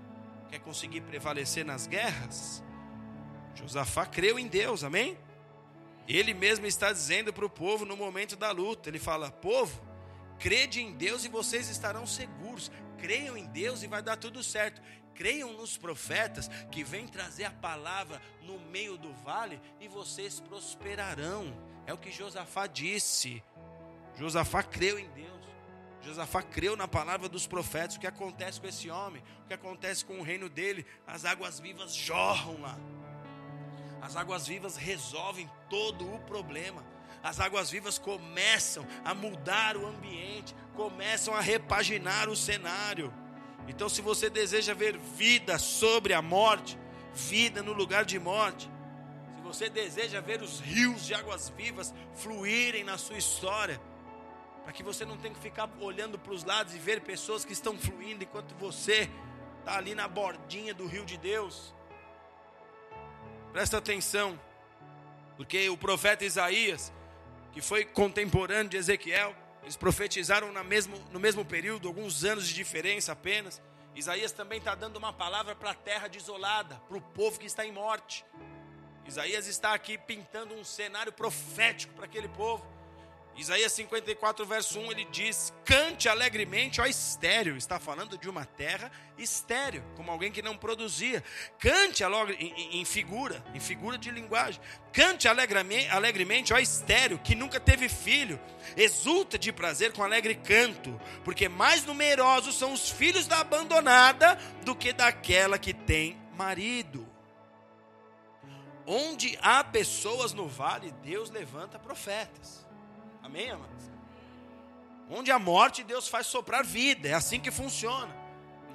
Quer 0.49 0.59
conseguir 0.59 1.01
prevalecer 1.01 1.63
nas 1.63 1.85
guerras? 1.85 2.63
Josafá 3.53 4.05
creu 4.05 4.39
em 4.39 4.47
Deus, 4.47 4.83
amém? 4.83 5.17
Ele 6.09 6.33
mesmo 6.33 6.65
está 6.65 6.91
dizendo 6.91 7.31
para 7.31 7.45
o 7.45 7.49
povo 7.49 7.85
no 7.85 7.95
momento 7.95 8.35
da 8.35 8.49
luta: 8.49 8.89
Ele 8.89 8.97
fala, 8.97 9.29
povo, 9.29 9.79
crede 10.39 10.81
em 10.81 10.91
Deus 10.91 11.23
e 11.23 11.29
vocês 11.29 11.69
estarão 11.69 12.07
seguros. 12.07 12.71
Creiam 12.97 13.37
em 13.37 13.45
Deus 13.45 13.83
e 13.83 13.87
vai 13.87 14.01
dar 14.01 14.17
tudo 14.17 14.43
certo. 14.43 14.81
Creiam 15.13 15.53
nos 15.53 15.77
profetas 15.77 16.49
que 16.71 16.83
vêm 16.83 17.07
trazer 17.07 17.45
a 17.45 17.51
palavra 17.51 18.19
no 18.41 18.59
meio 18.59 18.97
do 18.97 19.13
vale 19.13 19.61
e 19.79 19.87
vocês 19.87 20.39
prosperarão. 20.39 21.53
É 21.85 21.93
o 21.93 21.97
que 21.97 22.11
Josafá 22.11 22.65
disse. 22.65 23.43
Josafá 24.17 24.63
creu 24.63 24.97
em 24.97 25.09
Deus. 25.11 25.29
Josafá 26.01 26.41
creu 26.41 26.75
na 26.75 26.87
palavra 26.87 27.29
dos 27.29 27.45
profetas. 27.45 27.97
O 27.97 27.99
que 27.99 28.07
acontece 28.07 28.59
com 28.59 28.67
esse 28.67 28.89
homem? 28.89 29.21
O 29.43 29.47
que 29.47 29.53
acontece 29.53 30.03
com 30.03 30.19
o 30.19 30.23
reino 30.23 30.49
dele? 30.49 30.85
As 31.05 31.23
águas 31.23 31.59
vivas 31.59 31.93
jorram 31.93 32.59
lá. 32.61 32.77
As 34.01 34.15
águas 34.15 34.47
vivas 34.47 34.75
resolvem 34.75 35.49
todo 35.69 36.13
o 36.13 36.19
problema. 36.19 36.83
As 37.21 37.39
águas 37.39 37.69
vivas 37.69 37.97
começam 37.97 38.85
a 39.03 39.13
mudar 39.13 39.75
o 39.75 39.85
ambiente, 39.85 40.55
começam 40.73 41.33
a 41.33 41.41
repaginar 41.41 42.29
o 42.29 42.35
cenário. 42.35 43.13
Então, 43.67 43.89
se 43.89 44.01
você 44.01 44.29
deseja 44.29 44.73
ver 44.73 44.97
vida 44.97 45.59
sobre 45.59 46.13
a 46.13 46.21
morte, 46.21 46.79
vida 47.13 47.61
no 47.61 47.73
lugar 47.73 48.05
de 48.05 48.17
morte, 48.17 48.69
se 49.35 49.41
você 49.41 49.69
deseja 49.69 50.21
ver 50.21 50.41
os 50.41 50.59
rios 50.59 51.05
de 51.05 51.13
águas 51.13 51.49
vivas 51.49 51.93
fluírem 52.15 52.83
na 52.83 52.97
sua 52.97 53.17
história, 53.17 53.79
para 54.63 54.73
que 54.73 54.83
você 54.83 55.05
não 55.05 55.17
tenha 55.17 55.33
que 55.33 55.39
ficar 55.39 55.69
olhando 55.79 56.17
para 56.17 56.33
os 56.33 56.43
lados 56.43 56.73
e 56.73 56.79
ver 56.79 57.01
pessoas 57.01 57.43
que 57.43 57.53
estão 57.53 57.77
fluindo 57.77 58.23
enquanto 58.23 58.55
você 58.55 59.09
está 59.59 59.77
ali 59.77 59.93
na 59.93 60.07
bordinha 60.07 60.73
do 60.73 60.85
rio 60.85 61.05
de 61.05 61.17
Deus. 61.17 61.73
Presta 63.51 63.77
atenção, 63.77 64.39
porque 65.35 65.69
o 65.69 65.77
profeta 65.77 66.23
Isaías, 66.23 66.93
que 67.51 67.61
foi 67.61 67.83
contemporâneo 67.83 68.69
de 68.69 68.77
Ezequiel, 68.77 69.35
eles 69.63 69.75
profetizaram 69.75 70.51
no 70.51 70.63
mesmo, 70.63 70.97
no 71.11 71.19
mesmo 71.19 71.43
período, 71.43 71.87
alguns 71.87 72.23
anos 72.23 72.47
de 72.47 72.53
diferença 72.53 73.11
apenas. 73.11 73.61
Isaías 73.95 74.31
também 74.31 74.59
está 74.59 74.75
dando 74.75 74.97
uma 74.97 75.11
palavra 75.11 75.55
para 75.55 75.71
a 75.71 75.73
terra 75.73 76.07
desolada, 76.07 76.75
para 76.87 76.97
o 76.97 77.01
povo 77.01 77.39
que 77.39 77.47
está 77.47 77.65
em 77.65 77.71
morte. 77.71 78.23
Isaías 79.07 79.47
está 79.47 79.73
aqui 79.73 79.97
pintando 79.97 80.53
um 80.53 80.63
cenário 80.63 81.11
profético 81.11 81.93
para 81.95 82.05
aquele 82.05 82.27
povo. 82.29 82.65
Isaías 83.35 83.71
54, 83.71 84.45
verso 84.45 84.79
1, 84.79 84.91
ele 84.91 85.05
diz: 85.05 85.53
Cante 85.63 86.09
alegremente, 86.09 86.81
ó 86.81 86.85
estéreo. 86.85 87.55
Está 87.55 87.79
falando 87.79 88.17
de 88.17 88.29
uma 88.29 88.45
terra 88.45 88.91
estéreo, 89.17 89.81
como 89.95 90.11
alguém 90.11 90.31
que 90.31 90.41
não 90.41 90.57
produzia. 90.57 91.23
Cante 91.57 92.03
em, 92.37 92.81
em 92.81 92.85
figura, 92.85 93.41
em 93.53 93.59
figura 93.59 93.97
de 93.97 94.11
linguagem. 94.11 94.59
Cante 94.91 95.27
alegremente, 95.27 95.87
alegremente, 95.89 96.53
ó 96.53 96.57
estéreo, 96.57 97.17
que 97.19 97.33
nunca 97.33 97.59
teve 97.61 97.87
filho. 97.87 98.37
Exulta 98.75 99.37
de 99.37 99.53
prazer 99.53 99.93
com 99.93 100.03
alegre 100.03 100.35
canto, 100.35 100.99
porque 101.23 101.47
mais 101.47 101.85
numerosos 101.85 102.57
são 102.57 102.73
os 102.73 102.89
filhos 102.89 103.25
da 103.25 103.39
abandonada 103.39 104.35
do 104.65 104.75
que 104.75 104.91
daquela 104.91 105.57
que 105.57 105.73
tem 105.73 106.19
marido. 106.35 107.07
Onde 108.85 109.37
há 109.41 109.63
pessoas 109.63 110.33
no 110.33 110.47
vale, 110.47 110.91
Deus 111.03 111.29
levanta 111.29 111.77
profetas. 111.77 112.67
Amém, 113.29 113.51
amados? 113.51 113.91
Onde 115.07 115.31
a 115.31 115.37
morte, 115.37 115.83
Deus 115.83 116.07
faz 116.07 116.25
soprar 116.25 116.65
vida. 116.65 117.07
É 117.07 117.13
assim 117.13 117.39
que 117.39 117.51
funciona. 117.51 118.13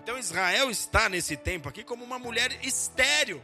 Então 0.00 0.16
Israel 0.16 0.70
está 0.70 1.08
nesse 1.08 1.36
tempo 1.36 1.68
aqui 1.68 1.82
como 1.82 2.04
uma 2.04 2.18
mulher 2.18 2.64
estéril. 2.64 3.42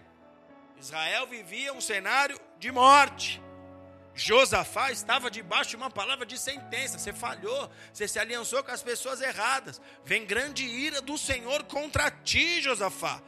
Israel 0.79 1.27
vivia 1.27 1.73
um 1.73 1.81
cenário 1.81 2.39
de 2.59 2.71
morte. 2.71 3.43
Josafá 4.15 4.93
estava 4.93 5.31
debaixo 5.31 5.71
de 5.71 5.77
uma 5.77 5.91
palavra 5.91 6.25
de 6.25 6.39
sentença. 6.39 6.99
Você 6.99 7.13
falhou, 7.13 7.71
você 7.93 8.07
se 8.07 8.19
aliançou 8.19 8.63
com 8.63 8.71
as 8.71 8.83
pessoas 8.83 9.21
erradas. 9.21 9.81
Vem 10.05 10.25
grande 10.25 10.65
ira 10.65 11.01
do 11.01 11.19
Senhor 11.19 11.65
contra 11.65 12.11
ti, 12.11 12.63
Josafá. 12.63 13.21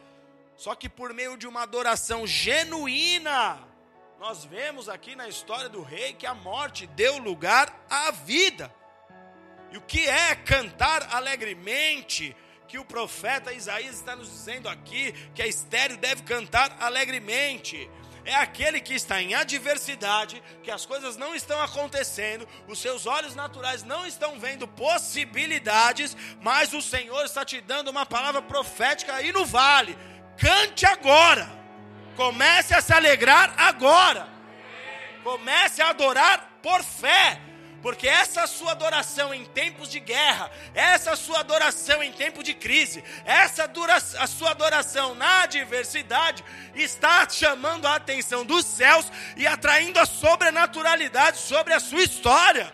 Só 0.57 0.75
que 0.77 0.89
por 0.89 1.13
meio 1.13 1.37
de 1.37 1.49
uma 1.49 1.63
adoração 1.63 2.27
genuína, 2.27 3.59
nós 4.23 4.45
vemos 4.45 4.89
aqui 4.89 5.17
na 5.17 5.27
história 5.27 5.69
do 5.69 5.83
rei 5.83 6.13
que 6.13 6.27
a 6.27 6.33
morte 6.33 6.87
deu 6.87 7.19
lugar 7.19 7.85
à 7.91 8.13
vida. 8.13 8.73
E 9.73 9.77
o 9.77 9.81
que 9.81 10.07
é 10.07 10.37
cantar 10.37 11.13
alegremente? 11.13 12.37
Que 12.69 12.79
o 12.79 12.85
profeta 12.85 13.53
Isaías 13.53 13.97
está 13.97 14.15
nos 14.15 14.31
dizendo 14.31 14.69
aqui 14.69 15.11
que 15.35 15.43
a 15.43 15.47
estéreo 15.49 15.97
deve 15.97 16.23
cantar 16.23 16.77
alegremente 16.79 17.91
é 18.25 18.37
aquele 18.37 18.81
que 18.81 18.95
está 18.95 19.21
em 19.21 19.35
adversidade, 19.35 20.41
que 20.63 20.71
as 20.71 20.87
coisas 20.87 21.17
não 21.17 21.35
estão 21.35 21.61
acontecendo, 21.61 22.47
os 22.69 22.79
seus 22.79 23.05
olhos 23.05 23.35
naturais 23.35 23.83
não 23.83 24.07
estão 24.07 24.39
vendo 24.39 24.69
possibilidades, 24.69 26.17
mas 26.41 26.73
o 26.73 26.81
Senhor 26.81 27.25
está 27.25 27.45
te 27.45 27.61
dando 27.61 27.91
uma 27.91 28.07
palavra 28.07 28.41
profética 28.41 29.17
aí 29.17 29.33
no 29.33 29.45
vale. 29.45 29.99
Cante 30.37 30.87
agora. 30.87 31.62
Comece 32.17 32.75
a 32.75 32.81
se 32.81 32.93
alegrar 32.93 33.55
agora. 33.57 34.29
Comece 35.23 35.81
a 35.81 35.89
adorar 35.89 36.59
por 36.63 36.83
fé. 36.83 37.41
Porque 37.83 38.07
essa 38.07 38.47
sua 38.47 38.73
adoração 38.73 39.35
em 39.35 39.45
tempos 39.45 39.89
de 39.89 39.99
guerra, 39.99 40.49
essa 40.73 41.17
sua 41.17 41.41
adoração 41.41 42.01
em 42.01 42.13
tempo 42.13 42.41
de 42.41 42.55
crise, 42.55 43.03
essa 43.25 43.67
dura, 43.67 43.97
a 43.97 44.27
sua 44.29 44.53
adoração 44.53 45.17
na 45.17 45.43
adversidade 45.43 46.45
está 46.77 47.29
chamando 47.29 47.87
a 47.87 47.97
atenção 47.97 48.45
dos 48.45 48.65
céus 48.65 49.11
e 49.37 49.49
atraindo 49.49 49.99
a 49.99 50.07
sobrenaturalidade 50.07 51.39
sobre 51.39 51.75
a 51.75 51.81
sua 51.81 52.05
história. 52.05 52.73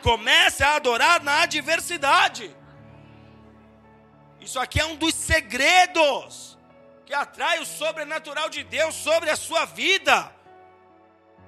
Comece 0.00 0.62
a 0.62 0.76
adorar 0.76 1.20
na 1.20 1.42
adversidade. 1.42 2.54
Isso 4.40 4.60
aqui 4.60 4.80
é 4.80 4.84
um 4.84 4.94
dos 4.94 5.14
segredos 5.14 6.51
atrai 7.14 7.58
o 7.60 7.66
sobrenatural 7.66 8.48
de 8.48 8.64
Deus 8.64 8.94
sobre 8.94 9.30
a 9.30 9.36
sua 9.36 9.64
vida. 9.64 10.32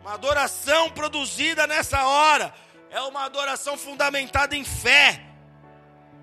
Uma 0.01 0.15
adoração 0.15 0.91
produzida 0.91 1.66
nessa 1.66 2.07
hora 2.07 2.55
é 2.91 3.01
uma 3.01 3.24
adoração 3.24 3.77
fundamentada 3.77 4.55
em 4.55 4.65
fé. 4.65 5.20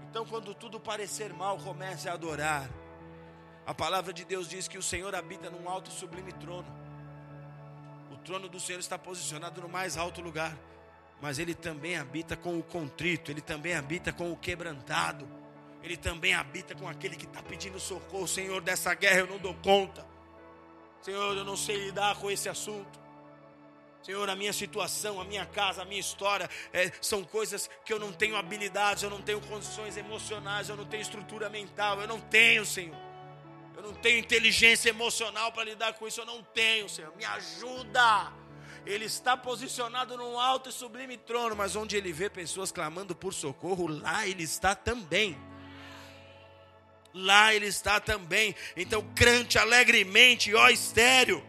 Então, 0.10 0.26
quando 0.26 0.54
tudo 0.54 0.80
parecer 0.80 1.34
mal, 1.34 1.58
comece 1.58 2.08
a 2.08 2.14
adorar. 2.14 2.70
A 3.66 3.74
palavra 3.74 4.12
de 4.12 4.26
Deus 4.26 4.48
diz 4.50 4.68
que 4.68 4.78
o 4.78 4.84
Senhor 4.84 5.16
habita 5.16 5.50
num 5.50 5.70
alto 5.70 5.90
e 5.90 5.94
sublime 5.94 6.32
trono. 6.34 6.68
O 8.12 8.18
trono 8.18 8.50
do 8.50 8.60
Senhor 8.60 8.80
está 8.80 8.98
posicionado 8.98 9.62
no 9.62 9.70
mais 9.70 9.98
alto 9.98 10.22
lugar, 10.22 10.56
mas 11.22 11.40
ele 11.40 11.56
também 11.56 11.98
habita 11.98 12.36
com 12.36 12.60
o 12.60 12.64
contrito, 12.64 13.32
ele 13.32 13.42
também 13.42 13.74
habita 13.74 14.12
com 14.12 14.32
o 14.32 14.38
quebrantado. 14.38 15.28
Ele 15.84 15.98
também 15.98 16.34
habita 16.34 16.76
com 16.76 16.88
aquele 16.88 17.16
que 17.16 17.26
está 17.26 17.42
pedindo 17.42 17.80
socorro. 17.80 18.28
Senhor, 18.28 18.62
dessa 18.62 18.94
guerra 18.94 19.20
eu 19.20 19.28
não 19.28 19.38
dou 19.38 19.54
conta. 19.56 20.06
Senhor, 21.02 21.36
eu 21.36 21.44
não 21.44 21.58
sei 21.58 21.78
lidar 21.78 22.16
com 22.18 22.30
esse 22.30 22.48
assunto. 22.48 23.00
Senhor, 24.04 24.28
a 24.30 24.36
minha 24.36 24.52
situação, 24.52 25.22
a 25.22 25.24
minha 25.24 25.46
casa, 25.46 25.84
a 25.84 25.86
minha 25.86 26.00
história 26.00 26.50
é, 26.74 26.92
são 27.02 27.24
coisas 27.24 27.70
que 27.86 27.94
eu 27.94 28.00
não 28.00 28.12
tenho 28.12 28.36
habilidades, 28.36 29.04
eu 29.04 29.10
não 29.10 29.22
tenho 29.22 29.40
condições 29.42 29.96
emocionais, 29.96 30.70
eu 30.70 30.76
não 30.76 30.86
tenho 30.86 31.02
estrutura 31.02 31.50
mental, 31.50 32.02
eu 32.02 32.08
não 32.08 32.20
tenho, 32.20 32.66
Senhor. 32.66 32.98
Eu 33.76 33.84
não 33.84 33.94
tenho 33.94 34.20
inteligência 34.20 34.90
emocional 34.90 35.52
para 35.52 35.64
lidar 35.64 35.94
com 35.94 36.08
isso, 36.08 36.20
eu 36.20 36.26
não 36.26 36.44
tenho, 36.44 36.90
Senhor. 36.90 37.16
Me 37.16 37.26
ajuda. 37.26 38.32
ele 38.86 39.06
está 39.06 39.38
posicionado 39.38 40.18
num 40.18 40.40
alto 40.40 40.70
e 40.70 40.72
sublime 40.72 41.16
trono, 41.18 41.56
mas 41.56 41.76
onde 41.76 41.96
ele 41.96 42.12
vê 42.12 42.28
pessoas 42.28 42.72
clamando 42.72 43.16
por 43.16 43.34
socorro, 43.34 43.88
lá 43.88 44.28
ele 44.28 44.44
está 44.44 44.74
também. 44.74 45.38
Lá 47.14 47.54
ele 47.54 47.68
está 47.68 48.00
também. 48.00 48.56
Então 48.76 49.06
crante 49.16 49.58
alegremente, 49.58 50.54
ó 50.54 50.70
estéreo. 50.70 51.44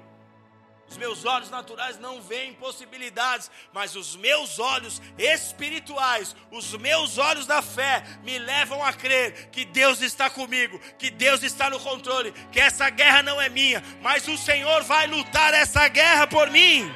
Os 0.93 0.99
meus 0.99 1.25
olhos 1.25 1.49
naturais 1.49 1.99
não 1.99 2.21
veem 2.21 2.53
possibilidades, 2.53 3.51
mas 3.73 3.97
os 3.97 4.15
meus 4.15 4.59
olhos 4.59 5.01
espirituais, 5.17 6.37
os 6.51 6.77
meus 6.77 7.17
olhos 7.17 7.47
da 7.47 7.63
fé, 7.63 8.05
me 8.23 8.39
levam 8.39 8.85
a 8.85 8.93
crer 8.93 9.49
que 9.49 9.65
Deus 9.65 10.03
está 10.03 10.29
comigo, 10.29 10.79
que 10.99 11.09
Deus 11.09 11.43
está 11.43 11.71
no 11.71 11.81
controle, 11.81 12.31
que 12.53 12.61
essa 12.61 12.91
guerra 12.91 13.23
não 13.23 13.41
é 13.41 13.49
minha, 13.49 13.83
mas 14.03 14.29
o 14.29 14.37
Senhor 14.37 14.83
vai 14.83 15.07
lutar 15.07 15.55
essa 15.55 15.89
guerra 15.89 16.27
por 16.27 16.51
mim. 16.51 16.95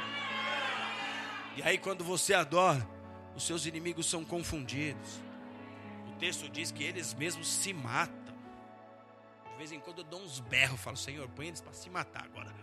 E 1.57 1.63
aí, 1.63 1.79
quando 1.79 2.05
você 2.05 2.35
adora, 2.35 2.87
os 3.35 3.47
seus 3.47 3.65
inimigos 3.65 4.05
são 4.05 4.27
confundidos. 4.27 5.23
O 6.09 6.19
texto 6.19 6.51
diz 6.51 6.71
que 6.71 6.85
eles 6.85 7.15
mesmos 7.15 7.49
se 7.49 7.73
matam. 7.73 8.26
De 9.57 9.59
vez 9.59 9.73
em 9.73 9.81
quando 9.81 10.01
eu 10.01 10.05
dou 10.05 10.21
uns 10.21 10.39
berros, 10.39 10.79
falo, 10.79 10.99
Senhor, 10.99 11.27
põe 11.31 11.47
eles 11.47 11.63
para 11.63 11.73
se 11.73 11.89
matar 11.89 12.25
agora. 12.25 12.55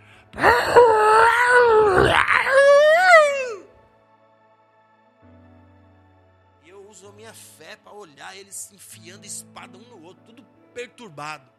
E 6.63 6.69
eu 6.69 6.87
uso 6.87 7.07
a 7.07 7.11
minha 7.11 7.33
fé 7.33 7.75
para 7.77 7.91
olhar 7.93 8.37
eles 8.37 8.71
enfiando 8.71 9.25
espada 9.25 9.75
um 9.75 9.81
no 9.81 10.03
outro, 10.03 10.23
tudo 10.23 10.45
perturbado. 10.71 11.51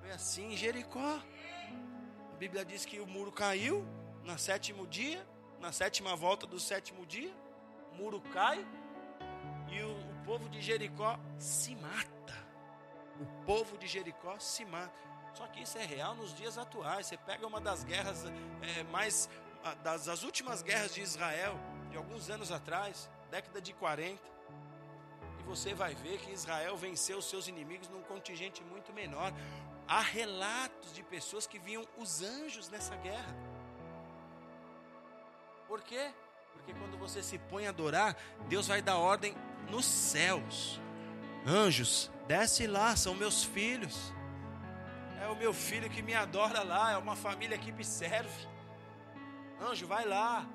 Foi 0.00 0.10
assim 0.10 0.52
em 0.52 0.56
Jericó. 0.56 1.18
A 2.34 2.36
Bíblia 2.36 2.62
diz 2.62 2.84
que 2.84 3.00
o 3.00 3.06
muro 3.06 3.32
caiu 3.32 3.86
no 4.22 4.38
sétimo 4.38 4.86
dia, 4.86 5.26
na 5.58 5.72
sétima 5.72 6.14
volta 6.14 6.46
do 6.46 6.60
sétimo 6.60 7.06
dia, 7.06 7.34
o 7.90 7.94
muro 7.94 8.20
cai 8.34 8.66
e 9.70 9.80
o, 9.80 9.92
o 9.92 10.24
povo 10.26 10.46
de 10.50 10.60
Jericó 10.60 11.18
se 11.38 11.74
mata. 11.74 12.39
O 13.20 13.44
povo 13.44 13.76
de 13.76 13.86
Jericó 13.86 14.38
se 14.38 14.64
mata. 14.64 15.10
Só 15.34 15.46
que 15.46 15.62
isso 15.62 15.78
é 15.78 15.84
real 15.84 16.14
nos 16.14 16.34
dias 16.34 16.58
atuais. 16.58 17.06
Você 17.06 17.16
pega 17.16 17.46
uma 17.46 17.60
das 17.60 17.84
guerras 17.84 18.24
é, 18.62 18.82
mais. 18.84 19.28
Das, 19.82 20.06
das 20.06 20.22
últimas 20.22 20.62
guerras 20.62 20.94
de 20.94 21.02
Israel, 21.02 21.54
de 21.90 21.96
alguns 21.98 22.30
anos 22.30 22.50
atrás, 22.50 23.10
década 23.30 23.60
de 23.60 23.74
40. 23.74 24.18
E 25.38 25.42
você 25.42 25.74
vai 25.74 25.94
ver 25.94 26.18
que 26.18 26.32
Israel 26.32 26.76
venceu 26.78 27.18
os 27.18 27.28
seus 27.28 27.46
inimigos 27.46 27.86
num 27.88 28.02
contingente 28.02 28.64
muito 28.64 28.90
menor. 28.92 29.32
Há 29.86 30.00
relatos 30.00 30.94
de 30.94 31.02
pessoas 31.02 31.46
que 31.46 31.58
viam 31.58 31.86
os 31.98 32.22
anjos 32.22 32.70
nessa 32.70 32.96
guerra. 32.96 33.36
Por 35.68 35.82
quê? 35.82 36.10
Porque 36.52 36.72
quando 36.74 36.98
você 36.98 37.22
se 37.22 37.38
põe 37.38 37.66
a 37.66 37.70
adorar, 37.70 38.16
Deus 38.48 38.66
vai 38.66 38.80
dar 38.80 38.96
ordem 38.96 39.34
nos 39.70 39.84
céus. 39.84 40.80
Anjos, 41.46 42.10
desce 42.26 42.66
lá, 42.66 42.94
são 42.96 43.14
meus 43.14 43.42
filhos 43.42 44.12
o 45.30 45.36
meu 45.36 45.52
filho 45.52 45.88
que 45.88 46.02
me 46.02 46.14
adora 46.14 46.62
lá, 46.62 46.92
é 46.92 46.96
uma 46.96 47.14
família 47.14 47.56
que 47.56 47.70
me 47.70 47.84
serve. 47.84 48.48
Anjo, 49.60 49.86
vai 49.86 50.04
lá. 50.04 50.46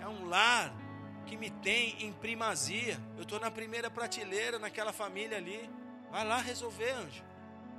É 0.00 0.06
um 0.06 0.28
lar 0.28 0.72
que 1.26 1.36
me 1.36 1.50
tem 1.50 2.04
em 2.04 2.12
primazia. 2.12 2.98
Eu 3.16 3.22
estou 3.22 3.40
na 3.40 3.50
primeira 3.50 3.90
prateleira 3.90 4.58
naquela 4.58 4.92
família 4.92 5.38
ali. 5.38 5.70
Vai 6.10 6.26
lá 6.26 6.38
resolver, 6.38 6.90
anjo. 6.92 7.24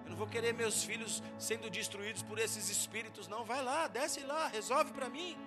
Eu 0.05 0.11
não 0.11 0.17
vou 0.17 0.27
querer 0.27 0.53
meus 0.53 0.83
filhos 0.83 1.21
sendo 1.37 1.69
destruídos 1.69 2.23
por 2.23 2.39
esses 2.39 2.69
espíritos, 2.69 3.27
não. 3.27 3.45
Vai 3.45 3.63
lá, 3.63 3.87
desce 3.87 4.21
lá, 4.21 4.47
resolve 4.47 4.91
para 4.91 5.09
mim. 5.09 5.37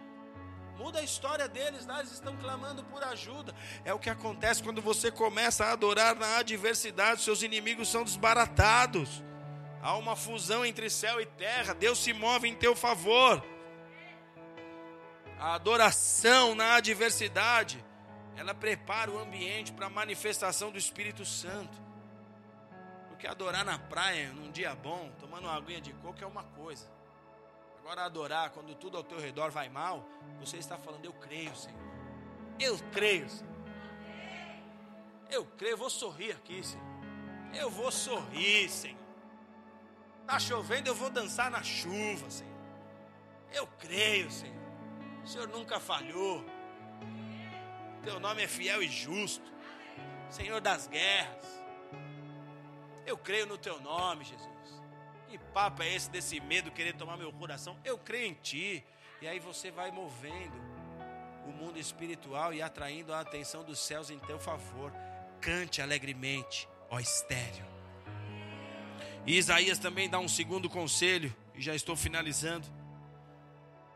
Muda 0.76 0.98
a 0.98 1.02
história 1.02 1.48
deles, 1.48 1.86
lá 1.86 2.00
eles 2.00 2.12
estão 2.12 2.36
clamando 2.36 2.82
por 2.84 3.02
ajuda. 3.04 3.54
É 3.84 3.94
o 3.94 3.98
que 3.98 4.10
acontece 4.10 4.62
quando 4.62 4.82
você 4.82 5.10
começa 5.10 5.64
a 5.64 5.72
adorar 5.72 6.16
na 6.16 6.38
adversidade, 6.38 7.22
seus 7.22 7.42
inimigos 7.42 7.88
são 7.88 8.02
desbaratados. 8.02 9.22
Há 9.80 9.96
uma 9.96 10.16
fusão 10.16 10.64
entre 10.64 10.88
céu 10.88 11.20
e 11.20 11.26
terra. 11.26 11.74
Deus 11.74 11.98
se 11.98 12.12
move 12.12 12.48
em 12.48 12.54
teu 12.54 12.74
favor. 12.74 13.44
A 15.38 15.54
adoração 15.54 16.54
na 16.54 16.76
adversidade, 16.76 17.84
ela 18.34 18.54
prepara 18.54 19.10
o 19.10 19.18
ambiente 19.18 19.72
para 19.72 19.86
a 19.86 19.90
manifestação 19.90 20.70
do 20.70 20.78
Espírito 20.78 21.24
Santo. 21.24 21.78
Porque 23.08 23.26
adorar 23.26 23.64
na 23.64 23.78
praia, 23.78 24.32
num 24.32 24.50
dia 24.50 24.74
bom, 24.74 25.12
tomando 25.20 25.44
uma 25.44 25.54
aguinha 25.54 25.80
de 25.80 25.92
coco 25.92 26.22
é 26.22 26.26
uma 26.26 26.44
coisa. 26.44 26.93
Agora 27.84 28.06
adorar 28.06 28.48
quando 28.48 28.74
tudo 28.74 28.96
ao 28.96 29.04
teu 29.04 29.20
redor 29.20 29.50
vai 29.50 29.68
mal, 29.68 30.08
você 30.40 30.56
está 30.56 30.78
falando, 30.78 31.04
eu 31.04 31.12
creio, 31.12 31.54
Senhor. 31.54 31.78
Eu 32.58 32.78
creio, 32.90 33.28
Senhor. 33.28 33.54
Eu 35.30 35.44
creio, 35.44 35.76
vou 35.76 35.90
sorrir 35.90 36.32
aqui, 36.32 36.62
Senhor. 36.64 36.86
Eu 37.52 37.68
vou 37.68 37.92
sorrir, 37.92 38.70
Senhor. 38.70 38.98
Está 40.22 40.38
chovendo, 40.38 40.88
eu 40.88 40.94
vou 40.94 41.10
dançar 41.10 41.50
na 41.50 41.62
chuva, 41.62 42.30
Senhor. 42.30 42.56
Eu 43.52 43.66
creio, 43.78 44.30
Senhor. 44.30 44.56
O 45.22 45.26
Senhor 45.26 45.48
nunca 45.48 45.78
falhou. 45.78 46.42
Teu 48.02 48.18
nome 48.18 48.44
é 48.44 48.48
fiel 48.48 48.82
e 48.82 48.88
justo. 48.88 49.52
Senhor 50.30 50.58
das 50.58 50.86
guerras. 50.86 51.62
Eu 53.04 53.18
creio 53.18 53.44
no 53.44 53.58
teu 53.58 53.78
nome, 53.78 54.24
Jesus. 54.24 54.53
Que 55.34 55.38
papo 55.52 55.82
é 55.82 55.92
esse 55.92 56.08
desse 56.08 56.38
medo 56.38 56.70
querer 56.70 56.92
tomar 56.94 57.16
meu 57.16 57.32
coração? 57.32 57.76
Eu 57.84 57.98
creio 57.98 58.28
em 58.28 58.34
ti. 58.34 58.84
E 59.20 59.26
aí 59.26 59.40
você 59.40 59.68
vai 59.68 59.90
movendo 59.90 60.54
o 61.44 61.50
mundo 61.50 61.76
espiritual 61.76 62.54
e 62.54 62.62
atraindo 62.62 63.12
a 63.12 63.18
atenção 63.18 63.64
dos 63.64 63.80
céus 63.80 64.10
em 64.10 64.18
teu 64.20 64.38
favor. 64.38 64.92
Cante 65.40 65.82
alegremente, 65.82 66.68
ó 66.88 67.00
estéreo. 67.00 67.66
E 69.26 69.36
Isaías 69.36 69.76
também 69.76 70.08
dá 70.08 70.20
um 70.20 70.28
segundo 70.28 70.70
conselho, 70.70 71.34
e 71.52 71.60
já 71.60 71.74
estou 71.74 71.96
finalizando. 71.96 72.68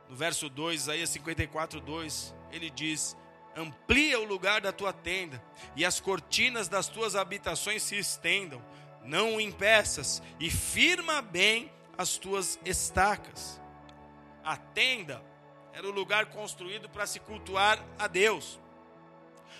No 0.08 0.16
verso 0.16 0.48
2, 0.48 0.80
Isaías 0.80 1.10
54, 1.10 1.80
2, 1.80 2.34
ele 2.50 2.68
diz: 2.68 3.16
Amplia 3.56 4.18
o 4.18 4.24
lugar 4.24 4.60
da 4.60 4.72
tua 4.72 4.92
tenda, 4.92 5.40
e 5.76 5.84
as 5.84 6.00
cortinas 6.00 6.66
das 6.66 6.88
tuas 6.88 7.14
habitações 7.14 7.84
se 7.84 7.96
estendam, 7.96 8.60
não 9.08 9.36
o 9.36 9.40
impeças, 9.40 10.22
e 10.38 10.50
firma 10.50 11.20
bem 11.20 11.72
as 11.96 12.16
tuas 12.18 12.58
estacas. 12.64 13.60
A 14.44 14.56
tenda 14.56 15.22
era 15.72 15.86
o 15.86 15.90
lugar 15.90 16.26
construído 16.26 16.88
para 16.88 17.06
se 17.06 17.18
cultuar 17.18 17.84
a 17.98 18.06
Deus. 18.06 18.60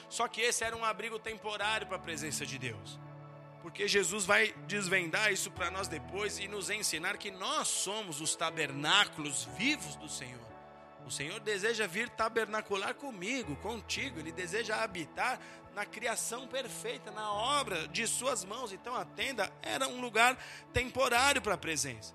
Só 0.09 0.29
que 0.29 0.41
esse 0.41 0.65
era 0.65 0.77
um 0.77 0.85
abrigo 0.85 1.19
temporário 1.19 1.87
para 1.87 1.97
a 1.97 2.01
presença 2.01 2.47
de 2.47 2.59
Deus 2.59 2.99
porque 3.69 3.87
Jesus 3.87 4.25
vai 4.25 4.55
desvendar 4.67 5.31
isso 5.31 5.51
para 5.51 5.71
nós 5.71 5.89
depois 5.89 6.39
e 6.39 6.49
nos 6.49 6.71
ensinar 6.71 7.19
que 7.19 7.31
nós 7.31 7.69
somos 7.69 8.19
os 8.21 8.35
tabernáculos 8.35 9.47
vivos 9.59 9.95
do 9.97 10.09
Senhor. 10.09 10.48
O 11.09 11.11
Senhor 11.11 11.41
deseja 11.41 11.87
vir 11.87 12.11
tabernacular 12.11 12.95
comigo, 12.95 13.57
contigo, 13.57 14.21
Ele 14.21 14.31
deseja 14.31 14.77
habitar 14.77 15.41
na 15.75 15.87
criação 15.87 16.47
perfeita, 16.47 17.11
na 17.11 17.33
obra 17.33 17.89
de 17.89 18.07
Suas 18.07 18.45
mãos. 18.45 18.73
Então 18.73 18.95
a 18.95 19.07
tenda 19.07 19.51
era 19.63 19.89
um 19.89 20.03
lugar 20.03 20.37
temporário 20.73 21.41
para 21.41 21.55
a 21.55 21.59
presença. 21.59 22.15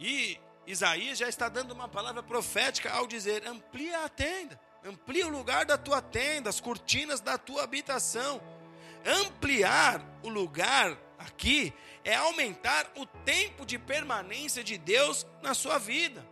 E 0.00 0.36
Isaías 0.66 1.16
já 1.16 1.28
está 1.28 1.48
dando 1.48 1.70
uma 1.70 1.88
palavra 1.88 2.24
profética 2.24 2.92
ao 2.92 3.06
dizer: 3.06 3.46
amplia 3.46 4.04
a 4.04 4.08
tenda, 4.08 4.60
amplia 4.84 5.24
o 5.24 5.30
lugar 5.30 5.64
da 5.64 5.78
tua 5.78 6.02
tenda, 6.02 6.50
as 6.50 6.60
cortinas 6.60 7.20
da 7.20 7.38
tua 7.38 7.62
habitação 7.62 8.42
Ampliar 9.04 10.04
o 10.22 10.28
lugar 10.28 10.98
aqui 11.18 11.72
é 12.04 12.14
aumentar 12.14 12.90
o 12.96 13.06
tempo 13.06 13.64
de 13.64 13.78
permanência 13.78 14.64
de 14.64 14.76
Deus 14.76 15.26
na 15.42 15.54
sua 15.54 15.78
vida. 15.78 16.24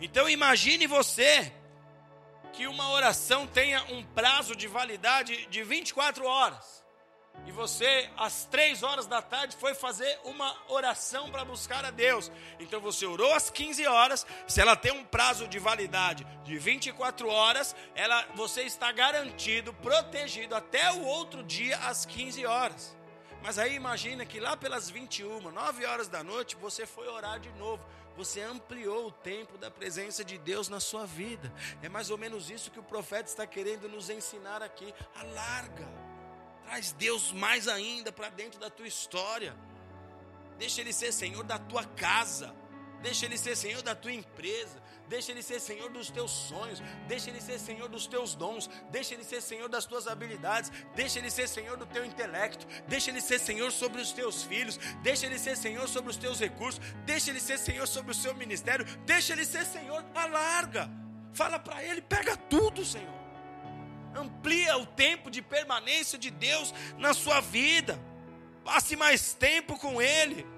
Então 0.00 0.28
imagine 0.28 0.86
você 0.86 1.52
que 2.52 2.66
uma 2.66 2.90
oração 2.90 3.46
tenha 3.46 3.82
um 3.84 4.02
prazo 4.02 4.54
de 4.56 4.66
validade 4.66 5.46
de 5.46 5.62
24 5.62 6.24
horas 6.24 6.78
e 7.46 7.52
você, 7.52 8.10
às 8.16 8.44
três 8.44 8.82
horas 8.82 9.06
da 9.06 9.22
tarde, 9.22 9.56
foi 9.56 9.74
fazer 9.74 10.18
uma 10.24 10.54
oração 10.68 11.30
para 11.30 11.44
buscar 11.44 11.84
a 11.84 11.90
Deus. 11.90 12.30
Então 12.58 12.80
você 12.80 13.06
orou 13.06 13.32
às 13.32 13.48
15 13.50 13.86
horas, 13.86 14.26
se 14.46 14.60
ela 14.60 14.76
tem 14.76 14.92
um 14.92 15.04
prazo 15.04 15.48
de 15.48 15.58
validade 15.58 16.26
de 16.44 16.58
24 16.58 17.28
horas, 17.28 17.74
ela, 17.94 18.26
você 18.34 18.62
está 18.62 18.92
garantido, 18.92 19.72
protegido 19.74 20.54
até 20.54 20.92
o 20.92 21.04
outro 21.04 21.42
dia 21.42 21.76
às 21.78 22.04
15 22.04 22.44
horas. 22.44 22.96
Mas 23.42 23.58
aí 23.58 23.74
imagina 23.74 24.26
que 24.26 24.40
lá 24.40 24.56
pelas 24.56 24.90
21, 24.90 25.40
9 25.40 25.86
horas 25.86 26.08
da 26.08 26.22
noite, 26.22 26.56
você 26.56 26.86
foi 26.86 27.08
orar 27.08 27.38
de 27.38 27.50
novo. 27.50 27.82
Você 28.18 28.42
ampliou 28.42 29.06
o 29.06 29.12
tempo 29.12 29.56
da 29.56 29.70
presença 29.70 30.22
de 30.22 30.36
Deus 30.36 30.68
na 30.68 30.80
sua 30.80 31.06
vida. 31.06 31.50
É 31.82 31.88
mais 31.88 32.10
ou 32.10 32.18
menos 32.18 32.50
isso 32.50 32.70
que 32.70 32.80
o 32.80 32.82
profeta 32.82 33.30
está 33.30 33.46
querendo 33.46 33.88
nos 33.88 34.10
ensinar 34.10 34.60
aqui. 34.60 34.92
Alarga 35.14 35.88
Traz 36.68 36.92
Deus 36.92 37.32
mais 37.32 37.66
ainda 37.66 38.12
para 38.12 38.28
dentro 38.28 38.60
da 38.60 38.68
tua 38.68 38.86
história. 38.86 39.56
Deixa 40.58 40.82
Ele 40.82 40.92
ser 40.92 41.12
Senhor 41.12 41.42
da 41.42 41.58
tua 41.58 41.82
casa. 41.82 42.54
Deixa 43.02 43.26
Ele 43.26 43.38
ser 43.38 43.56
Senhor 43.56 43.82
da 43.82 43.94
tua 43.94 44.12
empresa. 44.12 44.82
Deixa 45.08 45.32
Ele 45.32 45.42
ser 45.42 45.60
Senhor 45.60 45.90
dos 45.90 46.10
teus 46.10 46.30
sonhos. 46.30 46.82
Deixa 47.06 47.30
Ele 47.30 47.40
ser 47.40 47.58
Senhor 47.58 47.88
dos 47.88 48.06
teus 48.06 48.34
dons. 48.34 48.68
Deixa 48.90 49.14
Ele 49.14 49.24
ser 49.24 49.40
Senhor 49.40 49.68
das 49.68 49.86
tuas 49.86 50.06
habilidades. 50.06 50.70
Deixa 50.94 51.18
Ele 51.18 51.30
ser 51.30 51.48
Senhor 51.48 51.76
do 51.76 51.86
teu 51.86 52.04
intelecto. 52.04 52.66
Deixa 52.86 53.10
Ele 53.10 53.20
ser 53.20 53.38
Senhor 53.38 53.70
sobre 53.70 54.00
os 54.00 54.12
teus 54.12 54.42
filhos. 54.42 54.78
Deixa 55.02 55.26
Ele 55.26 55.38
ser 55.38 55.56
Senhor 55.56 55.88
sobre 55.88 56.10
os 56.10 56.16
teus 56.16 56.40
recursos. 56.40 56.80
Deixa 57.06 57.30
Ele 57.30 57.40
ser 57.40 57.58
Senhor 57.58 57.86
sobre 57.86 58.12
o 58.12 58.14
seu 58.14 58.34
ministério. 58.34 58.84
Deixa 59.06 59.32
Ele 59.32 59.44
ser 59.44 59.64
Senhor. 59.64 60.04
Alarga. 60.14 60.90
Fala 61.32 61.58
para 61.58 61.82
Ele, 61.84 62.02
pega 62.02 62.36
tudo, 62.36 62.84
Senhor. 62.84 63.18
Amplia 64.14 64.76
o 64.76 64.86
tempo 64.86 65.30
de 65.30 65.40
permanência 65.40 66.18
de 66.18 66.30
Deus 66.30 66.74
na 66.98 67.14
sua 67.14 67.40
vida. 67.40 67.98
Passe 68.64 68.96
mais 68.96 69.32
tempo 69.34 69.78
com 69.78 70.02
Ele 70.02 70.57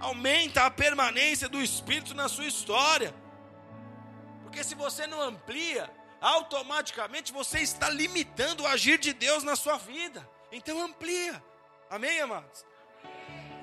aumenta 0.00 0.64
a 0.64 0.70
permanência 0.70 1.48
do 1.48 1.60
Espírito 1.60 2.14
na 2.14 2.28
sua 2.28 2.46
história. 2.46 3.14
Porque 4.42 4.64
se 4.64 4.74
você 4.74 5.06
não 5.06 5.20
amplia, 5.20 5.88
automaticamente 6.20 7.32
você 7.32 7.60
está 7.60 7.88
limitando 7.88 8.64
o 8.64 8.66
agir 8.66 8.98
de 8.98 9.12
Deus 9.12 9.44
na 9.44 9.54
sua 9.54 9.76
vida. 9.76 10.28
Então 10.50 10.82
amplia. 10.82 11.42
Amém, 11.88 12.20
amados? 12.20 12.64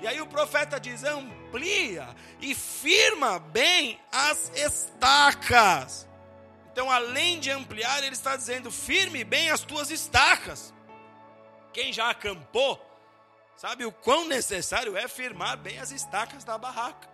E 0.00 0.06
aí 0.06 0.20
o 0.20 0.26
profeta 0.26 0.78
diz: 0.78 1.04
amplia 1.04 2.08
e 2.40 2.54
firma 2.54 3.38
bem 3.38 4.00
as 4.12 4.50
estacas. 4.54 6.08
Então, 6.72 6.90
além 6.90 7.40
de 7.40 7.50
ampliar, 7.50 8.02
ele 8.04 8.14
está 8.14 8.36
dizendo: 8.36 8.70
firme 8.70 9.24
bem 9.24 9.50
as 9.50 9.62
tuas 9.62 9.90
estacas. 9.90 10.72
Quem 11.72 11.92
já 11.92 12.10
acampou, 12.10 12.80
Sabe 13.58 13.84
o 13.84 13.90
quão 13.90 14.24
necessário 14.24 14.96
é 14.96 15.08
firmar 15.08 15.56
bem 15.56 15.80
as 15.80 15.90
estacas 15.90 16.44
da 16.44 16.56
barraca. 16.56 17.08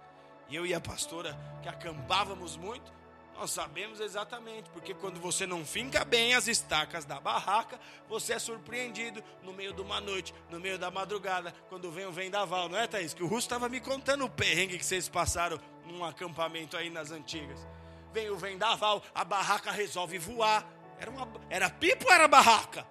E 0.46 0.54
eu 0.54 0.66
e 0.66 0.74
a 0.74 0.80
pastora, 0.80 1.34
que 1.62 1.68
acampávamos 1.70 2.54
muito, 2.54 2.92
nós 3.34 3.50
sabemos 3.50 3.98
exatamente, 3.98 4.68
porque 4.68 4.92
quando 4.92 5.18
você 5.18 5.46
não 5.46 5.64
finca 5.64 6.04
bem 6.04 6.34
as 6.34 6.46
estacas 6.46 7.06
da 7.06 7.18
barraca, 7.18 7.80
você 8.10 8.34
é 8.34 8.38
surpreendido 8.38 9.24
no 9.42 9.54
meio 9.54 9.72
de 9.72 9.80
uma 9.80 10.02
noite, 10.02 10.34
no 10.50 10.60
meio 10.60 10.78
da 10.78 10.90
madrugada, 10.90 11.50
quando 11.70 11.90
vem 11.90 12.04
o 12.04 12.12
vendaval, 12.12 12.68
não 12.68 12.78
é, 12.78 12.86
Thaís? 12.86 13.14
Que 13.14 13.22
o 13.22 13.26
Russo 13.26 13.46
estava 13.46 13.66
me 13.70 13.80
contando 13.80 14.26
o 14.26 14.30
perrengue 14.30 14.76
que 14.76 14.84
vocês 14.84 15.08
passaram 15.08 15.58
num 15.86 16.04
acampamento 16.04 16.76
aí 16.76 16.90
nas 16.90 17.10
antigas. 17.10 17.66
Vem 18.12 18.28
o 18.28 18.36
vendaval, 18.36 19.02
a 19.14 19.24
barraca 19.24 19.70
resolve 19.70 20.18
voar. 20.18 20.62
Era, 20.98 21.10
uma, 21.10 21.26
era 21.48 21.70
pipa 21.70 22.04
ou 22.04 22.12
era 22.12 22.28
barraca? 22.28 22.86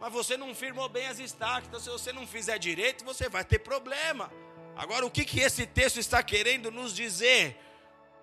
Mas 0.00 0.12
você 0.12 0.36
não 0.36 0.54
firmou 0.54 0.88
bem 0.88 1.06
as 1.06 1.18
estacas. 1.18 1.68
Então, 1.68 1.80
se 1.80 1.88
você 1.88 2.12
não 2.12 2.26
fizer 2.26 2.58
direito, 2.58 3.04
você 3.04 3.28
vai 3.28 3.44
ter 3.44 3.58
problema. 3.58 4.32
Agora, 4.76 5.04
o 5.04 5.10
que, 5.10 5.24
que 5.24 5.40
esse 5.40 5.66
texto 5.66 5.98
está 5.98 6.22
querendo 6.22 6.70
nos 6.70 6.94
dizer? 6.94 7.56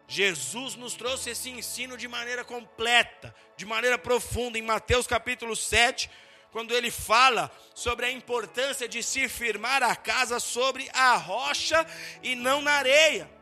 Jesus 0.08 0.76
nos 0.76 0.94
trouxe 0.94 1.32
esse 1.32 1.50
ensino 1.50 1.98
de 1.98 2.08
maneira 2.08 2.46
completa, 2.46 3.36
de 3.58 3.66
maneira 3.66 3.98
profunda, 3.98 4.58
em 4.58 4.62
Mateus 4.62 5.08
capítulo 5.08 5.56
7, 5.56 6.10
quando 6.52 6.74
ele 6.74 6.92
fala 6.92 7.52
sobre 7.74 8.06
a 8.06 8.12
importância 8.12 8.88
de 8.88 9.04
se 9.04 9.28
firmar 9.28 9.84
a 9.84 9.96
casa 9.96 10.40
sobre 10.40 10.90
a 10.94 11.16
rocha 11.16 11.86
e 12.24 12.36
não 12.36 12.62
na 12.62 12.72
areia 12.72 13.35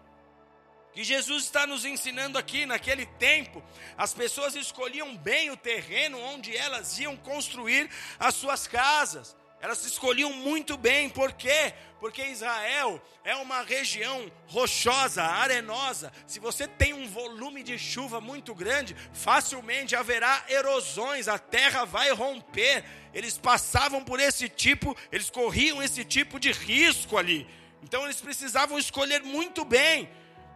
que 0.93 1.03
Jesus 1.03 1.45
está 1.45 1.65
nos 1.65 1.85
ensinando 1.85 2.37
aqui, 2.37 2.65
naquele 2.65 3.05
tempo, 3.05 3.63
as 3.97 4.13
pessoas 4.13 4.55
escolhiam 4.55 5.17
bem 5.17 5.49
o 5.49 5.57
terreno 5.57 6.19
onde 6.19 6.55
elas 6.55 6.99
iam 6.99 7.17
construir 7.17 7.89
as 8.19 8.35
suas 8.35 8.67
casas. 8.67 9.35
Elas 9.59 9.85
escolhiam 9.85 10.33
muito 10.33 10.75
bem, 10.75 11.09
por 11.09 11.31
quê? 11.31 11.73
Porque 11.97 12.21
Israel 12.21 13.01
é 13.23 13.33
uma 13.37 13.61
região 13.61 14.29
rochosa, 14.47 15.23
arenosa. 15.23 16.11
Se 16.27 16.37
você 16.37 16.67
tem 16.67 16.93
um 16.93 17.07
volume 17.07 17.63
de 17.63 17.79
chuva 17.79 18.19
muito 18.19 18.53
grande, 18.53 18.93
facilmente 19.13 19.95
haverá 19.95 20.43
erosões, 20.49 21.29
a 21.29 21.39
terra 21.39 21.85
vai 21.85 22.11
romper. 22.11 22.83
Eles 23.13 23.37
passavam 23.37 24.03
por 24.03 24.19
esse 24.19 24.49
tipo, 24.49 24.97
eles 25.09 25.29
corriam 25.29 25.81
esse 25.81 26.03
tipo 26.03 26.41
de 26.41 26.51
risco 26.51 27.17
ali. 27.17 27.47
Então 27.81 28.03
eles 28.03 28.19
precisavam 28.19 28.77
escolher 28.77 29.23
muito 29.23 29.63
bem. 29.63 30.09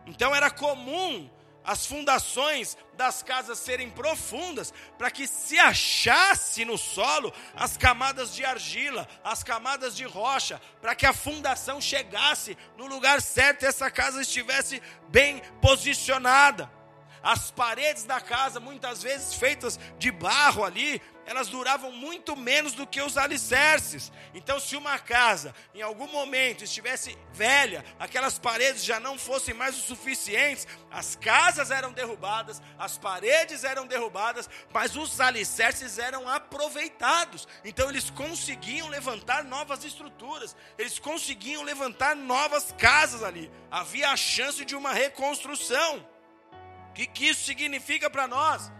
Então 0.07 0.35
era 0.35 0.49
comum 0.49 1.29
as 1.67 1.85
fundações 1.85 2.77
das 2.93 3.21
casas 3.21 3.59
serem 3.59 3.89
profundas, 3.89 4.73
para 4.97 5.11
que 5.11 5.27
se 5.27 5.59
achasse 5.59 6.63
no 6.63 6.77
solo 6.77 7.31
as 7.53 7.75
camadas 7.75 8.33
de 8.33 8.45
argila, 8.45 9.05
as 9.21 9.43
camadas 9.43 9.93
de 9.93 10.05
rocha, 10.05 10.61
para 10.81 10.95
que 10.95 11.05
a 11.05 11.11
fundação 11.11 11.81
chegasse 11.81 12.57
no 12.77 12.87
lugar 12.87 13.21
certo 13.21 13.63
e 13.63 13.65
essa 13.65 13.91
casa 13.91 14.21
estivesse 14.21 14.81
bem 15.09 15.41
posicionada. 15.61 16.71
As 17.21 17.51
paredes 17.51 18.05
da 18.05 18.21
casa, 18.21 18.61
muitas 18.61 19.03
vezes 19.03 19.33
feitas 19.33 19.77
de 19.99 20.09
barro 20.09 20.63
ali, 20.63 21.01
elas 21.27 21.49
duravam 21.49 21.91
muito 21.91 22.37
menos 22.37 22.71
do 22.71 22.87
que 22.87 23.01
os 23.01 23.17
alicerces. 23.17 24.13
Então, 24.33 24.61
se 24.61 24.77
uma 24.77 24.97
casa 24.97 25.53
em 25.75 25.81
algum 25.81 26.07
momento 26.07 26.63
estivesse 26.63 27.17
velha, 27.33 27.83
aquelas 27.99 28.39
paredes 28.39 28.85
já 28.85 28.97
não 28.97 29.19
fossem 29.19 29.53
mais 29.53 29.77
o 29.77 29.81
suficientes, 29.81 30.65
as 30.89 31.17
casas 31.17 31.69
eram 31.69 31.91
derrubadas, 31.91 32.61
as 32.79 32.97
paredes 32.97 33.65
eram 33.65 33.85
derrubadas, 33.85 34.49
mas 34.73 34.95
os 34.95 35.19
alicerces 35.19 35.99
eram 35.99 36.29
aproveitados. 36.29 37.45
Então, 37.65 37.89
eles 37.89 38.09
conseguiam 38.09 38.87
levantar 38.87 39.43
novas 39.43 39.83
estruturas, 39.83 40.55
eles 40.77 40.97
conseguiam 40.97 41.61
levantar 41.61 42.15
novas 42.15 42.73
casas 42.77 43.21
ali. 43.21 43.51
Havia 43.69 44.11
a 44.11 44.15
chance 44.15 44.63
de 44.63 44.77
uma 44.77 44.93
reconstrução. 44.93 46.07
O 46.89 46.93
que, 46.93 47.05
que 47.05 47.27
isso 47.27 47.43
significa 47.43 48.09
para 48.09 48.29
nós? 48.29 48.71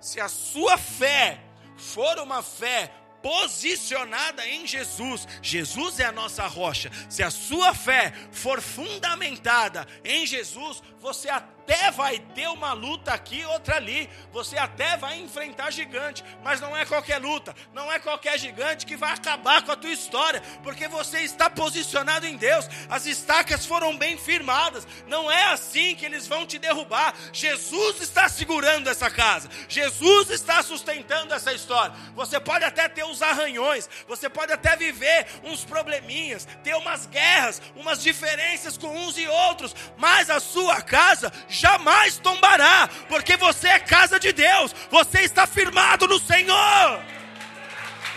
Se 0.00 0.20
a 0.20 0.28
sua 0.28 0.76
fé 0.76 1.47
for 1.78 2.18
uma 2.18 2.42
fé 2.42 2.92
posicionada 3.22 4.46
em 4.46 4.66
Jesus, 4.66 5.26
Jesus 5.42 5.98
é 5.98 6.04
a 6.04 6.12
nossa 6.12 6.46
rocha. 6.46 6.90
Se 7.08 7.22
a 7.22 7.30
sua 7.30 7.74
fé 7.74 8.12
for 8.30 8.60
fundamentada 8.60 9.86
em 10.04 10.26
Jesus, 10.26 10.82
você 11.00 11.28
até 11.28 11.57
vai 11.92 12.18
ter 12.18 12.48
uma 12.48 12.72
luta 12.72 13.12
aqui, 13.12 13.44
outra 13.44 13.76
ali. 13.76 14.08
Você 14.32 14.56
até 14.56 14.96
vai 14.96 15.20
enfrentar 15.20 15.70
gigante, 15.70 16.24
mas 16.42 16.60
não 16.60 16.76
é 16.76 16.84
qualquer 16.84 17.18
luta, 17.18 17.54
não 17.72 17.90
é 17.92 17.98
qualquer 17.98 18.38
gigante 18.38 18.86
que 18.86 18.96
vai 18.96 19.12
acabar 19.12 19.62
com 19.62 19.72
a 19.72 19.76
tua 19.76 19.90
história, 19.90 20.42
porque 20.62 20.88
você 20.88 21.20
está 21.20 21.50
posicionado 21.50 22.26
em 22.26 22.36
Deus. 22.36 22.68
As 22.88 23.06
estacas 23.06 23.66
foram 23.66 23.96
bem 23.96 24.16
firmadas. 24.16 24.86
Não 25.06 25.30
é 25.30 25.44
assim 25.46 25.94
que 25.94 26.04
eles 26.04 26.26
vão 26.26 26.46
te 26.46 26.58
derrubar. 26.58 27.14
Jesus 27.32 28.00
está 28.00 28.28
segurando 28.28 28.88
essa 28.88 29.10
casa. 29.10 29.48
Jesus 29.68 30.30
está 30.30 30.62
sustentando 30.62 31.34
essa 31.34 31.52
história. 31.52 31.94
Você 32.14 32.40
pode 32.40 32.64
até 32.64 32.88
ter 32.88 33.04
os 33.04 33.22
arranhões, 33.22 33.88
você 34.06 34.28
pode 34.28 34.52
até 34.52 34.76
viver 34.76 35.26
uns 35.44 35.64
probleminhas, 35.64 36.46
ter 36.62 36.74
umas 36.74 37.06
guerras, 37.06 37.60
umas 37.76 38.02
diferenças 38.02 38.76
com 38.76 38.88
uns 38.88 39.18
e 39.18 39.26
outros, 39.26 39.74
mas 39.96 40.30
a 40.30 40.40
sua 40.40 40.80
casa 40.80 41.32
jamais 41.58 42.18
tombará, 42.18 42.88
porque 43.08 43.36
você 43.36 43.68
é 43.68 43.78
casa 43.78 44.18
de 44.18 44.32
Deus, 44.32 44.74
você 44.90 45.22
está 45.22 45.46
firmado 45.46 46.06
no 46.06 46.18
Senhor. 46.18 47.02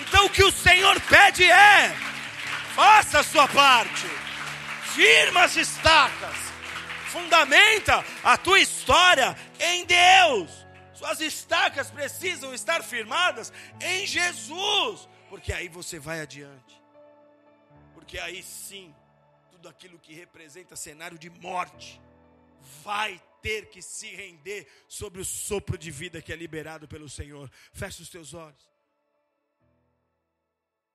Então 0.01 0.25
o 0.25 0.29
que 0.29 0.43
o 0.43 0.51
Senhor 0.51 0.99
pede 1.01 1.43
é: 1.43 1.95
faça 2.75 3.19
a 3.19 3.23
sua 3.23 3.47
parte, 3.47 4.07
firma 4.93 5.43
as 5.43 5.55
estacas, 5.55 6.35
fundamenta 7.07 8.05
a 8.23 8.37
tua 8.37 8.59
história 8.59 9.35
em 9.59 9.85
Deus. 9.85 10.61
Suas 10.93 11.19
estacas 11.19 11.89
precisam 11.89 12.53
estar 12.53 12.83
firmadas 12.83 13.51
em 13.81 14.05
Jesus, 14.05 15.09
porque 15.29 15.51
aí 15.51 15.67
você 15.67 15.97
vai 15.97 16.21
adiante. 16.21 16.79
Porque 17.95 18.19
aí 18.19 18.43
sim, 18.43 18.93
tudo 19.49 19.67
aquilo 19.67 19.97
que 19.97 20.13
representa 20.13 20.75
cenário 20.75 21.17
de 21.17 21.29
morte 21.29 21.99
vai 22.83 23.19
ter 23.41 23.69
que 23.69 23.81
se 23.81 24.07
render 24.15 24.67
sobre 24.87 25.21
o 25.21 25.25
sopro 25.25 25.77
de 25.77 25.91
vida 25.91 26.21
que 26.21 26.31
é 26.31 26.35
liberado 26.35 26.87
pelo 26.87 27.09
Senhor. 27.09 27.49
Feche 27.73 28.01
os 28.01 28.09
teus 28.09 28.33
olhos. 28.33 28.70